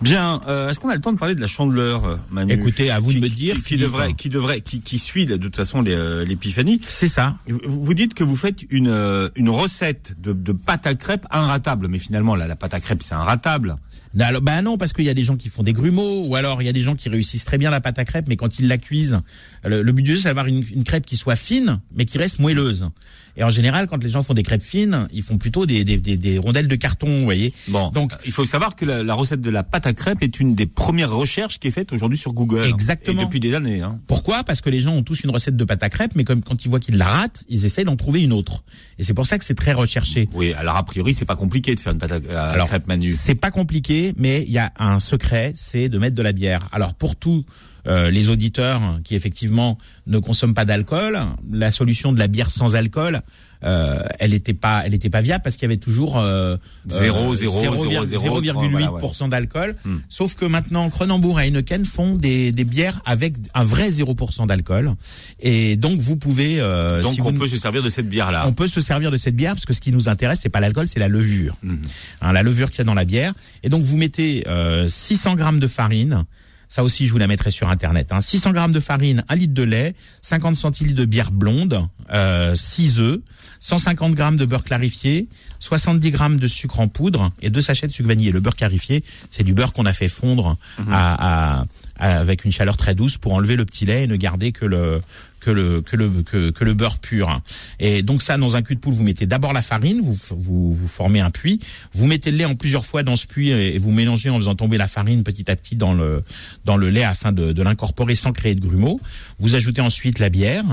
Bien, 0.00 0.40
euh, 0.48 0.68
est-ce 0.68 0.80
qu'on 0.80 0.88
a 0.88 0.94
le 0.94 1.00
temps 1.00 1.12
de 1.12 1.18
parler 1.18 1.34
de 1.34 1.40
la 1.40 1.46
chandeleur, 1.46 2.04
euh, 2.04 2.16
Manu 2.30 2.52
Écoutez, 2.52 2.90
à 2.90 2.98
vous 2.98 3.10
qui, 3.10 3.16
de 3.16 3.20
me 3.20 3.28
dire. 3.28 3.56
qui, 3.62 3.76
devrait, 3.76 4.14
qui 4.14 4.28
devrait, 4.28 4.60
qui, 4.60 4.80
qui 4.80 4.98
suit 4.98 5.24
de 5.24 5.36
toute 5.36 5.56
façon 5.56 5.84
euh, 5.86 6.24
l'épiphanie. 6.24 6.80
C'est 6.88 7.08
ça. 7.08 7.36
Vous 7.46 7.94
dites 7.94 8.14
que 8.14 8.24
vous 8.24 8.36
faites 8.36 8.64
une, 8.70 8.88
euh, 8.88 9.28
une 9.36 9.48
recette 9.48 10.14
de, 10.20 10.32
de 10.32 10.52
pâte 10.52 10.86
à 10.86 10.94
crêpes 10.94 11.26
inratable, 11.30 11.88
mais 11.88 11.98
finalement 11.98 12.34
là, 12.34 12.46
la 12.46 12.56
pâte 12.56 12.74
à 12.74 12.80
crêpes 12.80 13.02
c'est 13.02 13.14
inratable. 13.14 13.76
Non, 14.14 14.24
alors, 14.26 14.42
bah 14.42 14.62
non, 14.62 14.78
parce 14.78 14.92
qu'il 14.92 15.04
y 15.04 15.10
a 15.10 15.14
des 15.14 15.24
gens 15.24 15.36
qui 15.36 15.48
font 15.48 15.62
des 15.62 15.72
grumeaux, 15.72 16.24
ou 16.26 16.36
alors 16.36 16.62
il 16.62 16.66
y 16.66 16.68
a 16.68 16.72
des 16.72 16.82
gens 16.82 16.94
qui 16.94 17.08
réussissent 17.08 17.44
très 17.44 17.58
bien 17.58 17.70
la 17.70 17.80
pâte 17.80 17.98
à 17.98 18.04
crêpes, 18.04 18.26
mais 18.28 18.36
quand 18.36 18.58
ils 18.58 18.68
la 18.68 18.78
cuisent, 18.78 19.20
le, 19.66 19.82
le 19.82 19.92
but 19.92 20.02
du 20.02 20.12
jeu, 20.12 20.16
c'est 20.18 20.24
d'avoir 20.28 20.46
une, 20.46 20.64
une 20.74 20.84
crêpe 20.84 21.06
qui 21.06 21.16
soit 21.16 21.36
fine, 21.36 21.80
mais 21.94 22.04
qui 22.04 22.18
reste 22.18 22.38
moelleuse. 22.38 22.88
Et 23.36 23.42
en 23.42 23.50
général, 23.50 23.88
quand 23.88 24.02
les 24.02 24.10
gens 24.10 24.22
font 24.22 24.34
des 24.34 24.44
crêpes 24.44 24.62
fines, 24.62 25.08
ils 25.12 25.22
font 25.24 25.38
plutôt 25.38 25.66
des, 25.66 25.82
des, 25.82 25.96
des, 25.98 26.16
des 26.16 26.38
rondelles 26.38 26.68
de 26.68 26.76
carton, 26.76 27.06
vous 27.08 27.24
voyez. 27.24 27.52
Bon, 27.68 27.90
Donc- 27.90 27.94
donc 28.10 28.12
il 28.26 28.30
faut 28.32 28.44
savoir 28.44 28.76
que 28.76 28.84
la, 28.84 29.02
la 29.02 29.14
recette 29.14 29.40
de 29.40 29.50
la 29.50 29.64
pâte 29.64 29.86
à 29.88 29.92
crêpes 29.92 30.22
est 30.22 30.38
une 30.38 30.54
des 30.54 30.66
premières 30.66 31.10
recherches 31.10 31.58
qui 31.58 31.66
est 31.68 31.70
faite 31.72 31.92
aujourd'hui 31.92 32.18
sur 32.18 32.32
Google. 32.32 32.64
Exactement. 32.64 33.22
Et 33.22 33.24
depuis 33.24 33.40
des 33.40 33.54
années. 33.54 33.80
Hein. 33.80 33.98
Pourquoi? 34.06 34.44
Parce 34.44 34.60
que 34.60 34.70
les 34.70 34.80
gens 34.80 34.92
ont 34.92 35.02
tous 35.02 35.22
une 35.24 35.30
recette 35.30 35.56
de 35.56 35.64
pâte 35.64 35.82
à 35.82 35.88
crêpes, 35.90 36.12
mais 36.14 36.22
comme 36.24 36.42
quand 36.42 36.64
ils 36.64 36.68
voient 36.68 36.78
qu'ils 36.80 36.96
la 36.96 37.06
ratent, 37.08 37.42
ils 37.48 37.64
essayent 37.64 37.84
d'en 37.86 37.96
trouver 37.96 38.22
une 38.22 38.32
autre. 38.32 38.62
Et 38.98 39.02
c'est 39.02 39.14
pour 39.14 39.26
ça 39.26 39.38
que 39.38 39.44
c'est 39.44 39.54
très 39.56 39.72
recherché. 39.72 40.28
Oui, 40.32 40.52
alors 40.52 40.76
a 40.76 40.84
priori 40.84 41.12
c'est 41.14 41.24
pas 41.24 41.36
compliqué 41.36 41.74
de 41.74 41.80
faire 41.80 41.92
une 41.92 41.98
pâte 41.98 42.12
à, 42.12 42.38
à 42.40 42.50
Alors, 42.52 42.68
crêpes 42.68 42.86
Manu. 42.86 43.10
C'est 43.10 43.34
pas 43.34 43.50
compliqué, 43.50 44.12
mais 44.16 44.42
il 44.46 44.52
y 44.52 44.58
a 44.58 44.70
un 44.78 45.00
secret, 45.00 45.52
c'est 45.56 45.88
de 45.88 45.98
mettre 45.98 46.14
de 46.14 46.22
la 46.22 46.32
bière. 46.32 46.68
Alors 46.70 46.94
pour 46.94 47.16
tous 47.16 47.44
euh, 47.86 48.10
les 48.10 48.28
auditeurs 48.28 48.80
qui 49.04 49.14
effectivement 49.14 49.78
ne 50.06 50.18
consomment 50.18 50.54
pas 50.54 50.64
d'alcool, 50.64 51.18
la 51.52 51.72
solution 51.72 52.12
de 52.12 52.18
la 52.18 52.26
bière 52.28 52.50
sans 52.50 52.76
alcool, 52.76 53.20
euh, 53.64 53.98
elle 54.18 54.32
n'était 54.32 54.52
pas, 54.52 54.82
elle 54.84 54.92
était 54.94 55.08
pas 55.08 55.22
viable 55.22 55.42
parce 55.42 55.56
qu'il 55.56 55.62
y 55.62 55.72
avait 55.72 55.78
toujours 55.80 56.18
euh, 56.18 56.56
Zéro, 56.86 57.32
euh, 57.32 57.36
0,8% 57.36 59.28
d'alcool. 59.30 59.74
Hmm. 59.84 59.96
Sauf 60.08 60.34
que 60.34 60.44
maintenant 60.44 60.88
Cronenbourg 60.90 61.40
et 61.40 61.46
Heineken 61.48 61.84
font 61.84 62.14
des, 62.14 62.52
des 62.52 62.64
bières 62.64 63.00
avec 63.06 63.34
un 63.54 63.64
vrai 63.64 63.90
0% 63.90 64.46
d'alcool. 64.46 64.92
Et 65.40 65.76
donc 65.76 65.98
vous 66.00 66.16
pouvez, 66.16 66.60
euh, 66.60 67.02
Donc 67.02 67.14
si 67.14 67.20
on 67.20 67.30
vous- 67.30 67.38
peut 67.38 67.48
se 67.48 67.56
servir 67.56 67.82
de 67.82 67.88
cette 67.90 68.08
bière 68.08 68.30
là. 68.30 68.44
on 68.46 68.52
peut 68.52 68.68
se 68.68 68.80
servir 68.80 69.10
de 69.10 69.16
cette 69.16 69.36
bière 69.36 69.52
parce 69.54 69.64
que 69.66 69.72
ce 69.72 69.80
qui 69.80 69.92
nous 69.92 70.08
intéresse, 70.08 70.40
c'est 70.42 70.48
pas 70.50 70.60
l'alcool, 70.60 70.86
c'est 70.88 71.00
la 71.00 71.08
levure. 71.08 71.56
Mhm. 71.62 71.80
Hein, 72.20 72.32
la 72.32 72.42
levure 72.42 72.70
qu'il 72.70 72.78
y 72.78 72.82
a 72.82 72.84
dans 72.84 72.94
la 72.94 73.04
bière. 73.04 73.32
Et 73.62 73.68
donc 73.68 73.82
vous 73.82 73.96
mettez 73.96 74.44
euh, 74.46 74.88
600 74.88 75.36
grammes 75.36 75.60
de 75.60 75.68
farine. 75.68 76.24
Ça 76.68 76.82
aussi, 76.82 77.06
je 77.06 77.12
vous 77.12 77.18
la 77.18 77.26
mettrai 77.26 77.50
sur 77.50 77.68
internet. 77.68 78.08
Hein. 78.10 78.20
600 78.20 78.52
grammes 78.52 78.72
de 78.72 78.80
farine, 78.80 79.24
1 79.28 79.36
litre 79.36 79.54
de 79.54 79.62
lait, 79.62 79.94
50 80.22 80.56
centilitres 80.56 80.98
de 80.98 81.04
bière 81.04 81.30
blonde, 81.30 81.86
euh, 82.12 82.54
6 82.54 83.00
œufs, 83.00 83.20
150 83.60 84.14
grammes 84.14 84.36
de 84.36 84.44
beurre 84.44 84.64
clarifié, 84.64 85.28
70 85.60 86.10
grammes 86.10 86.36
de 86.38 86.46
sucre 86.48 86.80
en 86.80 86.88
poudre 86.88 87.32
et 87.40 87.50
deux 87.50 87.62
sachets 87.62 87.86
de 87.86 87.92
sucre 87.92 88.08
vanillé. 88.08 88.32
Le 88.32 88.40
beurre 88.40 88.56
clarifié, 88.56 89.02
c'est 89.30 89.44
du 89.44 89.54
beurre 89.54 89.72
qu'on 89.72 89.86
a 89.86 89.92
fait 89.92 90.08
fondre 90.08 90.56
à, 90.90 91.60
à- 91.60 91.64
à- 91.98 92.18
avec 92.18 92.44
une 92.44 92.52
chaleur 92.52 92.76
très 92.76 92.94
douce 92.94 93.18
pour 93.18 93.34
enlever 93.34 93.56
le 93.56 93.64
petit 93.64 93.86
lait 93.86 94.04
et 94.04 94.06
ne 94.06 94.16
garder 94.16 94.52
que 94.52 94.64
le 94.66 95.00
que 95.44 95.50
le 95.50 95.82
que 95.82 95.96
le 95.96 96.10
que, 96.52 96.64
le 96.64 96.74
beurre 96.74 96.98
pur. 96.98 97.42
Et 97.78 98.02
donc 98.02 98.22
ça 98.22 98.38
dans 98.38 98.56
un 98.56 98.62
cul 98.62 98.76
de 98.76 98.80
poule, 98.80 98.94
vous 98.94 99.02
mettez 99.02 99.26
d'abord 99.26 99.52
la 99.52 99.60
farine, 99.60 100.00
vous, 100.00 100.16
vous 100.30 100.72
vous 100.72 100.88
formez 100.88 101.20
un 101.20 101.30
puits, 101.30 101.60
vous 101.92 102.06
mettez 102.06 102.30
le 102.30 102.38
lait 102.38 102.44
en 102.46 102.54
plusieurs 102.54 102.86
fois 102.86 103.02
dans 103.02 103.16
ce 103.16 103.26
puits 103.26 103.50
et, 103.50 103.76
vous 103.78 103.90
mélangez 103.90 104.30
en 104.30 104.38
faisant 104.38 104.54
tomber 104.54 104.78
la 104.78 104.88
farine 104.88 105.22
petit 105.22 105.50
à 105.50 105.56
petit 105.56 105.76
dans 105.76 105.92
le 105.92 106.22
dans 106.64 106.76
le 106.76 106.88
lait 106.88 107.04
afin 107.04 107.32
de, 107.32 107.52
de 107.52 107.62
l'incorporer 107.62 108.14
sans 108.14 108.32
créer 108.32 108.54
de 108.54 108.60
grumeaux. 108.60 109.00
Vous 109.38 109.54
ajoutez 109.54 109.82
ensuite 109.82 110.18
la 110.18 110.30
bière, 110.30 110.64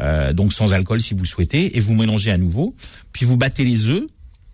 euh, 0.00 0.32
donc 0.32 0.52
sans 0.52 0.72
alcool 0.72 1.00
si 1.00 1.14
vous 1.14 1.24
souhaitez, 1.24 1.76
et 1.76 1.80
vous 1.80 1.94
mélangez 1.94 2.32
à 2.32 2.38
nouveau. 2.38 2.74
Puis 3.12 3.24
vous 3.24 3.36
battez 3.36 3.64
les 3.64 3.86
œufs 3.86 4.06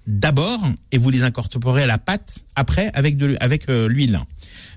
d'abord 0.06 0.60
et 0.92 0.98
vous 0.98 1.08
les 1.08 1.22
incorporez 1.22 1.84
à 1.84 1.86
la 1.86 1.96
pâte 1.98 2.40
après 2.54 2.90
avec 2.92 3.16
de 3.16 3.36
avec 3.40 3.70
euh, 3.70 3.88
l'huile. 3.88 4.20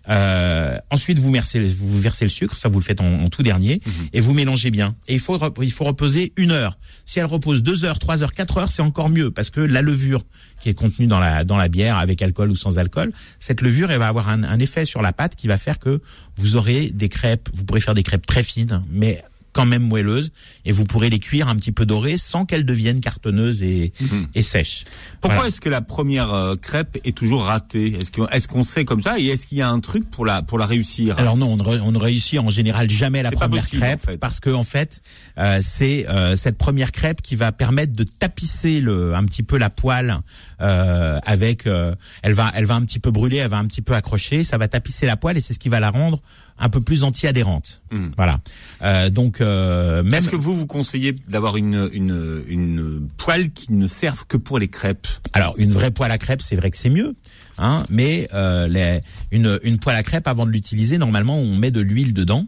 Euh, 0.10 0.78
ensuite, 0.90 1.20
vous 1.20 1.32
versez, 1.32 1.60
vous 1.66 2.00
versez 2.00 2.26
le 2.26 2.30
sucre, 2.30 2.58
ça 2.58 2.70
vous 2.70 2.80
le 2.80 2.84
faites 2.84 3.02
en, 3.02 3.24
en 3.24 3.30
tout 3.30 3.44
dernier, 3.44 3.82
et 4.14 4.22
vous 4.22 4.34
mélangez 4.34 4.72
bien. 4.72 4.96
Et 5.08 5.14
il 5.16 5.20
faut, 5.20 5.38
il 5.62 5.72
faut 5.72 5.84
reposer 5.84 6.34
une 6.38 6.52
heure. 6.52 6.78
Si 7.06 7.20
elle 7.20 7.26
repose 7.26 7.64
deux 7.64 7.86
heures, 7.86 8.00
trois 8.00 8.24
heures, 8.24 8.34
quatre 8.34 8.58
heures, 8.58 8.72
c'est 8.72 8.82
encore 8.82 9.10
mieux 9.10 9.32
parce 9.32 9.50
que 9.50 9.60
la 9.60 9.82
levure 9.82 10.22
qui 10.62 10.70
est 10.70 10.74
contenue 10.74 11.08
dans 11.08 11.20
la 11.20 11.44
dans 11.44 11.58
la 11.58 11.68
bière, 11.68 11.98
avec 11.98 12.22
alcool 12.22 12.52
ou 12.52 12.56
sans 12.56 12.78
alcool, 12.78 13.12
cette 13.40 13.62
levure, 13.62 13.92
elle 13.92 14.00
va 14.00 14.08
avoir 14.08 14.30
un, 14.30 14.44
un 14.44 14.60
effet 14.60 14.86
sur 14.86 15.02
la 15.02 15.14
pâte 15.14 15.36
qui 15.36 15.48
va 15.48 15.58
faire 15.58 15.80
que 15.80 16.02
vous 16.38 16.56
aurez 16.56 16.90
des 16.90 17.10
crêpes. 17.10 17.50
Vous 17.54 17.64
pourrez 17.64 17.82
faire 17.82 17.94
des 17.94 18.04
crêpes 18.04 18.26
très 18.26 18.44
fines, 18.44 18.84
mais 18.90 19.24
quand 19.58 19.66
même 19.66 19.84
moelleuses 19.84 20.32
et 20.66 20.72
vous 20.72 20.86
pourrez 20.86 21.10
les 21.10 21.20
cuire 21.20 21.48
un 21.50 21.56
petit 21.56 21.72
peu 21.72 21.86
dorées 21.86 22.18
sans 22.18 22.46
qu'elles 22.46 22.66
deviennent 22.66 23.02
cartonneuses 23.02 23.62
et, 23.64 23.92
et 24.36 24.42
sèches. 24.42 24.84
Pourquoi 25.22 25.36
Voilà. 25.38 25.48
est-ce 25.50 25.60
que 25.62 25.70
la 25.70 25.82
première 25.82 26.32
euh, 26.34 26.56
crêpe 26.56 26.98
est 27.04 27.16
toujours 27.18 27.44
ratée? 27.44 27.98
Est-ce 28.00 28.12
qu'on 28.12 28.28
est-ce 28.28 28.48
qu'on 28.48 28.64
sait 28.64 28.86
comme 28.86 29.02
ça? 29.02 29.20
Et 29.20 29.26
est-ce 29.28 29.48
qu'il 29.48 29.58
y 29.58 29.62
a 29.62 29.70
un 29.70 29.80
truc 29.80 30.10
pour 30.10 30.26
la 30.26 30.42
pour 30.42 30.58
la 30.60 30.66
réussir? 30.66 31.18
Alors 31.18 31.38
non, 31.38 31.48
on 31.48 31.58
ne, 31.58 31.64
ré- 31.64 31.80
on 31.82 31.92
ne 31.92 31.98
réussit 31.98 32.40
en 32.40 32.50
général 32.50 32.90
jamais 32.90 33.22
la 33.24 33.32
première 33.32 33.62
possible, 33.62 33.82
crêpe 33.82 34.00
en 34.04 34.12
fait. 34.12 34.18
parce 34.18 34.40
que 34.40 34.50
en 34.52 34.64
fait, 34.64 35.02
euh, 35.40 35.60
c'est 35.62 36.08
euh, 36.08 36.36
cette 36.36 36.58
première 36.58 36.92
crêpe 36.92 37.22
qui 37.22 37.36
va 37.36 37.52
permettre 37.52 37.94
de 37.94 38.04
tapisser 38.04 38.80
le 38.80 39.16
un 39.16 39.26
petit 39.26 39.44
peu 39.44 39.58
la 39.58 39.70
poêle 39.70 40.18
euh, 40.62 41.20
avec. 41.26 41.66
euh, 41.68 41.96
elle 42.22 42.34
va 42.34 42.52
elle 42.56 42.66
va 42.66 42.76
un 42.76 42.82
petit 42.86 43.00
peu 43.00 43.12
brûler, 43.12 43.38
elle 43.38 43.50
va 43.50 43.58
un 43.58 43.66
petit 43.66 43.82
peu 43.82 43.94
accrocher, 43.94 44.44
ça 44.44 44.58
va 44.58 44.68
tapisser 44.68 45.06
la 45.06 45.18
poêle 45.18 45.38
et 45.38 45.42
c'est 45.42 45.54
ce 45.54 45.60
qui 45.60 45.70
va 45.70 45.80
la 45.80 45.90
rendre 45.90 46.22
un 46.60 46.70
peu 46.70 46.82
plus 46.82 47.04
anti-adhérente. 47.04 47.82
Mhm. 47.92 48.12
Voilà. 48.16 48.40
Euh, 48.82 49.10
donc 49.10 49.42
euh, 49.42 50.04
même. 50.04 50.16
Est-ce 50.16 50.30
que 50.30 50.36
vous 50.36 50.56
vous 50.56 50.68
conseillez 50.68 51.14
d'avoir 51.28 51.58
une 51.58 51.90
une 51.94 52.44
une 52.48 53.08
poêle 53.18 53.52
qui 53.52 53.74
ne 53.74 53.88
serve 53.88 54.26
que 54.28 54.38
pour 54.38 54.60
les 54.60 54.68
crêpes? 54.68 55.08
Alors 55.34 55.56
une 55.58 55.72
vraie 55.72 55.92
poêle 55.92 56.12
à 56.12 56.18
crêpes, 56.18 56.42
c'est 56.42 56.56
vrai 56.56 56.72
que 56.72 56.78
c'est 56.78 56.90
mieux, 56.90 57.16
hein, 57.58 57.84
mais 57.90 58.28
euh, 58.34 58.68
les, 58.68 59.02
une, 59.32 59.60
une 59.64 59.78
poêle 59.78 59.96
à 59.96 60.04
crêpes, 60.04 60.28
avant 60.28 60.46
de 60.46 60.52
l'utiliser, 60.52 60.98
normalement 60.98 61.38
on 61.38 61.56
met 61.56 61.72
de 61.72 61.82
l'huile 61.82 62.14
dedans 62.14 62.46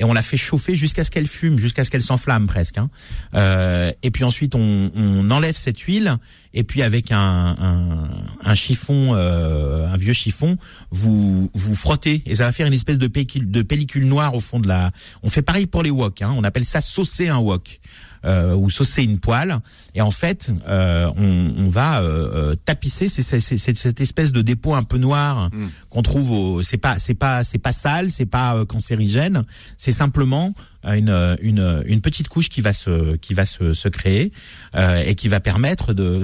et 0.00 0.04
on 0.04 0.14
la 0.14 0.22
fait 0.22 0.38
chauffer 0.38 0.74
jusqu'à 0.74 1.04
ce 1.04 1.10
qu'elle 1.10 1.26
fume, 1.26 1.58
jusqu'à 1.58 1.84
ce 1.84 1.90
qu'elle 1.90 2.02
s'enflamme 2.02 2.46
presque. 2.46 2.78
Hein. 2.78 2.88
Euh, 3.34 3.92
et 4.02 4.10
puis 4.10 4.24
ensuite 4.24 4.54
on, 4.54 4.90
on 4.94 5.30
enlève 5.30 5.54
cette 5.54 5.78
huile 5.80 6.16
et 6.54 6.64
puis 6.64 6.82
avec 6.82 7.12
un, 7.12 8.08
un, 8.42 8.54
chiffon, 8.54 9.10
euh, 9.12 9.86
un 9.86 9.96
vieux 9.98 10.14
chiffon, 10.14 10.56
vous 10.90 11.50
vous 11.52 11.74
frottez 11.76 12.22
et 12.26 12.36
ça 12.36 12.44
va 12.44 12.52
faire 12.52 12.66
une 12.66 12.72
espèce 12.72 12.98
de 12.98 13.06
pellicule, 13.06 13.50
de 13.50 13.62
pellicule 13.62 14.06
noire 14.06 14.34
au 14.34 14.40
fond 14.40 14.58
de 14.58 14.66
la. 14.66 14.90
On 15.22 15.28
fait 15.28 15.42
pareil 15.42 15.66
pour 15.66 15.82
les 15.82 15.90
wok. 15.90 16.22
Hein, 16.22 16.34
on 16.36 16.44
appelle 16.44 16.64
ça 16.64 16.80
saucer 16.80 17.28
un 17.28 17.38
wok 17.38 17.78
euh, 18.24 18.54
ou 18.54 18.70
saucer 18.70 19.02
une 19.02 19.18
poêle. 19.18 19.58
Et 19.94 20.00
en 20.02 20.10
fait, 20.10 20.50
euh, 20.68 21.10
on, 21.16 21.64
on 21.66 21.68
va 21.70 22.00
euh, 22.00 22.50
euh, 22.52 22.54
tapisser. 22.64 23.08
C'est 23.08 23.22
c'est- 23.22 23.40
c'est- 23.40 23.56
c'est 23.58 23.76
cette 23.76 24.00
espèce 24.00 24.32
de 24.32 24.42
dépôt 24.42 24.74
un 24.74 24.82
peu 24.82 24.98
noir 24.98 25.48
Mm. 25.52 25.68
qu'on 25.88 26.02
trouve. 26.02 26.32
Au, 26.32 26.62
c'est 26.62 26.76
pas 26.78 26.98
c'est 26.98 27.14
pas 27.14 27.44
c'est 27.44 27.58
pas 27.58 27.72
sale, 27.72 28.10
c'est 28.10 28.26
pas 28.26 28.56
euh, 28.56 28.64
cancérigène. 28.64 29.44
C'est 29.76 29.92
simplement 29.92 30.54
une, 30.84 31.36
une 31.42 31.82
une 31.86 32.00
petite 32.00 32.28
couche 32.28 32.48
qui 32.48 32.60
va 32.60 32.72
se 32.72 33.16
qui 33.16 33.34
va 33.34 33.44
se, 33.44 33.74
se 33.74 33.88
créer 33.88 34.32
euh, 34.76 35.02
et 35.04 35.14
qui 35.14 35.28
va 35.28 35.40
permettre 35.40 35.92
de 35.92 36.22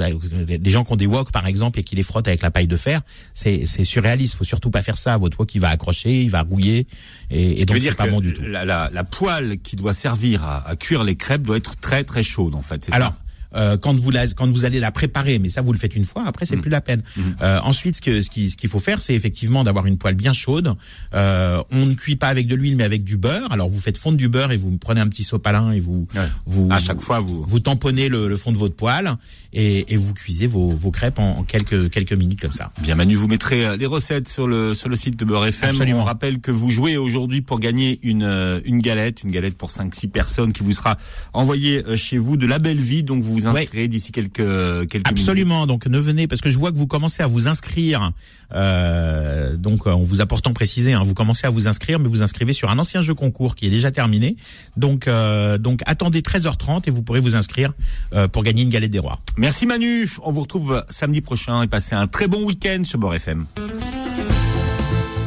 des 0.57 0.71
gens 0.71 0.85
qui 0.85 0.93
ont 0.93 0.97
des 0.97 1.07
wok 1.07 1.31
par 1.33 1.47
exemple 1.47 1.79
et 1.79 1.83
qui 1.83 1.95
les 1.97 2.03
frottent 2.03 2.29
avec 2.29 2.43
la 2.43 2.51
paille 2.51 2.67
de 2.67 2.77
fer. 2.77 3.01
C'est 3.35 3.67
c'est 3.67 3.85
surréaliste. 3.85 4.37
Faut 4.37 4.45
surtout 4.45 4.71
pas 4.71 4.83
faire 4.83 4.97
ça. 4.99 5.17
Votre 5.19 5.41
wok 5.41 5.55
il 5.55 5.61
va 5.61 5.69
accrocher, 5.69 6.23
il 6.23 6.31
va 6.31 6.43
rouiller 6.43 6.87
et, 7.31 7.61
et 7.61 7.65
donc 7.67 7.79
c'est 7.83 7.95
pas 7.95 8.09
bon 8.09 8.21
du 8.21 8.33
tout. 8.33 8.43
La, 8.43 8.65
la, 8.65 8.91
la 8.93 9.05
poêle 9.05 9.59
qui 9.61 9.77
doit 9.77 9.95
servir 9.95 10.45
à, 10.45 10.69
à 10.69 10.77
cuire 10.77 11.05
les 11.05 11.17
crêpes 11.17 11.43
doit 11.43 11.57
être 11.59 11.77
très 11.77 12.05
très 12.05 12.23
chaude 12.23 12.55
en 12.55 12.63
fait. 12.63 12.87
ça? 12.87 12.95
Alors, 12.95 13.15
euh, 13.57 13.77
quand 13.77 13.95
vous 13.99 14.11
la, 14.11 14.27
quand 14.29 14.47
vous 14.47 14.65
allez 14.65 14.81
la 14.81 14.93
préparer, 14.93 15.39
mais 15.39 15.49
ça 15.49 15.63
vous 15.63 15.73
le 15.73 15.79
faites 15.79 15.97
une 15.97 16.05
fois, 16.05 16.25
après 16.27 16.45
Mm. 16.45 16.49
c'est 16.49 16.57
plus 16.59 16.71
la 16.71 16.81
peine. 16.81 17.03
Euh, 17.43 17.59
ensuite, 17.63 17.97
ce 17.97 18.03
que 18.03 18.23
ce 18.23 18.31
qui 18.31 18.51
ce 18.51 18.57
qu'il 18.57 18.69
faut 18.71 18.79
faire, 18.79 19.01
c'est 19.01 19.15
effectivement 19.15 19.65
d'avoir 19.65 19.87
une 19.87 19.97
poêle 19.99 20.15
bien 20.15 20.33
chaude. 20.33 20.75
Euh, 21.15 21.63
on 21.71 21.87
ne 21.87 21.95
cuit 21.95 22.17
pas 22.17 22.29
avec 22.29 22.47
de 22.47 22.55
l'huile, 22.55 22.77
mais 22.77 22.85
avec 22.85 23.05
du 23.05 23.17
beurre. 23.17 23.51
Alors 23.51 23.69
vous 23.69 23.79
faites 23.81 23.97
fondre 23.99 24.17
du 24.17 24.29
beurre 24.29 24.53
et 24.53 24.57
vous 24.57 24.77
prenez 24.79 25.01
un 25.01 25.09
petit 25.09 25.25
sopalin 25.25 25.73
et 25.73 25.81
vous 25.81 26.07
Ouais. 26.15 26.29
vous 26.47 26.69
à 26.71 26.79
chaque 26.79 27.01
fois 27.01 27.21
vous. 27.21 27.45
vous 27.47 27.61
tamponnez 27.61 28.09
le, 28.09 28.29
le 28.29 28.37
fond 28.37 28.53
de 28.53 28.57
votre 28.59 28.75
poêle 28.77 29.13
et, 29.53 29.93
et 29.93 29.97
vous 29.97 30.13
cuisez 30.15 30.47
vos, 30.47 30.69
vos 30.69 30.91
crêpes 30.91 31.19
en, 31.19 31.39
en 31.39 31.43
quelques 31.43 31.91
quelques 31.91 32.13
minutes 32.13 32.41
comme 32.41 32.53
ça. 32.53 32.71
Bien 32.83 32.95
Manu, 32.95 33.15
vous 33.15 33.29
mettrez 33.29 33.65
euh, 33.67 33.77
les 33.77 33.87
recettes 33.87 34.29
sur 34.29 34.47
le 34.47 34.75
sur 34.75 34.89
le 34.89 34.97
site 34.97 35.17
de 35.17 35.25
Beurre 35.25 35.47
FM. 35.47 35.71
Absolument. 35.71 36.01
On 36.01 36.05
rappelle 36.05 36.41
que 36.41 36.51
vous 36.51 36.71
jouez 36.71 36.97
aujourd'hui 36.97 37.41
pour 37.41 37.59
gagner 37.61 37.99
une 38.03 38.23
euh, 38.23 38.61
une 38.65 38.81
galette, 38.81 39.23
une 39.25 39.31
galette 39.31 39.57
pour 39.57 39.71
5 39.71 39.95
6 39.95 40.09
personnes 40.09 40.53
qui 40.53 40.63
vous 40.63 40.73
sera 40.73 40.97
envoyée 41.33 41.85
euh, 41.87 41.97
chez 41.97 42.19
vous 42.19 42.37
de 42.37 42.47
la 42.47 42.59
belle 42.59 42.81
vie. 42.81 43.03
Donc 43.03 43.23
vous 43.23 43.33
vous 43.33 43.46
d'ici 43.89 44.13
quelques 44.13 44.37
quelques 44.37 44.95
minutes. 44.95 45.07
Absolument. 45.07 45.67
Donc 45.67 45.87
ne 45.87 45.99
venez 45.99 46.27
parce 46.27 46.41
que 46.41 46.51
je 46.51 46.59
vois 46.59 46.73
que 46.73 46.77
vous 46.77 46.87
commencez 46.87 47.23
à 47.23 47.27
vous 47.27 47.49
inscrire. 47.49 48.13
Euh, 48.53 49.57
donc 49.57 49.87
euh, 49.87 49.91
on 49.91 50.05
vous 50.05 50.21
a 50.21 50.27
pourtant 50.27 50.53
précisé, 50.53 50.93
hein, 50.93 51.03
vous 51.05 51.15
commencez 51.15 51.47
à 51.47 51.51
vous 51.51 51.69
inscrire, 51.69 51.99
mais 51.99 52.09
vous 52.09 52.23
inscrivez 52.23 52.53
sur 52.53 52.71
un 52.71 52.79
ancien 52.79 53.01
jeu 53.01 53.15
concours 53.15 53.57
qui 53.57 53.67
est 53.67 53.71
déjà 53.71 53.91
terminé. 53.91 54.37
Donc 54.77 55.09
euh, 55.09 55.59
donc 55.59 55.81
attendez 55.87 56.21
13h30 56.21 56.83
et 56.87 56.91
vous 56.91 57.03
pourrez 57.03 57.21
vous 57.21 57.37
inscrire 57.37 57.73
euh, 58.13 58.29
pour 58.29 58.43
gagner 58.43 58.63
une 58.63 58.71
galette 58.71 58.91
des 58.91 58.99
rois. 58.99 59.21
Merci 59.37 59.67
Manu. 59.67 60.09
On 60.23 60.33
vous 60.33 60.43
retrouve 60.43 60.85
samedi 60.89 61.21
prochain 61.21 61.63
et 61.63 61.67
passez 61.67 61.95
un 61.95 62.07
très 62.07 62.29
bon 62.29 62.45
week-end 62.45 62.83
sur 62.85 62.99
Beurre 62.99 63.15
FM. 63.15 63.47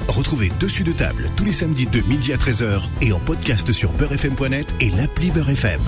Retrouvez 0.07 0.51
Dessus 0.59 0.83
de 0.83 0.91
table 0.91 1.29
tous 1.37 1.45
les 1.45 1.51
samedis 1.51 1.85
de 1.85 2.01
midi 2.01 2.33
à 2.33 2.37
13h 2.37 2.81
et 3.01 3.13
en 3.13 3.19
podcast 3.19 3.71
sur 3.71 3.91
beurrefm.net 3.93 4.73
et 4.81 4.89
l'appli 4.89 5.31
Beurre 5.31 5.51
FM. 5.51 5.81